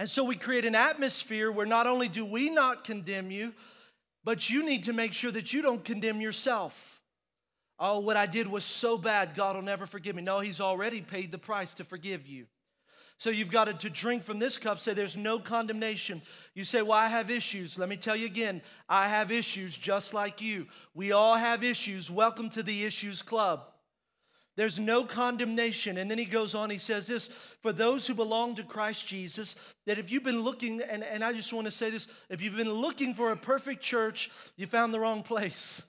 And 0.00 0.08
so 0.08 0.24
we 0.24 0.34
create 0.34 0.64
an 0.64 0.74
atmosphere 0.74 1.52
where 1.52 1.66
not 1.66 1.86
only 1.86 2.08
do 2.08 2.24
we 2.24 2.48
not 2.48 2.84
condemn 2.84 3.30
you, 3.30 3.52
but 4.24 4.48
you 4.48 4.64
need 4.64 4.84
to 4.84 4.94
make 4.94 5.12
sure 5.12 5.30
that 5.30 5.52
you 5.52 5.60
don't 5.60 5.84
condemn 5.84 6.22
yourself. 6.22 7.02
Oh, 7.78 7.98
what 7.98 8.16
I 8.16 8.24
did 8.24 8.46
was 8.46 8.64
so 8.64 8.96
bad, 8.96 9.34
God 9.34 9.56
will 9.56 9.62
never 9.62 9.84
forgive 9.84 10.16
me. 10.16 10.22
No, 10.22 10.40
He's 10.40 10.58
already 10.58 11.02
paid 11.02 11.30
the 11.30 11.36
price 11.36 11.74
to 11.74 11.84
forgive 11.84 12.26
you. 12.26 12.46
So 13.18 13.28
you've 13.28 13.50
got 13.50 13.78
to, 13.78 13.90
drink 13.90 14.24
from 14.24 14.38
this 14.38 14.56
cup, 14.56 14.80
say 14.80 14.94
there's 14.94 15.18
no 15.18 15.38
condemnation. 15.38 16.22
You 16.54 16.64
say, 16.64 16.80
Well, 16.80 16.92
I 16.92 17.08
have 17.08 17.30
issues. 17.30 17.76
Let 17.76 17.90
me 17.90 17.98
tell 17.98 18.16
you 18.16 18.24
again, 18.24 18.62
I 18.88 19.06
have 19.06 19.30
issues 19.30 19.76
just 19.76 20.14
like 20.14 20.40
you. 20.40 20.66
We 20.94 21.12
all 21.12 21.36
have 21.36 21.62
issues. 21.62 22.10
Welcome 22.10 22.48
to 22.50 22.62
the 22.62 22.84
Issues 22.84 23.20
Club. 23.20 23.66
There's 24.60 24.78
no 24.78 25.04
condemnation. 25.04 25.96
And 25.96 26.10
then 26.10 26.18
he 26.18 26.26
goes 26.26 26.54
on, 26.54 26.68
he 26.68 26.76
says 26.76 27.06
this 27.06 27.30
for 27.62 27.72
those 27.72 28.06
who 28.06 28.12
belong 28.12 28.56
to 28.56 28.62
Christ 28.62 29.06
Jesus, 29.06 29.56
that 29.86 29.98
if 29.98 30.10
you've 30.10 30.22
been 30.22 30.42
looking, 30.42 30.82
and, 30.82 31.02
and 31.02 31.24
I 31.24 31.32
just 31.32 31.50
want 31.50 31.64
to 31.64 31.70
say 31.70 31.88
this 31.88 32.06
if 32.28 32.42
you've 32.42 32.58
been 32.58 32.70
looking 32.70 33.14
for 33.14 33.32
a 33.32 33.36
perfect 33.38 33.80
church, 33.80 34.30
you 34.58 34.66
found 34.66 34.92
the 34.92 35.00
wrong 35.00 35.22
place. 35.22 35.80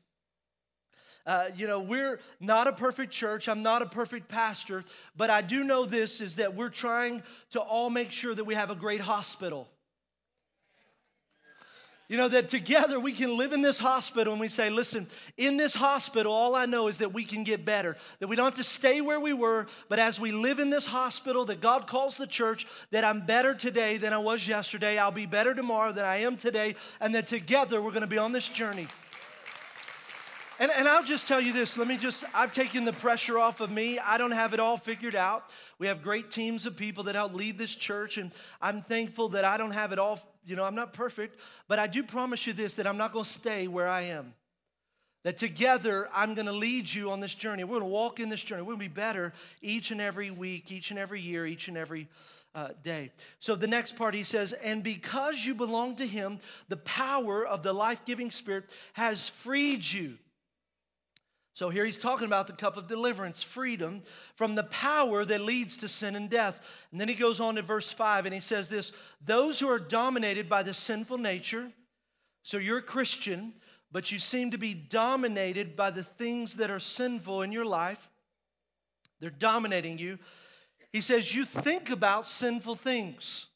Uh, 1.25 1.47
you 1.53 1.67
know, 1.67 1.81
we're 1.81 2.21
not 2.39 2.65
a 2.65 2.71
perfect 2.71 3.11
church. 3.11 3.49
I'm 3.49 3.61
not 3.61 3.81
a 3.81 3.87
perfect 3.87 4.29
pastor, 4.29 4.85
but 5.17 5.29
I 5.29 5.41
do 5.41 5.65
know 5.65 5.83
this 5.83 6.21
is 6.21 6.37
that 6.37 6.55
we're 6.55 6.69
trying 6.69 7.23
to 7.49 7.59
all 7.59 7.89
make 7.89 8.09
sure 8.09 8.33
that 8.33 8.45
we 8.45 8.55
have 8.55 8.69
a 8.69 8.75
great 8.75 9.01
hospital. 9.01 9.67
You 12.11 12.17
know, 12.17 12.27
that 12.27 12.49
together 12.49 12.99
we 12.99 13.13
can 13.13 13.37
live 13.37 13.53
in 13.53 13.61
this 13.61 13.79
hospital 13.79 14.33
and 14.33 14.41
we 14.41 14.49
say, 14.49 14.69
listen, 14.69 15.07
in 15.37 15.55
this 15.55 15.73
hospital, 15.73 16.33
all 16.33 16.57
I 16.57 16.65
know 16.65 16.89
is 16.89 16.97
that 16.97 17.13
we 17.13 17.23
can 17.23 17.45
get 17.45 17.63
better. 17.63 17.95
That 18.19 18.27
we 18.27 18.35
don't 18.35 18.43
have 18.43 18.55
to 18.55 18.65
stay 18.65 18.99
where 18.99 19.21
we 19.21 19.31
were, 19.31 19.67
but 19.87 19.97
as 19.97 20.19
we 20.19 20.33
live 20.33 20.59
in 20.59 20.69
this 20.69 20.85
hospital 20.85 21.45
that 21.45 21.61
God 21.61 21.87
calls 21.87 22.17
the 22.17 22.27
church, 22.27 22.67
that 22.89 23.05
I'm 23.05 23.25
better 23.25 23.55
today 23.55 23.95
than 23.95 24.11
I 24.11 24.17
was 24.17 24.45
yesterday. 24.45 24.97
I'll 24.97 25.09
be 25.09 25.25
better 25.25 25.53
tomorrow 25.53 25.93
than 25.93 26.03
I 26.03 26.17
am 26.17 26.35
today. 26.35 26.75
And 26.99 27.15
that 27.15 27.29
together 27.29 27.81
we're 27.81 27.91
going 27.91 28.01
to 28.01 28.07
be 28.07 28.17
on 28.17 28.33
this 28.33 28.49
journey. 28.49 28.89
And, 30.59 30.69
and 30.69 30.89
I'll 30.89 31.05
just 31.05 31.27
tell 31.27 31.39
you 31.39 31.53
this. 31.53 31.77
Let 31.77 31.87
me 31.87 31.95
just, 31.95 32.25
I've 32.33 32.51
taken 32.51 32.83
the 32.83 32.91
pressure 32.91 33.39
off 33.39 33.61
of 33.61 33.71
me. 33.71 33.99
I 33.99 34.17
don't 34.17 34.31
have 34.31 34.53
it 34.53 34.59
all 34.59 34.75
figured 34.75 35.15
out. 35.15 35.45
We 35.79 35.87
have 35.87 36.03
great 36.03 36.29
teams 36.29 36.65
of 36.65 36.75
people 36.75 37.05
that 37.05 37.15
help 37.15 37.33
lead 37.33 37.57
this 37.57 37.73
church, 37.73 38.17
and 38.17 38.31
I'm 38.61 38.81
thankful 38.83 39.29
that 39.29 39.45
I 39.45 39.57
don't 39.57 39.71
have 39.71 39.93
it 39.93 39.97
all 39.97 40.19
you 40.45 40.55
know, 40.55 40.63
I'm 40.63 40.75
not 40.75 40.93
perfect, 40.93 41.37
but 41.67 41.79
I 41.79 41.87
do 41.87 42.03
promise 42.03 42.45
you 42.47 42.53
this 42.53 42.75
that 42.75 42.87
I'm 42.87 42.97
not 42.97 43.13
going 43.13 43.25
to 43.25 43.31
stay 43.31 43.67
where 43.67 43.87
I 43.87 44.01
am. 44.03 44.33
That 45.23 45.37
together 45.37 46.09
I'm 46.13 46.33
going 46.33 46.47
to 46.47 46.51
lead 46.51 46.91
you 46.91 47.11
on 47.11 47.19
this 47.19 47.35
journey. 47.35 47.63
We're 47.63 47.79
going 47.79 47.81
to 47.81 47.93
walk 47.93 48.19
in 48.19 48.29
this 48.29 48.41
journey. 48.41 48.63
We're 48.63 48.73
going 48.73 48.87
to 48.87 48.89
be 48.89 49.01
better 49.01 49.33
each 49.61 49.91
and 49.91 50.01
every 50.01 50.31
week, 50.31 50.71
each 50.71 50.89
and 50.89 50.99
every 50.99 51.21
year, 51.21 51.45
each 51.45 51.67
and 51.67 51.77
every 51.77 52.07
uh, 52.55 52.69
day. 52.83 53.11
So 53.39 53.55
the 53.55 53.67
next 53.67 53.95
part 53.95 54.15
he 54.15 54.23
says, 54.23 54.51
and 54.51 54.83
because 54.83 55.45
you 55.45 55.53
belong 55.53 55.95
to 55.97 56.07
him, 56.07 56.39
the 56.69 56.77
power 56.77 57.45
of 57.45 57.61
the 57.61 57.73
life 57.73 57.99
giving 58.05 58.31
spirit 58.31 58.65
has 58.93 59.29
freed 59.29 59.85
you. 59.85 60.17
So 61.53 61.69
here 61.69 61.85
he's 61.85 61.97
talking 61.97 62.25
about 62.25 62.47
the 62.47 62.53
cup 62.53 62.77
of 62.77 62.87
deliverance, 62.87 63.43
freedom 63.43 64.03
from 64.35 64.55
the 64.55 64.63
power 64.63 65.25
that 65.25 65.41
leads 65.41 65.75
to 65.77 65.87
sin 65.87 66.15
and 66.15 66.29
death. 66.29 66.61
And 66.91 67.01
then 67.01 67.09
he 67.09 67.15
goes 67.15 67.39
on 67.39 67.55
to 67.55 67.61
verse 67.61 67.91
5 67.91 68.25
and 68.25 68.33
he 68.33 68.39
says 68.39 68.69
this 68.69 68.91
Those 69.25 69.59
who 69.59 69.67
are 69.67 69.79
dominated 69.79 70.47
by 70.47 70.63
the 70.63 70.73
sinful 70.73 71.17
nature, 71.17 71.71
so 72.43 72.57
you're 72.57 72.77
a 72.77 72.83
Christian, 72.83 73.53
but 73.91 74.11
you 74.11 74.19
seem 74.19 74.51
to 74.51 74.57
be 74.57 74.73
dominated 74.73 75.75
by 75.75 75.91
the 75.91 76.03
things 76.03 76.55
that 76.55 76.71
are 76.71 76.79
sinful 76.79 77.41
in 77.41 77.51
your 77.51 77.65
life, 77.65 78.09
they're 79.19 79.29
dominating 79.29 79.97
you. 79.97 80.17
He 80.91 81.01
says, 81.01 81.33
You 81.35 81.45
think 81.45 81.89
about 81.89 82.27
sinful 82.27 82.75
things. 82.75 83.47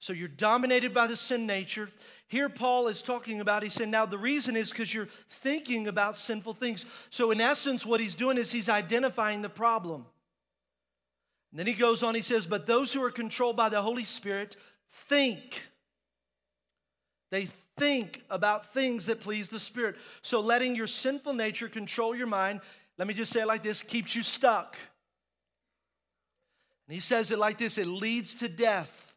So 0.00 0.12
you're 0.12 0.26
dominated 0.26 0.92
by 0.92 1.06
the 1.06 1.16
sin 1.16 1.46
nature. 1.46 1.88
Here, 2.32 2.48
Paul 2.48 2.88
is 2.88 3.02
talking 3.02 3.42
about, 3.42 3.62
he 3.62 3.68
said, 3.68 3.90
now 3.90 4.06
the 4.06 4.16
reason 4.16 4.56
is 4.56 4.70
because 4.70 4.94
you're 4.94 5.10
thinking 5.28 5.86
about 5.86 6.16
sinful 6.16 6.54
things. 6.54 6.86
So, 7.10 7.30
in 7.30 7.42
essence, 7.42 7.84
what 7.84 8.00
he's 8.00 8.14
doing 8.14 8.38
is 8.38 8.50
he's 8.50 8.70
identifying 8.70 9.42
the 9.42 9.50
problem. 9.50 10.06
And 11.50 11.60
then 11.60 11.66
he 11.66 11.74
goes 11.74 12.02
on, 12.02 12.14
he 12.14 12.22
says, 12.22 12.46
but 12.46 12.66
those 12.66 12.90
who 12.90 13.02
are 13.02 13.10
controlled 13.10 13.56
by 13.56 13.68
the 13.68 13.82
Holy 13.82 14.04
Spirit 14.04 14.56
think. 15.10 15.62
They 17.30 17.48
think 17.76 18.22
about 18.30 18.72
things 18.72 19.04
that 19.06 19.20
please 19.20 19.50
the 19.50 19.60
Spirit. 19.60 19.96
So, 20.22 20.40
letting 20.40 20.74
your 20.74 20.86
sinful 20.86 21.34
nature 21.34 21.68
control 21.68 22.16
your 22.16 22.28
mind, 22.28 22.62
let 22.96 23.06
me 23.06 23.12
just 23.12 23.30
say 23.30 23.42
it 23.42 23.46
like 23.46 23.62
this 23.62 23.82
keeps 23.82 24.14
you 24.14 24.22
stuck. 24.22 24.78
And 26.88 26.94
he 26.94 27.00
says 27.00 27.30
it 27.30 27.38
like 27.38 27.58
this 27.58 27.76
it 27.76 27.86
leads 27.86 28.36
to 28.36 28.48
death. 28.48 29.11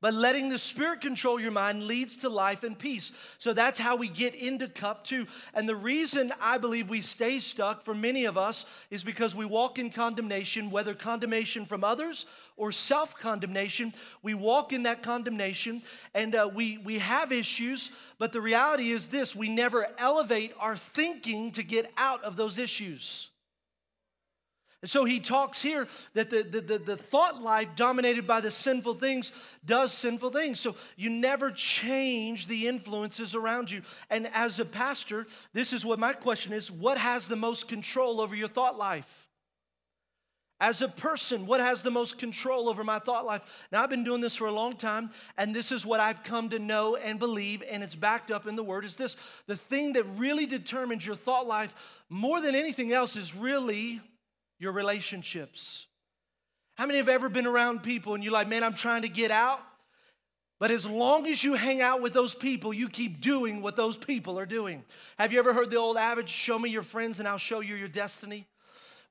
But 0.00 0.14
letting 0.14 0.48
the 0.48 0.58
Spirit 0.58 1.00
control 1.00 1.40
your 1.40 1.50
mind 1.50 1.82
leads 1.82 2.18
to 2.18 2.28
life 2.28 2.62
and 2.62 2.78
peace. 2.78 3.10
So 3.38 3.52
that's 3.52 3.80
how 3.80 3.96
we 3.96 4.08
get 4.08 4.36
into 4.36 4.68
cup 4.68 5.04
two. 5.04 5.26
And 5.54 5.68
the 5.68 5.74
reason 5.74 6.32
I 6.40 6.56
believe 6.58 6.88
we 6.88 7.00
stay 7.00 7.40
stuck 7.40 7.84
for 7.84 7.94
many 7.94 8.24
of 8.24 8.38
us 8.38 8.64
is 8.90 9.02
because 9.02 9.34
we 9.34 9.44
walk 9.44 9.80
in 9.80 9.90
condemnation, 9.90 10.70
whether 10.70 10.94
condemnation 10.94 11.66
from 11.66 11.82
others 11.82 12.26
or 12.56 12.70
self 12.70 13.16
condemnation. 13.18 13.92
We 14.22 14.34
walk 14.34 14.72
in 14.72 14.84
that 14.84 15.02
condemnation 15.02 15.82
and 16.14 16.34
uh, 16.34 16.48
we, 16.54 16.78
we 16.78 16.98
have 17.00 17.32
issues, 17.32 17.90
but 18.18 18.32
the 18.32 18.40
reality 18.40 18.90
is 18.90 19.08
this 19.08 19.34
we 19.34 19.48
never 19.48 19.84
elevate 19.98 20.54
our 20.60 20.76
thinking 20.76 21.50
to 21.52 21.64
get 21.64 21.90
out 21.96 22.22
of 22.22 22.36
those 22.36 22.58
issues. 22.58 23.30
And 24.80 24.90
so 24.90 25.04
he 25.04 25.18
talks 25.18 25.60
here 25.60 25.88
that 26.14 26.30
the, 26.30 26.44
the, 26.44 26.60
the, 26.60 26.78
the, 26.78 26.96
thought 26.96 27.42
life 27.42 27.68
dominated 27.74 28.28
by 28.28 28.40
the 28.40 28.52
sinful 28.52 28.94
things 28.94 29.32
does 29.66 29.92
sinful 29.92 30.30
things. 30.30 30.60
So 30.60 30.76
you 30.96 31.10
never 31.10 31.50
change 31.50 32.46
the 32.46 32.68
influences 32.68 33.34
around 33.34 33.72
you. 33.72 33.82
And 34.08 34.28
as 34.32 34.60
a 34.60 34.64
pastor, 34.64 35.26
this 35.52 35.72
is 35.72 35.84
what 35.84 35.98
my 35.98 36.12
question 36.12 36.52
is 36.52 36.70
what 36.70 36.96
has 36.96 37.26
the 37.26 37.34
most 37.34 37.66
control 37.66 38.20
over 38.20 38.36
your 38.36 38.46
thought 38.46 38.78
life? 38.78 39.26
As 40.60 40.82
a 40.82 40.88
person, 40.88 41.46
what 41.46 41.60
has 41.60 41.82
the 41.82 41.90
most 41.90 42.18
control 42.18 42.68
over 42.68 42.82
my 42.82 42.98
thought 42.98 43.24
life? 43.24 43.42
Now, 43.70 43.82
I've 43.82 43.90
been 43.90 44.02
doing 44.02 44.20
this 44.20 44.34
for 44.34 44.48
a 44.48 44.52
long 44.52 44.76
time, 44.76 45.10
and 45.36 45.54
this 45.54 45.70
is 45.70 45.86
what 45.86 46.00
I've 46.00 46.24
come 46.24 46.50
to 46.50 46.58
know 46.58 46.96
and 46.96 47.20
believe, 47.20 47.62
and 47.70 47.80
it's 47.80 47.94
backed 47.94 48.32
up 48.32 48.46
in 48.48 48.56
the 48.56 48.64
Word 48.64 48.84
is 48.84 48.96
this 48.96 49.16
the 49.46 49.54
thing 49.54 49.92
that 49.92 50.04
really 50.16 50.46
determines 50.46 51.06
your 51.06 51.14
thought 51.14 51.46
life 51.46 51.74
more 52.08 52.40
than 52.40 52.56
anything 52.56 52.92
else 52.92 53.14
is 53.14 53.36
really 53.36 54.00
your 54.58 54.72
relationships. 54.72 55.86
How 56.76 56.86
many 56.86 56.98
have 56.98 57.08
ever 57.08 57.28
been 57.28 57.46
around 57.46 57.82
people 57.82 58.14
and 58.14 58.22
you're 58.22 58.32
like, 58.32 58.48
man, 58.48 58.62
I'm 58.62 58.74
trying 58.74 59.02
to 59.02 59.08
get 59.08 59.30
out? 59.30 59.60
But 60.60 60.70
as 60.70 60.84
long 60.84 61.26
as 61.26 61.42
you 61.42 61.54
hang 61.54 61.80
out 61.80 62.02
with 62.02 62.12
those 62.12 62.34
people, 62.34 62.72
you 62.72 62.88
keep 62.88 63.20
doing 63.20 63.62
what 63.62 63.76
those 63.76 63.96
people 63.96 64.38
are 64.38 64.46
doing. 64.46 64.84
Have 65.16 65.32
you 65.32 65.38
ever 65.38 65.52
heard 65.52 65.70
the 65.70 65.76
old 65.76 65.96
adage, 65.96 66.28
show 66.28 66.58
me 66.58 66.70
your 66.70 66.82
friends 66.82 67.20
and 67.20 67.28
I'll 67.28 67.38
show 67.38 67.60
you 67.60 67.76
your 67.76 67.88
destiny? 67.88 68.46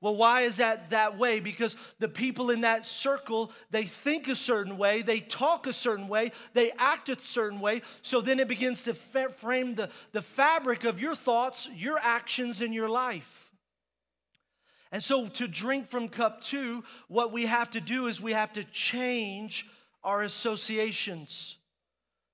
Well, 0.00 0.14
why 0.14 0.42
is 0.42 0.58
that 0.58 0.90
that 0.90 1.18
way? 1.18 1.40
Because 1.40 1.74
the 1.98 2.08
people 2.08 2.50
in 2.50 2.60
that 2.60 2.86
circle, 2.86 3.50
they 3.70 3.82
think 3.82 4.28
a 4.28 4.36
certain 4.36 4.78
way, 4.78 5.02
they 5.02 5.18
talk 5.18 5.66
a 5.66 5.72
certain 5.72 6.06
way, 6.06 6.30
they 6.54 6.70
act 6.78 7.08
a 7.08 7.18
certain 7.18 7.58
way. 7.58 7.82
So 8.02 8.20
then 8.20 8.38
it 8.38 8.46
begins 8.46 8.82
to 8.82 8.94
frame 8.94 9.74
the, 9.74 9.90
the 10.12 10.22
fabric 10.22 10.84
of 10.84 11.00
your 11.00 11.16
thoughts, 11.16 11.68
your 11.74 11.98
actions, 12.00 12.60
and 12.60 12.72
your 12.72 12.88
life. 12.88 13.47
And 14.90 15.02
so, 15.02 15.28
to 15.28 15.46
drink 15.46 15.90
from 15.90 16.08
cup 16.08 16.42
two, 16.42 16.84
what 17.08 17.32
we 17.32 17.46
have 17.46 17.70
to 17.72 17.80
do 17.80 18.06
is 18.06 18.20
we 18.20 18.32
have 18.32 18.52
to 18.54 18.64
change 18.64 19.66
our 20.02 20.22
associations. 20.22 21.56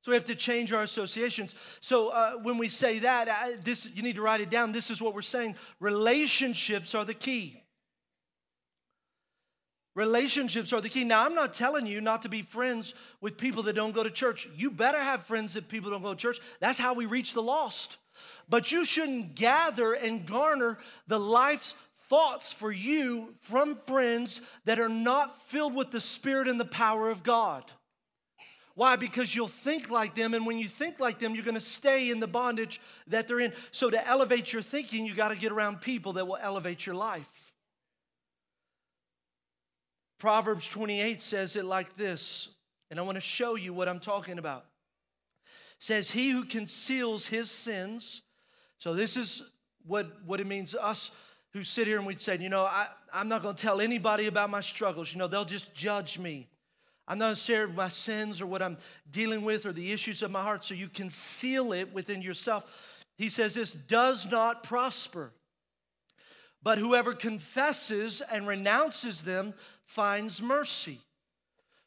So 0.02 0.11
we 0.11 0.16
have 0.16 0.26
to 0.26 0.34
change 0.34 0.70
our 0.70 0.82
associations. 0.82 1.55
So 1.80 2.09
uh, 2.09 2.32
when 2.34 2.59
we 2.59 2.68
say 2.68 2.98
that, 2.98 3.26
I, 3.26 3.57
this 3.64 3.86
you 3.86 4.02
need 4.02 4.16
to 4.16 4.22
write 4.22 4.42
it 4.42 4.50
down. 4.50 4.70
This 4.70 4.90
is 4.90 5.00
what 5.00 5.14
we're 5.14 5.22
saying. 5.22 5.57
Relationships 5.80 6.94
are 6.94 7.07
the 7.07 7.14
key. 7.14 7.62
Relationships 9.94 10.74
are 10.74 10.82
the 10.82 10.90
key. 10.90 11.05
Now, 11.05 11.24
I'm 11.24 11.34
not 11.34 11.55
telling 11.55 11.86
you 11.86 12.02
not 12.02 12.20
to 12.22 12.28
be 12.28 12.42
friends 12.42 12.94
with 13.22 13.38
people 13.38 13.62
that 13.62 13.76
don't 13.76 13.94
go 13.94 14.02
to 14.02 14.11
church. 14.11 14.46
You 14.55 14.70
better 14.70 14.98
have 14.98 15.24
friends 15.24 15.55
that 15.55 15.68
people 15.68 15.90
don't 15.90 16.02
go 16.02 16.12
to 16.12 16.20
church. 16.20 16.38
That's 16.61 16.78
how 16.78 16.92
we 16.92 17.07
reach 17.07 17.32
the 17.32 17.42
lost. 17.42 17.96
But 18.48 18.72
you 18.72 18.84
shouldn't 18.84 19.36
gather 19.36 19.94
and 19.94 20.26
garner 20.26 20.78
the 21.07 21.18
life's 21.18 21.74
thoughts 22.15 22.53
for 22.53 22.71
you 22.71 23.35
from 23.41 23.77
friends 23.89 24.41
that 24.67 24.79
are 24.79 24.89
not 24.89 25.43
filled 25.49 25.75
with 25.75 25.91
the 25.91 26.01
Spirit 26.01 26.47
and 26.47 26.61
the 26.61 26.65
power 26.65 27.11
of 27.11 27.25
God. 27.25 27.65
Why? 28.77 28.95
Because 28.95 29.35
you'll 29.35 29.49
think 29.49 29.91
like 29.91 30.15
them, 30.15 30.33
and 30.33 30.47
when 30.47 30.57
you 30.57 30.69
think 30.69 31.01
like 31.01 31.19
them, 31.19 31.35
you're 31.35 31.43
going 31.43 31.57
to 31.57 31.61
stay 31.61 32.11
in 32.11 32.21
the 32.21 32.29
bondage 32.29 32.81
that 33.09 33.27
they're 33.27 33.41
in. 33.41 33.53
So, 33.73 33.91
to 33.91 34.09
elevate 34.09 34.53
your 34.53 34.62
thinking, 34.62 35.05
you 35.07 35.12
got 35.17 35.31
to 35.31 35.37
get 35.37 35.51
around 35.51 35.81
people 35.81 36.12
that 36.12 36.29
will 36.29 36.39
elevate 36.41 36.87
your 36.87 36.95
life. 36.95 37.29
Proverbs 40.21 40.69
28 40.69 41.21
says 41.21 41.57
it 41.57 41.65
like 41.65 41.97
this, 41.97 42.47
and 42.93 43.01
I 43.01 43.03
want 43.03 43.17
to 43.17 43.21
show 43.21 43.57
you 43.57 43.75
what 43.75 43.89
I'm 43.89 43.99
talking 43.99 44.39
about. 44.39 44.67
It 45.47 45.85
says, 45.85 46.12
He 46.12 46.31
who 46.31 46.45
conceals 46.45 47.27
his 47.27 47.51
sins, 47.51 48.23
so 48.79 48.95
this 48.95 49.17
is 49.17 49.43
what, 49.85 50.25
what 50.25 50.41
it 50.41 50.47
means 50.47 50.77
us 50.77 51.11
who 51.55 51.62
sit 51.62 51.86
here 51.86 51.98
and 51.98 52.07
we'd 52.07 52.20
say, 52.20 52.36
you 52.36 52.48
know, 52.48 52.64
I, 52.64 52.88
I'm 53.12 53.28
not 53.28 53.42
going 53.42 53.55
to 53.55 53.62
tell 53.62 53.80
anybody 53.80 54.26
about 54.26 54.50
my 54.50 54.61
struggles. 54.61 55.12
You 55.12 55.18
know, 55.18 55.28
they'll 55.28 55.44
just 55.44 55.72
judge 55.72 56.18
me. 56.18 56.48
I'm 57.07 57.18
not 57.18 57.26
going 57.26 57.34
to 57.36 57.40
share 57.40 57.68
my 57.68 57.88
sins 57.88 58.40
or 58.40 58.46
what 58.46 58.61
I'm 58.61 58.76
dealing 59.11 59.42
with 59.42 59.64
or 59.64 59.72
the 59.72 59.92
issues 59.92 60.22
of 60.22 60.32
my 60.32 60.42
heart. 60.42 60.64
So 60.64 60.74
you 60.74 60.88
conceal 60.88 61.72
it 61.72 61.94
within 61.94 62.22
yourself. 62.22 62.64
He 63.16 63.28
says 63.28 63.55
this 63.55 63.72
does 63.72 64.26
not 64.26 64.64
prosper. 64.64 65.30
But 66.61 66.78
whoever 66.78 67.14
confesses 67.14 68.20
and 68.20 68.48
renounces 68.48 69.20
them 69.20 69.55
finds 69.84 70.42
mercy. 70.42 70.98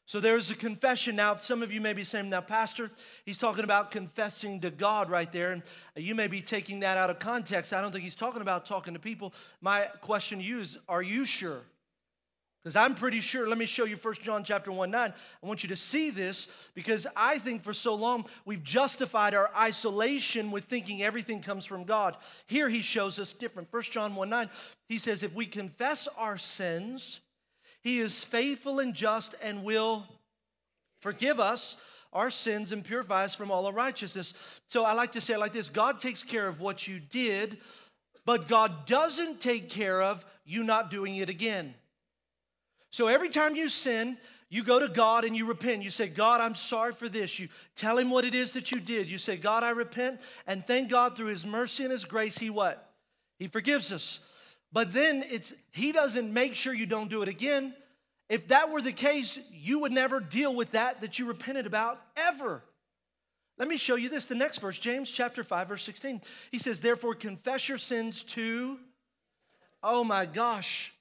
So 0.08 0.20
there's 0.20 0.50
a 0.50 0.54
confession. 0.54 1.16
Now, 1.16 1.36
some 1.36 1.62
of 1.62 1.70
you 1.70 1.82
may 1.82 1.92
be 1.92 2.02
saying, 2.02 2.30
now, 2.30 2.40
Pastor, 2.40 2.90
he's 3.26 3.36
talking 3.36 3.62
about 3.62 3.90
confessing 3.90 4.58
to 4.62 4.70
God 4.70 5.10
right 5.10 5.30
there. 5.30 5.52
And 5.52 5.62
you 5.96 6.14
may 6.14 6.28
be 6.28 6.40
taking 6.40 6.80
that 6.80 6.96
out 6.96 7.10
of 7.10 7.18
context. 7.18 7.74
I 7.74 7.82
don't 7.82 7.92
think 7.92 8.04
he's 8.04 8.16
talking 8.16 8.40
about 8.40 8.64
talking 8.64 8.94
to 8.94 9.00
people. 9.00 9.34
My 9.60 9.82
question 10.00 10.38
to 10.38 10.44
you 10.44 10.62
is, 10.62 10.78
are 10.88 11.02
you 11.02 11.26
sure? 11.26 11.60
Because 12.64 12.74
I'm 12.74 12.94
pretty 12.94 13.20
sure. 13.20 13.46
Let 13.46 13.58
me 13.58 13.66
show 13.66 13.84
you 13.84 13.96
1 13.96 14.14
John 14.22 14.44
chapter 14.44 14.72
1 14.72 14.90
9. 14.90 15.12
I 15.42 15.46
want 15.46 15.62
you 15.62 15.68
to 15.68 15.76
see 15.76 16.08
this 16.08 16.48
because 16.72 17.06
I 17.14 17.38
think 17.38 17.62
for 17.62 17.74
so 17.74 17.94
long 17.94 18.24
we've 18.46 18.64
justified 18.64 19.34
our 19.34 19.50
isolation 19.54 20.50
with 20.50 20.64
thinking 20.64 21.02
everything 21.02 21.42
comes 21.42 21.66
from 21.66 21.84
God. 21.84 22.16
Here 22.46 22.70
he 22.70 22.80
shows 22.80 23.18
us 23.18 23.34
different. 23.34 23.70
1 23.70 23.82
John 23.82 24.14
1 24.14 24.30
9, 24.30 24.48
he 24.88 24.98
says, 24.98 25.22
if 25.22 25.34
we 25.34 25.44
confess 25.44 26.08
our 26.16 26.38
sins, 26.38 27.20
he 27.88 28.00
is 28.00 28.22
faithful 28.22 28.80
and 28.80 28.92
just 28.92 29.34
and 29.42 29.64
will 29.64 30.04
forgive 31.00 31.40
us 31.40 31.74
our 32.12 32.30
sins 32.30 32.70
and 32.70 32.84
purify 32.84 33.24
us 33.24 33.34
from 33.34 33.50
all 33.50 33.66
unrighteousness. 33.66 34.34
So 34.66 34.84
I 34.84 34.92
like 34.92 35.12
to 35.12 35.22
say 35.22 35.34
it 35.34 35.38
like 35.38 35.54
this 35.54 35.70
God 35.70 35.98
takes 35.98 36.22
care 36.22 36.46
of 36.46 36.60
what 36.60 36.86
you 36.86 37.00
did, 37.00 37.56
but 38.26 38.46
God 38.46 38.84
doesn't 38.84 39.40
take 39.40 39.70
care 39.70 40.02
of 40.02 40.26
you 40.44 40.64
not 40.64 40.90
doing 40.90 41.16
it 41.16 41.30
again. 41.30 41.74
So 42.90 43.06
every 43.06 43.30
time 43.30 43.56
you 43.56 43.70
sin, 43.70 44.18
you 44.50 44.62
go 44.62 44.78
to 44.78 44.88
God 44.88 45.24
and 45.24 45.34
you 45.34 45.46
repent. 45.46 45.82
You 45.82 45.90
say, 45.90 46.08
God, 46.08 46.42
I'm 46.42 46.54
sorry 46.54 46.92
for 46.92 47.08
this. 47.08 47.38
You 47.38 47.48
tell 47.74 47.96
him 47.96 48.10
what 48.10 48.26
it 48.26 48.34
is 48.34 48.52
that 48.52 48.70
you 48.70 48.80
did. 48.80 49.08
You 49.08 49.16
say, 49.16 49.38
God, 49.38 49.62
I 49.62 49.70
repent. 49.70 50.20
And 50.46 50.66
thank 50.66 50.90
God 50.90 51.16
through 51.16 51.26
his 51.28 51.46
mercy 51.46 51.84
and 51.84 51.92
his 51.92 52.04
grace, 52.04 52.36
he 52.36 52.50
what? 52.50 52.90
He 53.38 53.48
forgives 53.48 53.92
us. 53.92 54.20
But 54.72 54.92
then 54.92 55.24
it's 55.30 55.52
he 55.72 55.92
doesn't 55.92 56.32
make 56.32 56.54
sure 56.54 56.74
you 56.74 56.86
don't 56.86 57.08
do 57.08 57.22
it 57.22 57.28
again. 57.28 57.74
If 58.28 58.48
that 58.48 58.70
were 58.70 58.82
the 58.82 58.92
case, 58.92 59.38
you 59.50 59.78
would 59.80 59.92
never 59.92 60.20
deal 60.20 60.54
with 60.54 60.72
that 60.72 61.00
that 61.00 61.18
you 61.18 61.26
repented 61.26 61.66
about 61.66 62.00
ever. 62.16 62.62
Let 63.58 63.68
me 63.68 63.76
show 63.76 63.96
you 63.96 64.08
this. 64.08 64.26
The 64.26 64.34
next 64.34 64.58
verse, 64.58 64.78
James 64.78 65.10
chapter 65.10 65.42
5, 65.42 65.68
verse 65.68 65.82
16. 65.82 66.20
He 66.52 66.58
says, 66.58 66.80
Therefore, 66.80 67.14
confess 67.14 67.68
your 67.68 67.78
sins 67.78 68.22
to, 68.24 68.78
oh 69.82 70.04
my 70.04 70.26
gosh. 70.26 70.92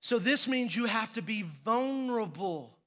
So 0.00 0.18
this 0.18 0.48
means 0.48 0.74
you 0.74 0.86
have 0.86 1.12
to 1.14 1.22
be 1.22 1.44
vulnerable. 1.64 2.78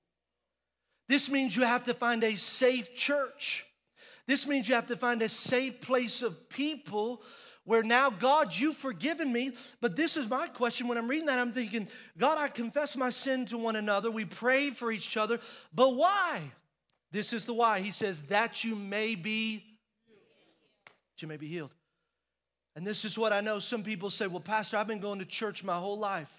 This 1.08 1.30
means 1.30 1.56
you 1.56 1.64
have 1.64 1.84
to 1.84 1.94
find 1.94 2.24
a 2.24 2.38
safe 2.38 2.96
church. 2.96 3.66
This 4.26 4.48
means 4.48 4.68
you 4.68 4.76
have 4.76 4.88
to 4.88 4.96
find 4.96 5.22
a 5.22 5.30
safe 5.30 5.82
place 5.82 6.22
of 6.22 6.50
people 6.50 7.22
where 7.64 7.84
now, 7.84 8.10
God, 8.10 8.56
you've 8.56 8.78
forgiven 8.78 9.32
me. 9.32 9.52
But 9.82 9.96
this 9.96 10.18
is 10.18 10.28
my 10.28 10.48
question. 10.48 10.88
When 10.88 10.98
I'm 10.98 11.08
reading 11.08 11.28
that, 11.28 11.40
I'm 11.40 11.54
thinking, 11.54 11.88
God, 12.18 12.38
I 12.38 12.48
confess 12.48 12.98
my 12.98 13.10
sin 13.10 13.46
to 13.48 13.58
one 13.58 13.76
another. 13.76 14.10
We 14.10 14.26
pray 14.26 14.72
for 14.72 14.92
each 14.92 15.16
other. 15.16 15.40
But 15.74 15.96
why? 15.96 16.42
This 17.12 17.34
is 17.34 17.46
the 17.46 17.54
why. 17.54 17.82
He 17.82 17.92
says, 17.92 18.22
that 18.30 18.64
you 18.64 18.76
may 18.76 19.16
be, 19.16 19.64
that 20.88 21.22
you 21.22 21.28
may 21.28 21.38
be 21.38 21.48
healed. 21.48 21.72
And 22.76 22.88
this 22.88 23.06
is 23.06 23.18
what 23.18 23.34
I 23.34 23.42
know. 23.42 23.60
Some 23.60 23.84
people 23.84 24.10
say, 24.10 24.28
well, 24.28 24.40
Pastor, 24.40 24.78
I've 24.78 24.88
been 24.88 25.02
going 25.02 25.20
to 25.20 25.26
church 25.26 25.64
my 25.64 25.78
whole 25.78 26.00
life. 26.00 26.32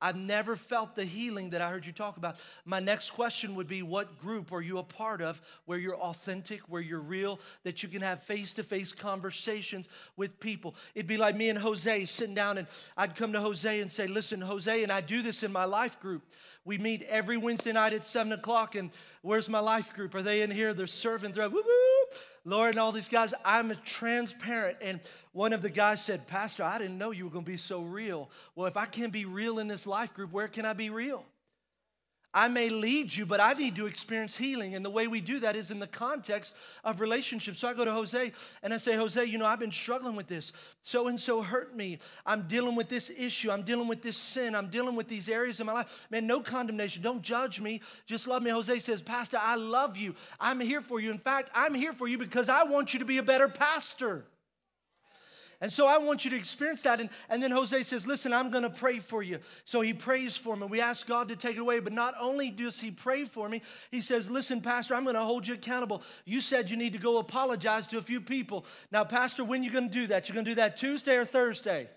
I've 0.00 0.16
never 0.16 0.54
felt 0.54 0.94
the 0.94 1.04
healing 1.04 1.50
that 1.50 1.60
I 1.60 1.70
heard 1.70 1.84
you 1.84 1.92
talk 1.92 2.16
about. 2.16 2.36
My 2.64 2.78
next 2.78 3.10
question 3.10 3.54
would 3.56 3.66
be 3.66 3.82
what 3.82 4.20
group 4.20 4.52
are 4.52 4.60
you 4.60 4.78
a 4.78 4.82
part 4.82 5.20
of 5.20 5.40
where 5.64 5.78
you're 5.78 5.96
authentic, 5.96 6.60
where 6.68 6.80
you're 6.80 7.00
real, 7.00 7.40
that 7.64 7.82
you 7.82 7.88
can 7.88 8.02
have 8.02 8.22
face 8.22 8.52
to 8.54 8.62
face 8.62 8.92
conversations 8.92 9.88
with 10.16 10.38
people? 10.38 10.76
It'd 10.94 11.08
be 11.08 11.16
like 11.16 11.36
me 11.36 11.48
and 11.48 11.58
Jose 11.58 12.04
sitting 12.04 12.34
down, 12.34 12.58
and 12.58 12.68
I'd 12.96 13.16
come 13.16 13.32
to 13.32 13.40
Jose 13.40 13.80
and 13.80 13.90
say, 13.90 14.06
Listen, 14.06 14.40
Jose, 14.40 14.82
and 14.82 14.92
I 14.92 15.00
do 15.00 15.22
this 15.22 15.42
in 15.42 15.50
my 15.50 15.64
life 15.64 15.98
group. 16.00 16.22
We 16.64 16.78
meet 16.78 17.02
every 17.02 17.36
Wednesday 17.36 17.72
night 17.72 17.92
at 17.92 18.04
7 18.04 18.32
o'clock, 18.32 18.74
and 18.74 18.90
where's 19.22 19.48
my 19.48 19.60
life 19.60 19.94
group? 19.94 20.14
Are 20.14 20.22
they 20.22 20.42
in 20.42 20.50
here? 20.50 20.74
They're 20.74 20.86
serving. 20.86 21.32
They're 21.32 21.44
like, 21.44 21.52
whoop, 21.52 21.64
whoop. 21.64 21.97
Lord 22.48 22.70
and 22.70 22.78
all 22.78 22.92
these 22.92 23.08
guys, 23.08 23.34
I'm 23.44 23.76
transparent. 23.84 24.78
And 24.80 25.00
one 25.32 25.52
of 25.52 25.62
the 25.62 25.70
guys 25.70 26.04
said, 26.04 26.26
Pastor, 26.26 26.62
I 26.64 26.78
didn't 26.78 26.98
know 26.98 27.10
you 27.10 27.24
were 27.24 27.30
going 27.30 27.44
to 27.44 27.50
be 27.50 27.56
so 27.56 27.82
real. 27.82 28.30
Well, 28.54 28.66
if 28.66 28.76
I 28.76 28.86
can't 28.86 29.12
be 29.12 29.24
real 29.24 29.58
in 29.58 29.68
this 29.68 29.86
life 29.86 30.14
group, 30.14 30.32
where 30.32 30.48
can 30.48 30.64
I 30.64 30.72
be 30.72 30.90
real? 30.90 31.24
I 32.38 32.46
may 32.46 32.70
lead 32.70 33.12
you, 33.12 33.26
but 33.26 33.40
I 33.40 33.52
need 33.54 33.74
to 33.74 33.86
experience 33.86 34.36
healing. 34.36 34.76
And 34.76 34.84
the 34.84 34.90
way 34.90 35.08
we 35.08 35.20
do 35.20 35.40
that 35.40 35.56
is 35.56 35.72
in 35.72 35.80
the 35.80 35.88
context 35.88 36.54
of 36.84 37.00
relationships. 37.00 37.58
So 37.58 37.66
I 37.66 37.74
go 37.74 37.84
to 37.84 37.90
Jose 37.90 38.30
and 38.62 38.72
I 38.72 38.76
say, 38.76 38.94
Jose, 38.94 39.24
you 39.24 39.38
know, 39.38 39.44
I've 39.44 39.58
been 39.58 39.72
struggling 39.72 40.14
with 40.14 40.28
this. 40.28 40.52
So 40.82 41.08
and 41.08 41.18
so 41.18 41.42
hurt 41.42 41.74
me. 41.74 41.98
I'm 42.24 42.46
dealing 42.46 42.76
with 42.76 42.88
this 42.88 43.10
issue. 43.10 43.50
I'm 43.50 43.62
dealing 43.62 43.88
with 43.88 44.02
this 44.02 44.16
sin. 44.16 44.54
I'm 44.54 44.70
dealing 44.70 44.94
with 44.94 45.08
these 45.08 45.28
areas 45.28 45.58
in 45.58 45.66
my 45.66 45.72
life. 45.72 46.06
Man, 46.10 46.28
no 46.28 46.40
condemnation. 46.40 47.02
Don't 47.02 47.22
judge 47.22 47.60
me. 47.60 47.80
Just 48.06 48.28
love 48.28 48.44
me. 48.44 48.50
Jose 48.50 48.78
says, 48.78 49.02
Pastor, 49.02 49.40
I 49.42 49.56
love 49.56 49.96
you. 49.96 50.14
I'm 50.38 50.60
here 50.60 50.80
for 50.80 51.00
you. 51.00 51.10
In 51.10 51.18
fact, 51.18 51.50
I'm 51.56 51.74
here 51.74 51.92
for 51.92 52.06
you 52.06 52.18
because 52.18 52.48
I 52.48 52.62
want 52.62 52.92
you 52.92 53.00
to 53.00 53.04
be 53.04 53.18
a 53.18 53.22
better 53.24 53.48
pastor. 53.48 54.26
And 55.60 55.72
so 55.72 55.88
I 55.88 55.98
want 55.98 56.24
you 56.24 56.30
to 56.30 56.36
experience 56.36 56.82
that. 56.82 57.00
And, 57.00 57.10
and 57.28 57.42
then 57.42 57.50
Jose 57.50 57.82
says, 57.82 58.06
Listen, 58.06 58.32
I'm 58.32 58.50
going 58.50 58.62
to 58.62 58.70
pray 58.70 59.00
for 59.00 59.22
you. 59.24 59.40
So 59.64 59.80
he 59.80 59.92
prays 59.92 60.36
for 60.36 60.56
me. 60.56 60.66
We 60.66 60.80
ask 60.80 61.06
God 61.06 61.28
to 61.28 61.36
take 61.36 61.56
it 61.56 61.60
away. 61.60 61.80
But 61.80 61.92
not 61.92 62.14
only 62.20 62.50
does 62.50 62.78
he 62.78 62.92
pray 62.92 63.24
for 63.24 63.48
me, 63.48 63.62
he 63.90 64.00
says, 64.00 64.30
Listen, 64.30 64.60
Pastor, 64.60 64.94
I'm 64.94 65.02
going 65.02 65.16
to 65.16 65.22
hold 65.22 65.48
you 65.48 65.54
accountable. 65.54 66.02
You 66.24 66.40
said 66.40 66.70
you 66.70 66.76
need 66.76 66.92
to 66.92 66.98
go 66.98 67.18
apologize 67.18 67.88
to 67.88 67.98
a 67.98 68.02
few 68.02 68.20
people. 68.20 68.66
Now, 68.92 69.02
Pastor, 69.02 69.42
when 69.42 69.62
are 69.62 69.64
you 69.64 69.70
going 69.72 69.88
to 69.88 69.94
do 69.94 70.06
that? 70.08 70.28
You're 70.28 70.34
going 70.34 70.44
to 70.44 70.50
do 70.52 70.56
that 70.56 70.76
Tuesday 70.76 71.16
or 71.16 71.24
Thursday? 71.24 71.88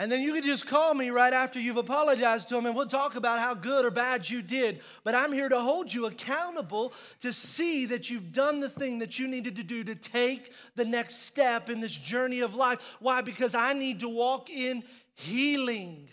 And 0.00 0.10
then 0.10 0.22
you 0.22 0.32
can 0.32 0.42
just 0.42 0.66
call 0.66 0.94
me 0.94 1.10
right 1.10 1.34
after 1.34 1.60
you've 1.60 1.76
apologized 1.76 2.48
to 2.48 2.54
them 2.54 2.64
and 2.64 2.74
we'll 2.74 2.86
talk 2.86 3.16
about 3.16 3.38
how 3.38 3.52
good 3.52 3.84
or 3.84 3.90
bad 3.90 4.30
you 4.30 4.40
did. 4.40 4.80
But 5.04 5.14
I'm 5.14 5.30
here 5.30 5.50
to 5.50 5.60
hold 5.60 5.92
you 5.92 6.06
accountable 6.06 6.94
to 7.20 7.34
see 7.34 7.84
that 7.84 8.08
you've 8.08 8.32
done 8.32 8.60
the 8.60 8.70
thing 8.70 9.00
that 9.00 9.18
you 9.18 9.28
needed 9.28 9.56
to 9.56 9.62
do 9.62 9.84
to 9.84 9.94
take 9.94 10.52
the 10.74 10.86
next 10.86 11.26
step 11.26 11.68
in 11.68 11.82
this 11.82 11.94
journey 11.94 12.40
of 12.40 12.54
life. 12.54 12.78
Why? 12.98 13.20
Because 13.20 13.54
I 13.54 13.74
need 13.74 14.00
to 14.00 14.08
walk 14.08 14.48
in 14.48 14.84
healing. 15.16 16.08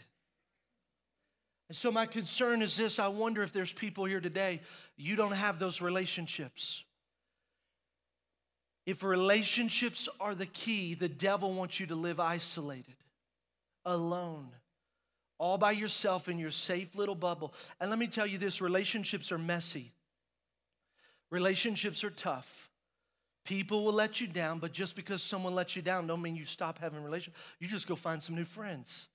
And 1.69 1.77
so, 1.77 1.89
my 1.89 2.07
concern 2.07 2.61
is 2.61 2.75
this 2.75 2.99
I 2.99 3.07
wonder 3.07 3.41
if 3.41 3.53
there's 3.53 3.71
people 3.71 4.03
here 4.03 4.19
today, 4.19 4.59
you 4.97 5.15
don't 5.15 5.31
have 5.31 5.59
those 5.59 5.79
relationships. 5.79 6.83
If 8.85 9.01
relationships 9.01 10.09
are 10.19 10.35
the 10.35 10.45
key, 10.45 10.93
the 10.93 11.07
devil 11.07 11.53
wants 11.53 11.79
you 11.79 11.85
to 11.88 11.95
live 11.95 12.19
isolated 12.19 12.95
alone, 13.88 14.49
all 15.39 15.57
by 15.57 15.71
yourself 15.71 16.27
in 16.27 16.38
your 16.38 16.51
safe 16.51 16.95
little 16.95 17.15
bubble. 17.15 17.53
And 17.79 17.89
let 17.89 17.97
me 17.97 18.07
tell 18.07 18.27
you 18.27 18.38
this 18.38 18.61
relationships 18.61 19.31
are 19.31 19.39
messy, 19.39 19.93
relationships 21.31 22.03
are 22.03 22.11
tough. 22.11 22.69
People 23.45 23.85
will 23.85 23.93
let 23.93 24.19
you 24.19 24.27
down, 24.27 24.59
but 24.59 24.73
just 24.73 24.93
because 24.93 25.23
someone 25.23 25.55
lets 25.55 25.73
you 25.73 25.81
down 25.81 26.05
don't 26.05 26.21
mean 26.21 26.35
you 26.35 26.43
stop 26.43 26.79
having 26.79 27.01
relations. 27.01 27.33
You 27.59 27.67
just 27.69 27.88
go 27.88 27.95
find 27.95 28.21
some 28.21 28.35
new 28.35 28.43
friends. 28.43 29.07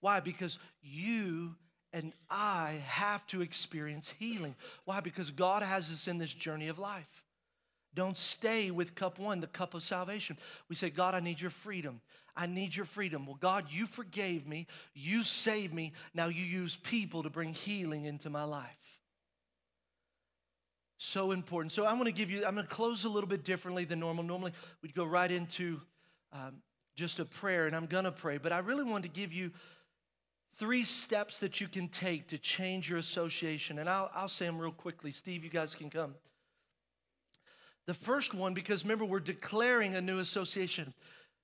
Why? 0.00 0.20
Because 0.20 0.56
you 0.82 1.56
and 1.92 2.12
I 2.30 2.80
have 2.86 3.26
to 3.28 3.42
experience 3.42 4.14
healing. 4.20 4.54
Why? 4.84 5.00
Because 5.00 5.32
God 5.32 5.64
has 5.64 5.90
us 5.90 6.06
in 6.06 6.18
this 6.18 6.32
journey 6.32 6.68
of 6.68 6.78
life. 6.78 7.24
Don't 7.94 8.16
stay 8.16 8.70
with 8.70 8.94
cup 8.94 9.18
one, 9.18 9.40
the 9.40 9.46
cup 9.46 9.74
of 9.74 9.82
salvation. 9.82 10.38
We 10.68 10.76
say, 10.76 10.88
God, 10.88 11.14
I 11.14 11.20
need 11.20 11.40
your 11.40 11.50
freedom. 11.50 12.00
I 12.34 12.46
need 12.46 12.74
your 12.74 12.86
freedom. 12.86 13.26
Well, 13.26 13.38
God, 13.38 13.66
you 13.70 13.86
forgave 13.86 14.46
me. 14.46 14.66
You 14.94 15.22
saved 15.22 15.74
me. 15.74 15.92
Now 16.14 16.28
you 16.28 16.44
use 16.44 16.76
people 16.76 17.22
to 17.24 17.30
bring 17.30 17.52
healing 17.52 18.04
into 18.04 18.30
my 18.30 18.44
life. 18.44 18.68
So 20.96 21.32
important. 21.32 21.72
So 21.72 21.84
I'm 21.84 21.96
going 21.96 22.06
to 22.06 22.12
give 22.12 22.30
you, 22.30 22.44
I'm 22.46 22.54
going 22.54 22.66
to 22.66 22.72
close 22.72 23.04
a 23.04 23.08
little 23.08 23.28
bit 23.28 23.44
differently 23.44 23.84
than 23.84 24.00
normal. 24.00 24.24
Normally, 24.24 24.52
we'd 24.82 24.94
go 24.94 25.04
right 25.04 25.30
into 25.30 25.80
um, 26.32 26.62
just 26.94 27.18
a 27.18 27.24
prayer, 27.24 27.66
and 27.66 27.74
I'm 27.74 27.86
going 27.86 28.04
to 28.04 28.12
pray. 28.12 28.38
But 28.38 28.52
I 28.52 28.60
really 28.60 28.84
want 28.84 29.02
to 29.02 29.10
give 29.10 29.32
you 29.32 29.50
three 30.58 30.84
steps 30.84 31.40
that 31.40 31.60
you 31.60 31.66
can 31.66 31.88
take 31.88 32.28
to 32.28 32.38
change 32.38 32.88
your 32.88 32.98
association. 32.98 33.78
And 33.78 33.90
I'll, 33.90 34.10
I'll 34.14 34.28
say 34.28 34.46
them 34.46 34.58
real 34.58 34.70
quickly. 34.70 35.10
Steve, 35.10 35.44
you 35.44 35.50
guys 35.50 35.74
can 35.74 35.90
come. 35.90 36.14
The 37.86 37.94
first 37.94 38.32
one, 38.32 38.54
because 38.54 38.84
remember, 38.84 39.04
we're 39.04 39.20
declaring 39.20 39.96
a 39.96 40.00
new 40.00 40.20
association. 40.20 40.94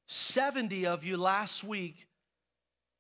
70 0.09 0.87
of 0.87 1.05
you 1.05 1.17
last 1.17 1.63
week 1.63 2.09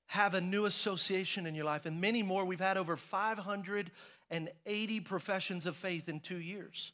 have 0.08 0.34
a 0.34 0.40
new 0.40 0.64
association 0.64 1.46
in 1.46 1.54
your 1.54 1.64
life, 1.64 1.86
and 1.86 2.00
many 2.00 2.22
more. 2.22 2.44
We've 2.44 2.60
had 2.60 2.76
over 2.76 2.96
580 2.96 5.00
professions 5.00 5.66
of 5.66 5.76
faith 5.76 6.08
in 6.08 6.20
two 6.20 6.38
years. 6.38 6.92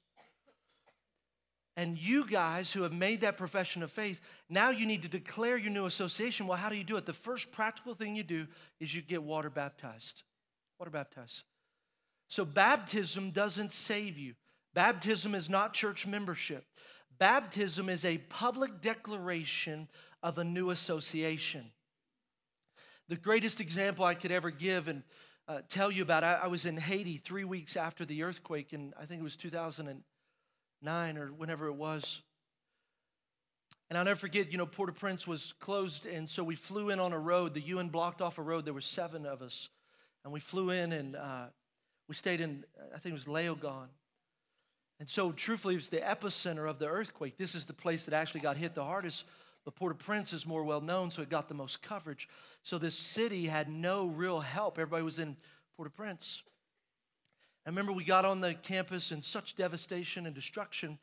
And 1.76 1.98
you 1.98 2.26
guys 2.26 2.72
who 2.72 2.82
have 2.82 2.92
made 2.92 3.22
that 3.22 3.36
profession 3.36 3.82
of 3.82 3.90
faith, 3.90 4.20
now 4.48 4.70
you 4.70 4.86
need 4.86 5.02
to 5.02 5.08
declare 5.08 5.56
your 5.56 5.72
new 5.72 5.86
association. 5.86 6.46
Well, 6.46 6.58
how 6.58 6.68
do 6.68 6.76
you 6.76 6.84
do 6.84 6.96
it? 6.96 7.06
The 7.06 7.12
first 7.12 7.50
practical 7.50 7.94
thing 7.94 8.14
you 8.14 8.22
do 8.22 8.46
is 8.78 8.94
you 8.94 9.02
get 9.02 9.22
water 9.22 9.50
baptized. 9.50 10.22
Water 10.78 10.90
baptized. 10.90 11.42
So, 12.28 12.44
baptism 12.44 13.30
doesn't 13.30 13.72
save 13.72 14.18
you, 14.18 14.34
baptism 14.72 15.34
is 15.34 15.48
not 15.48 15.74
church 15.74 16.06
membership. 16.06 16.64
Baptism 17.18 17.88
is 17.88 18.04
a 18.04 18.18
public 18.18 18.80
declaration 18.80 19.88
of 20.22 20.38
a 20.38 20.44
new 20.44 20.70
association. 20.70 21.70
The 23.08 23.16
greatest 23.16 23.60
example 23.60 24.04
I 24.04 24.14
could 24.14 24.32
ever 24.32 24.50
give 24.50 24.88
and 24.88 25.02
uh, 25.46 25.60
tell 25.68 25.90
you 25.90 26.02
about, 26.02 26.24
I, 26.24 26.34
I, 26.44 26.46
was 26.46 26.64
in 26.64 26.78
Haiti 26.78 27.18
three 27.18 27.44
weeks 27.44 27.76
after 27.76 28.06
the 28.06 28.22
earthquake, 28.22 28.72
and 28.72 28.94
I 28.98 29.04
think 29.04 29.20
it 29.20 29.24
was 29.24 29.36
2009 29.36 31.18
or 31.18 31.26
whenever 31.26 31.66
it 31.66 31.74
was. 31.74 32.22
And 33.90 33.98
I'll 33.98 34.06
never 34.06 34.18
forget, 34.18 34.50
you 34.50 34.56
know, 34.56 34.64
Port 34.64 34.88
au 34.88 34.92
Prince 34.92 35.26
was 35.26 35.52
closed, 35.60 36.06
and 36.06 36.26
so 36.28 36.42
we 36.42 36.54
flew 36.54 36.88
in 36.88 36.98
on 36.98 37.12
a 37.12 37.18
road. 37.18 37.52
The 37.52 37.60
UN 37.60 37.88
blocked 37.88 38.22
off 38.22 38.38
a 38.38 38.42
road. 38.42 38.64
There 38.64 38.72
were 38.72 38.80
seven 38.80 39.26
of 39.26 39.42
us. 39.42 39.68
And 40.24 40.32
we 40.32 40.40
flew 40.40 40.70
in, 40.70 40.92
and 40.92 41.14
uh, 41.14 41.46
we 42.08 42.14
stayed 42.14 42.40
in, 42.40 42.64
I 42.94 42.98
think 42.98 43.14
it 43.14 43.18
was 43.18 43.24
Léogâne. 43.24 43.88
And 45.00 45.08
so, 45.08 45.32
truthfully, 45.32 45.74
it 45.74 45.78
was 45.78 45.88
the 45.88 45.98
epicenter 45.98 46.68
of 46.68 46.78
the 46.78 46.86
earthquake. 46.86 47.36
This 47.36 47.54
is 47.54 47.64
the 47.64 47.72
place 47.72 48.04
that 48.04 48.14
actually 48.14 48.40
got 48.40 48.56
hit 48.56 48.74
the 48.74 48.84
hardest. 48.84 49.24
But 49.64 49.74
Port-au-Prince 49.76 50.32
is 50.32 50.46
more 50.46 50.62
well 50.62 50.80
known, 50.80 51.10
so 51.10 51.22
it 51.22 51.30
got 51.30 51.48
the 51.48 51.54
most 51.54 51.82
coverage. 51.82 52.28
So 52.62 52.78
this 52.78 52.96
city 52.96 53.46
had 53.46 53.68
no 53.68 54.06
real 54.06 54.40
help. 54.40 54.78
Everybody 54.78 55.02
was 55.02 55.18
in 55.18 55.36
Port-au-Prince. 55.76 56.42
I 57.66 57.70
remember 57.70 57.92
we 57.92 58.04
got 58.04 58.26
on 58.26 58.40
the 58.40 58.54
campus 58.54 59.10
in 59.10 59.22
such 59.22 59.56
devastation 59.56 60.26
and 60.26 60.34
destruction. 60.34 60.98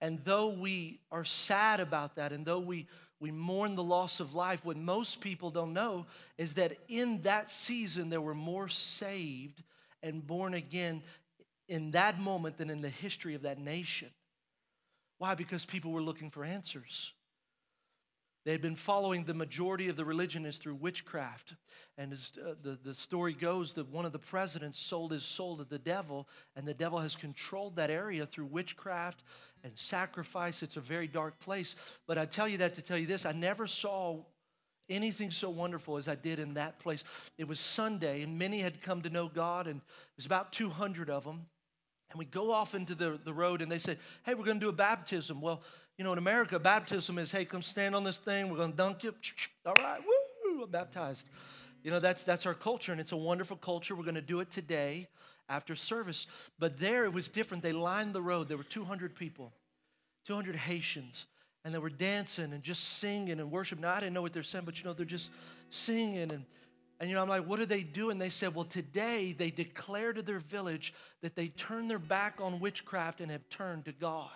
And 0.00 0.20
though 0.24 0.48
we 0.48 1.00
are 1.10 1.24
sad 1.24 1.80
about 1.80 2.16
that, 2.16 2.32
and 2.32 2.46
though 2.46 2.60
we, 2.60 2.86
we 3.18 3.32
mourn 3.32 3.74
the 3.74 3.82
loss 3.82 4.20
of 4.20 4.34
life, 4.34 4.64
what 4.64 4.76
most 4.76 5.20
people 5.20 5.50
don't 5.50 5.72
know 5.72 6.06
is 6.38 6.54
that 6.54 6.78
in 6.88 7.22
that 7.22 7.50
season 7.50 8.10
there 8.10 8.20
were 8.20 8.34
more 8.34 8.68
saved 8.68 9.62
and 10.04 10.24
born 10.24 10.54
again 10.54 11.02
in 11.68 11.92
that 11.92 12.18
moment 12.18 12.58
than 12.58 12.70
in 12.70 12.80
the 12.80 12.88
history 12.88 13.34
of 13.34 13.42
that 13.42 13.58
nation. 13.58 14.10
Why? 15.18 15.34
Because 15.34 15.64
people 15.64 15.92
were 15.92 16.02
looking 16.02 16.30
for 16.30 16.44
answers. 16.44 17.12
They 18.44 18.52
had 18.52 18.60
been 18.60 18.76
following 18.76 19.24
the 19.24 19.32
majority 19.32 19.88
of 19.88 19.96
the 19.96 20.04
religion 20.04 20.44
is 20.44 20.58
through 20.58 20.74
witchcraft. 20.74 21.54
And 21.96 22.12
as 22.12 22.32
uh, 22.38 22.54
the, 22.62 22.78
the 22.84 22.92
story 22.92 23.32
goes, 23.32 23.72
that 23.72 23.88
one 23.90 24.04
of 24.04 24.12
the 24.12 24.18
presidents 24.18 24.78
sold 24.78 25.12
his 25.12 25.24
soul 25.24 25.56
to 25.56 25.64
the 25.64 25.78
devil, 25.78 26.28
and 26.54 26.68
the 26.68 26.74
devil 26.74 26.98
has 26.98 27.16
controlled 27.16 27.76
that 27.76 27.90
area 27.90 28.26
through 28.26 28.46
witchcraft 28.46 29.22
and 29.62 29.72
sacrifice. 29.76 30.62
It's 30.62 30.76
a 30.76 30.82
very 30.82 31.08
dark 31.08 31.40
place. 31.40 31.74
But 32.06 32.18
I 32.18 32.26
tell 32.26 32.46
you 32.46 32.58
that 32.58 32.74
to 32.74 32.82
tell 32.82 32.98
you 32.98 33.06
this 33.06 33.24
I 33.24 33.32
never 33.32 33.66
saw 33.66 34.18
anything 34.90 35.30
so 35.30 35.48
wonderful 35.48 35.96
as 35.96 36.06
I 36.06 36.14
did 36.14 36.38
in 36.38 36.54
that 36.54 36.78
place. 36.78 37.02
It 37.38 37.48
was 37.48 37.60
Sunday, 37.60 38.20
and 38.20 38.38
many 38.38 38.60
had 38.60 38.82
come 38.82 39.00
to 39.02 39.10
know 39.10 39.28
God, 39.28 39.66
and 39.66 39.76
it 39.76 40.16
was 40.16 40.26
about 40.26 40.52
200 40.52 41.08
of 41.08 41.24
them. 41.24 41.46
And 42.14 42.20
we 42.20 42.26
go 42.26 42.52
off 42.52 42.76
into 42.76 42.94
the, 42.94 43.18
the 43.24 43.34
road 43.34 43.60
and 43.60 43.70
they 43.70 43.78
say, 43.78 43.98
hey, 44.24 44.34
we're 44.34 44.44
going 44.44 44.60
to 44.60 44.64
do 44.64 44.68
a 44.68 44.72
baptism. 44.72 45.40
Well, 45.40 45.62
you 45.98 46.04
know, 46.04 46.12
in 46.12 46.18
America, 46.18 46.60
baptism 46.60 47.18
is, 47.18 47.32
hey, 47.32 47.44
come 47.44 47.60
stand 47.60 47.92
on 47.92 48.04
this 48.04 48.18
thing. 48.18 48.48
We're 48.50 48.56
going 48.56 48.70
to 48.70 48.76
dunk 48.76 49.02
you. 49.02 49.12
All 49.66 49.74
right, 49.76 50.00
woo, 50.00 50.62
I'm 50.62 50.70
baptized. 50.70 51.26
You 51.82 51.90
know, 51.90 51.98
that's, 51.98 52.22
that's 52.22 52.46
our 52.46 52.54
culture, 52.54 52.92
and 52.92 53.00
it's 53.00 53.10
a 53.10 53.16
wonderful 53.16 53.56
culture. 53.56 53.96
We're 53.96 54.04
going 54.04 54.14
to 54.14 54.22
do 54.22 54.38
it 54.38 54.52
today 54.52 55.08
after 55.48 55.74
service. 55.74 56.28
But 56.60 56.78
there 56.78 57.04
it 57.04 57.12
was 57.12 57.26
different. 57.26 57.64
They 57.64 57.72
lined 57.72 58.14
the 58.14 58.22
road. 58.22 58.46
There 58.46 58.56
were 58.56 58.62
200 58.62 59.16
people, 59.16 59.52
200 60.24 60.54
Haitians, 60.54 61.26
and 61.64 61.74
they 61.74 61.78
were 61.78 61.90
dancing 61.90 62.52
and 62.52 62.62
just 62.62 62.98
singing 62.98 63.40
and 63.40 63.50
worshiping. 63.50 63.82
Now, 63.82 63.94
I 63.94 63.98
didn't 63.98 64.14
know 64.14 64.22
what 64.22 64.32
they're 64.32 64.44
saying, 64.44 64.66
but 64.66 64.78
you 64.78 64.84
know, 64.84 64.92
they're 64.92 65.04
just 65.04 65.32
singing 65.70 66.30
and 66.30 66.44
and 67.04 67.10
you 67.10 67.16
know, 67.16 67.20
I'm 67.20 67.28
like, 67.28 67.46
what 67.46 67.58
do 67.58 67.66
they 67.66 67.82
do? 67.82 68.08
And 68.08 68.18
they 68.18 68.30
said, 68.30 68.54
well, 68.54 68.64
today 68.64 69.34
they 69.36 69.50
declare 69.50 70.14
to 70.14 70.22
their 70.22 70.38
village 70.38 70.94
that 71.20 71.36
they 71.36 71.48
turn 71.48 71.86
their 71.86 71.98
back 71.98 72.36
on 72.40 72.60
witchcraft 72.60 73.20
and 73.20 73.30
have 73.30 73.46
turned 73.50 73.84
to 73.84 73.92
God. 73.92 74.30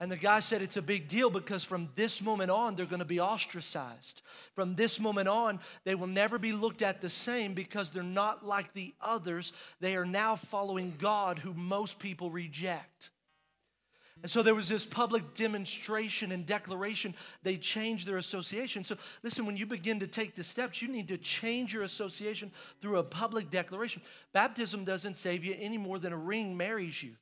And 0.00 0.10
the 0.10 0.16
guy 0.16 0.40
said 0.40 0.60
it's 0.60 0.76
a 0.76 0.82
big 0.82 1.06
deal 1.06 1.30
because 1.30 1.62
from 1.62 1.88
this 1.94 2.20
moment 2.20 2.50
on, 2.50 2.74
they're 2.74 2.84
going 2.84 2.98
to 2.98 3.04
be 3.04 3.20
ostracized. 3.20 4.22
From 4.56 4.74
this 4.74 4.98
moment 4.98 5.28
on, 5.28 5.60
they 5.84 5.94
will 5.94 6.08
never 6.08 6.36
be 6.36 6.52
looked 6.52 6.82
at 6.82 7.00
the 7.00 7.10
same 7.10 7.54
because 7.54 7.90
they're 7.90 8.02
not 8.02 8.44
like 8.44 8.72
the 8.72 8.92
others. 9.00 9.52
They 9.78 9.94
are 9.94 10.04
now 10.04 10.34
following 10.34 10.94
God, 10.98 11.38
who 11.38 11.54
most 11.54 12.00
people 12.00 12.32
reject. 12.32 13.10
And 14.24 14.30
so 14.30 14.42
there 14.42 14.54
was 14.54 14.70
this 14.70 14.86
public 14.86 15.34
demonstration 15.34 16.32
and 16.32 16.46
declaration. 16.46 17.14
They 17.42 17.58
changed 17.58 18.06
their 18.06 18.16
association. 18.16 18.82
So 18.82 18.96
listen, 19.22 19.44
when 19.44 19.58
you 19.58 19.66
begin 19.66 20.00
to 20.00 20.06
take 20.06 20.34
the 20.34 20.42
steps, 20.42 20.80
you 20.80 20.88
need 20.88 21.08
to 21.08 21.18
change 21.18 21.74
your 21.74 21.82
association 21.82 22.50
through 22.80 22.96
a 22.96 23.02
public 23.02 23.50
declaration. 23.50 24.00
Baptism 24.32 24.86
doesn't 24.86 25.18
save 25.18 25.44
you 25.44 25.54
any 25.60 25.76
more 25.76 25.98
than 25.98 26.14
a 26.14 26.16
ring 26.16 26.56
marries 26.56 27.02
you. 27.02 27.16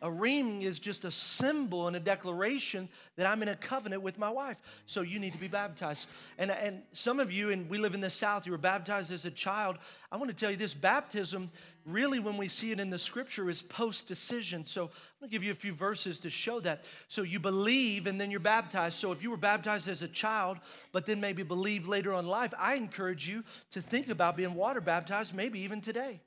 A 0.00 0.08
ring 0.08 0.62
is 0.62 0.78
just 0.78 1.04
a 1.04 1.10
symbol 1.10 1.88
and 1.88 1.96
a 1.96 2.00
declaration 2.00 2.88
that 3.16 3.26
I'm 3.26 3.42
in 3.42 3.48
a 3.48 3.56
covenant 3.56 4.02
with 4.02 4.16
my 4.16 4.30
wife. 4.30 4.58
So 4.86 5.00
you 5.00 5.18
need 5.18 5.32
to 5.32 5.40
be 5.40 5.48
baptized. 5.48 6.06
And, 6.38 6.52
and 6.52 6.82
some 6.92 7.18
of 7.18 7.32
you, 7.32 7.50
and 7.50 7.68
we 7.68 7.78
live 7.78 7.94
in 7.94 8.00
the 8.00 8.10
South, 8.10 8.46
you 8.46 8.52
were 8.52 8.58
baptized 8.58 9.10
as 9.10 9.24
a 9.24 9.30
child. 9.32 9.78
I 10.12 10.18
want 10.18 10.30
to 10.30 10.36
tell 10.36 10.52
you 10.52 10.56
this 10.56 10.74
baptism, 10.74 11.50
really, 11.86 12.18
when 12.18 12.36
we 12.36 12.48
see 12.48 12.72
it 12.72 12.80
in 12.80 12.90
the 12.90 12.98
scripture, 12.98 13.48
is 13.48 13.62
post 13.62 14.06
decision. 14.06 14.64
So 14.64 14.84
I'm 14.84 15.28
to 15.28 15.28
give 15.28 15.44
you 15.44 15.52
a 15.52 15.54
few 15.54 15.72
verses 15.72 16.18
to 16.20 16.30
show 16.30 16.60
that. 16.60 16.84
So 17.08 17.22
you 17.22 17.38
believe 17.38 18.06
and 18.06 18.20
then 18.20 18.30
you're 18.30 18.40
baptized. 18.40 18.98
So 18.98 19.12
if 19.12 19.22
you 19.22 19.30
were 19.30 19.36
baptized 19.36 19.88
as 19.88 20.02
a 20.02 20.08
child, 20.08 20.58
but 20.92 21.06
then 21.06 21.20
maybe 21.20 21.42
believed 21.42 21.86
later 21.86 22.12
on 22.12 22.26
life, 22.26 22.52
I 22.58 22.74
encourage 22.74 23.28
you 23.28 23.44
to 23.70 23.80
think 23.80 24.08
about 24.08 24.36
being 24.36 24.54
water 24.54 24.80
baptized, 24.80 25.34
maybe 25.34 25.60
even 25.60 25.80
today. 25.80 26.20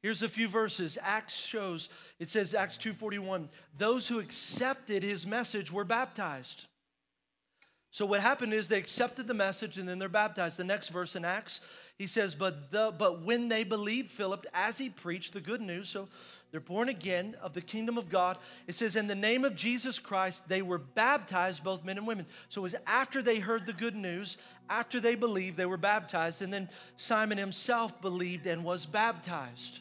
Here's 0.00 0.22
a 0.22 0.28
few 0.28 0.48
verses. 0.48 0.96
Acts 1.02 1.34
shows, 1.34 1.88
it 2.20 2.30
says, 2.30 2.54
Acts 2.54 2.76
2.41, 2.76 3.48
those 3.76 4.06
who 4.06 4.20
accepted 4.20 5.02
his 5.02 5.26
message 5.26 5.72
were 5.72 5.84
baptized. 5.84 6.66
So 7.98 8.06
what 8.06 8.20
happened 8.20 8.54
is 8.54 8.68
they 8.68 8.78
accepted 8.78 9.26
the 9.26 9.34
message 9.34 9.76
and 9.76 9.88
then 9.88 9.98
they're 9.98 10.08
baptized. 10.08 10.56
The 10.56 10.62
next 10.62 10.90
verse 10.90 11.16
in 11.16 11.24
Acts, 11.24 11.60
he 11.96 12.06
says, 12.06 12.32
but, 12.32 12.70
the, 12.70 12.94
but 12.96 13.22
when 13.22 13.48
they 13.48 13.64
believed 13.64 14.12
Philip 14.12 14.46
as 14.54 14.78
he 14.78 14.88
preached 14.88 15.32
the 15.32 15.40
good 15.40 15.60
news, 15.60 15.88
so 15.88 16.06
they're 16.52 16.60
born 16.60 16.90
again 16.90 17.34
of 17.42 17.54
the 17.54 17.60
kingdom 17.60 17.98
of 17.98 18.08
God. 18.08 18.38
It 18.68 18.76
says, 18.76 18.94
in 18.94 19.08
the 19.08 19.16
name 19.16 19.44
of 19.44 19.56
Jesus 19.56 19.98
Christ, 19.98 20.44
they 20.46 20.62
were 20.62 20.78
baptized, 20.78 21.64
both 21.64 21.84
men 21.84 21.98
and 21.98 22.06
women. 22.06 22.26
So 22.50 22.60
it 22.60 22.62
was 22.62 22.76
after 22.86 23.20
they 23.20 23.40
heard 23.40 23.66
the 23.66 23.72
good 23.72 23.96
news, 23.96 24.38
after 24.70 25.00
they 25.00 25.16
believed, 25.16 25.56
they 25.56 25.66
were 25.66 25.76
baptized. 25.76 26.40
And 26.40 26.52
then 26.52 26.68
Simon 26.94 27.36
himself 27.36 28.00
believed 28.00 28.46
and 28.46 28.62
was 28.62 28.86
baptized. 28.86 29.80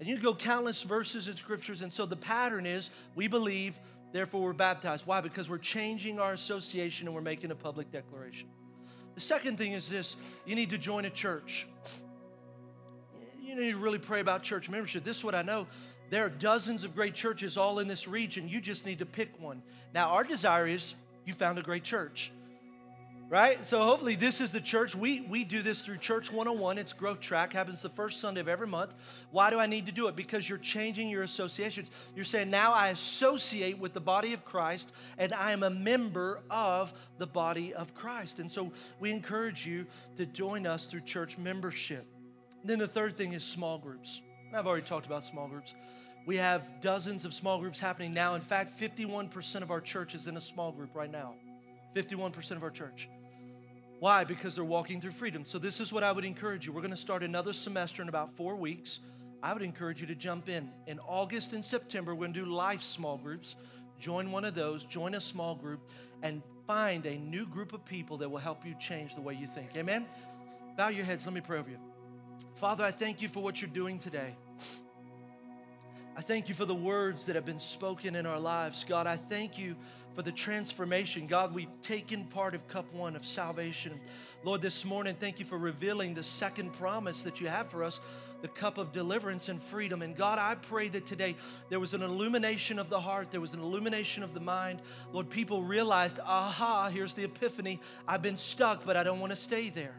And 0.00 0.08
you 0.08 0.16
go 0.18 0.34
countless 0.34 0.82
verses 0.84 1.28
in 1.28 1.36
scriptures. 1.36 1.82
And 1.82 1.92
so 1.92 2.06
the 2.06 2.16
pattern 2.16 2.64
is 2.64 2.88
we 3.14 3.28
believe, 3.28 3.78
therefore 4.12 4.42
we're 4.42 4.52
baptized. 4.52 5.06
Why? 5.06 5.20
Because 5.20 5.48
we're 5.48 5.58
changing 5.58 6.18
our 6.18 6.32
association 6.32 7.06
and 7.06 7.14
we're 7.14 7.22
making 7.22 7.50
a 7.50 7.54
public 7.54 7.90
declaration. 7.90 8.48
The 9.14 9.20
second 9.20 9.58
thing 9.58 9.72
is 9.72 9.88
this 9.88 10.16
you 10.46 10.54
need 10.54 10.70
to 10.70 10.78
join 10.78 11.04
a 11.04 11.10
church. 11.10 11.66
You 13.42 13.56
need 13.56 13.72
to 13.72 13.78
really 13.78 13.98
pray 13.98 14.20
about 14.20 14.42
church 14.42 14.68
membership. 14.68 15.04
This 15.04 15.18
is 15.18 15.24
what 15.24 15.34
I 15.34 15.42
know. 15.42 15.66
There 16.10 16.24
are 16.24 16.30
dozens 16.30 16.84
of 16.84 16.94
great 16.94 17.14
churches 17.14 17.56
all 17.56 17.78
in 17.78 17.88
this 17.88 18.06
region. 18.06 18.48
You 18.48 18.60
just 18.60 18.86
need 18.86 18.98
to 18.98 19.06
pick 19.06 19.38
one. 19.40 19.62
Now, 19.94 20.08
our 20.08 20.24
desire 20.24 20.66
is 20.66 20.94
you 21.24 21.34
found 21.34 21.58
a 21.58 21.62
great 21.62 21.84
church 21.84 22.30
right? 23.32 23.66
So 23.66 23.82
hopefully 23.82 24.14
this 24.14 24.42
is 24.42 24.50
the 24.50 24.60
church. 24.60 24.94
We, 24.94 25.22
we 25.22 25.42
do 25.42 25.62
this 25.62 25.80
through 25.80 25.96
Church 25.96 26.30
101. 26.30 26.76
It's 26.76 26.92
Growth 26.92 27.18
Track, 27.18 27.54
happens 27.54 27.80
the 27.80 27.88
first 27.88 28.20
Sunday 28.20 28.42
of 28.42 28.48
every 28.48 28.66
month. 28.66 28.92
Why 29.30 29.48
do 29.48 29.58
I 29.58 29.66
need 29.66 29.86
to 29.86 29.92
do 29.92 30.06
it? 30.08 30.14
Because 30.14 30.46
you're 30.46 30.58
changing 30.58 31.08
your 31.08 31.22
associations. 31.22 31.90
You're 32.14 32.26
saying, 32.26 32.50
now 32.50 32.74
I 32.74 32.88
associate 32.88 33.78
with 33.78 33.94
the 33.94 34.02
body 34.02 34.34
of 34.34 34.44
Christ 34.44 34.92
and 35.16 35.32
I 35.32 35.52
am 35.52 35.62
a 35.62 35.70
member 35.70 36.40
of 36.50 36.92
the 37.16 37.26
body 37.26 37.72
of 37.72 37.94
Christ. 37.94 38.38
And 38.38 38.52
so 38.52 38.70
we 39.00 39.10
encourage 39.10 39.66
you 39.66 39.86
to 40.18 40.26
join 40.26 40.66
us 40.66 40.84
through 40.84 41.00
church 41.00 41.38
membership. 41.38 42.04
And 42.60 42.68
then 42.68 42.80
the 42.80 42.86
third 42.86 43.16
thing 43.16 43.32
is 43.32 43.44
small 43.44 43.78
groups. 43.78 44.20
I've 44.54 44.66
already 44.66 44.84
talked 44.84 45.06
about 45.06 45.24
small 45.24 45.48
groups. 45.48 45.74
We 46.26 46.36
have 46.36 46.82
dozens 46.82 47.24
of 47.24 47.32
small 47.32 47.58
groups 47.58 47.80
happening 47.80 48.12
now. 48.12 48.34
In 48.34 48.42
fact, 48.42 48.78
51% 48.78 49.62
of 49.62 49.70
our 49.70 49.80
church 49.80 50.14
is 50.14 50.26
in 50.26 50.36
a 50.36 50.40
small 50.40 50.70
group 50.70 50.94
right 50.94 51.10
now. 51.10 51.32
51% 51.96 52.50
of 52.52 52.62
our 52.62 52.70
church. 52.70 53.08
Why? 54.02 54.24
Because 54.24 54.56
they're 54.56 54.64
walking 54.64 55.00
through 55.00 55.12
freedom. 55.12 55.44
So, 55.46 55.60
this 55.60 55.78
is 55.78 55.92
what 55.92 56.02
I 56.02 56.10
would 56.10 56.24
encourage 56.24 56.66
you. 56.66 56.72
We're 56.72 56.80
going 56.80 56.90
to 56.90 56.96
start 56.96 57.22
another 57.22 57.52
semester 57.52 58.02
in 58.02 58.08
about 58.08 58.36
four 58.36 58.56
weeks. 58.56 58.98
I 59.44 59.52
would 59.52 59.62
encourage 59.62 60.00
you 60.00 60.08
to 60.08 60.16
jump 60.16 60.48
in. 60.48 60.68
In 60.88 60.98
August 60.98 61.52
and 61.52 61.64
September, 61.64 62.12
we're 62.12 62.22
going 62.22 62.34
to 62.34 62.44
do 62.44 62.52
life 62.52 62.82
small 62.82 63.16
groups. 63.16 63.54
Join 64.00 64.32
one 64.32 64.44
of 64.44 64.56
those, 64.56 64.82
join 64.82 65.14
a 65.14 65.20
small 65.20 65.54
group, 65.54 65.88
and 66.24 66.42
find 66.66 67.06
a 67.06 67.16
new 67.16 67.46
group 67.46 67.72
of 67.72 67.84
people 67.84 68.16
that 68.16 68.28
will 68.28 68.40
help 68.40 68.66
you 68.66 68.74
change 68.80 69.14
the 69.14 69.20
way 69.20 69.34
you 69.34 69.46
think. 69.46 69.70
Amen? 69.76 70.06
Bow 70.76 70.88
your 70.88 71.04
heads. 71.04 71.24
Let 71.24 71.32
me 71.32 71.40
pray 71.40 71.60
over 71.60 71.70
you. 71.70 71.78
Father, 72.56 72.82
I 72.82 72.90
thank 72.90 73.22
you 73.22 73.28
for 73.28 73.40
what 73.40 73.60
you're 73.60 73.70
doing 73.70 74.00
today. 74.00 74.34
I 76.16 76.22
thank 76.22 76.48
you 76.48 76.56
for 76.56 76.64
the 76.64 76.74
words 76.74 77.26
that 77.26 77.36
have 77.36 77.46
been 77.46 77.60
spoken 77.60 78.16
in 78.16 78.26
our 78.26 78.40
lives. 78.40 78.84
God, 78.84 79.06
I 79.06 79.16
thank 79.16 79.58
you 79.58 79.76
for 80.14 80.22
the 80.22 80.32
transformation. 80.32 81.26
God, 81.26 81.54
we've 81.54 81.68
taken 81.82 82.24
part 82.26 82.54
of 82.54 82.66
cup 82.68 82.92
one 82.92 83.16
of 83.16 83.26
salvation. 83.26 84.00
Lord, 84.44 84.62
this 84.62 84.84
morning, 84.84 85.16
thank 85.18 85.38
you 85.38 85.44
for 85.44 85.58
revealing 85.58 86.14
the 86.14 86.24
second 86.24 86.72
promise 86.74 87.22
that 87.22 87.40
you 87.40 87.48
have 87.48 87.70
for 87.70 87.84
us 87.84 88.00
the 88.42 88.48
cup 88.48 88.76
of 88.76 88.92
deliverance 88.92 89.48
and 89.48 89.62
freedom. 89.62 90.02
And 90.02 90.16
God, 90.16 90.38
I 90.38 90.56
pray 90.56 90.88
that 90.88 91.06
today 91.06 91.36
there 91.70 91.78
was 91.78 91.94
an 91.94 92.02
illumination 92.02 92.78
of 92.78 92.90
the 92.90 93.00
heart, 93.00 93.30
there 93.30 93.40
was 93.40 93.54
an 93.54 93.60
illumination 93.60 94.24
of 94.24 94.34
the 94.34 94.40
mind. 94.40 94.82
Lord, 95.12 95.30
people 95.30 95.62
realized, 95.62 96.18
aha, 96.18 96.90
here's 96.90 97.14
the 97.14 97.22
epiphany. 97.22 97.80
I've 98.06 98.20
been 98.20 98.36
stuck, 98.36 98.84
but 98.84 98.96
I 98.96 99.04
don't 99.04 99.20
want 99.20 99.30
to 99.30 99.36
stay 99.36 99.70
there. 99.70 99.94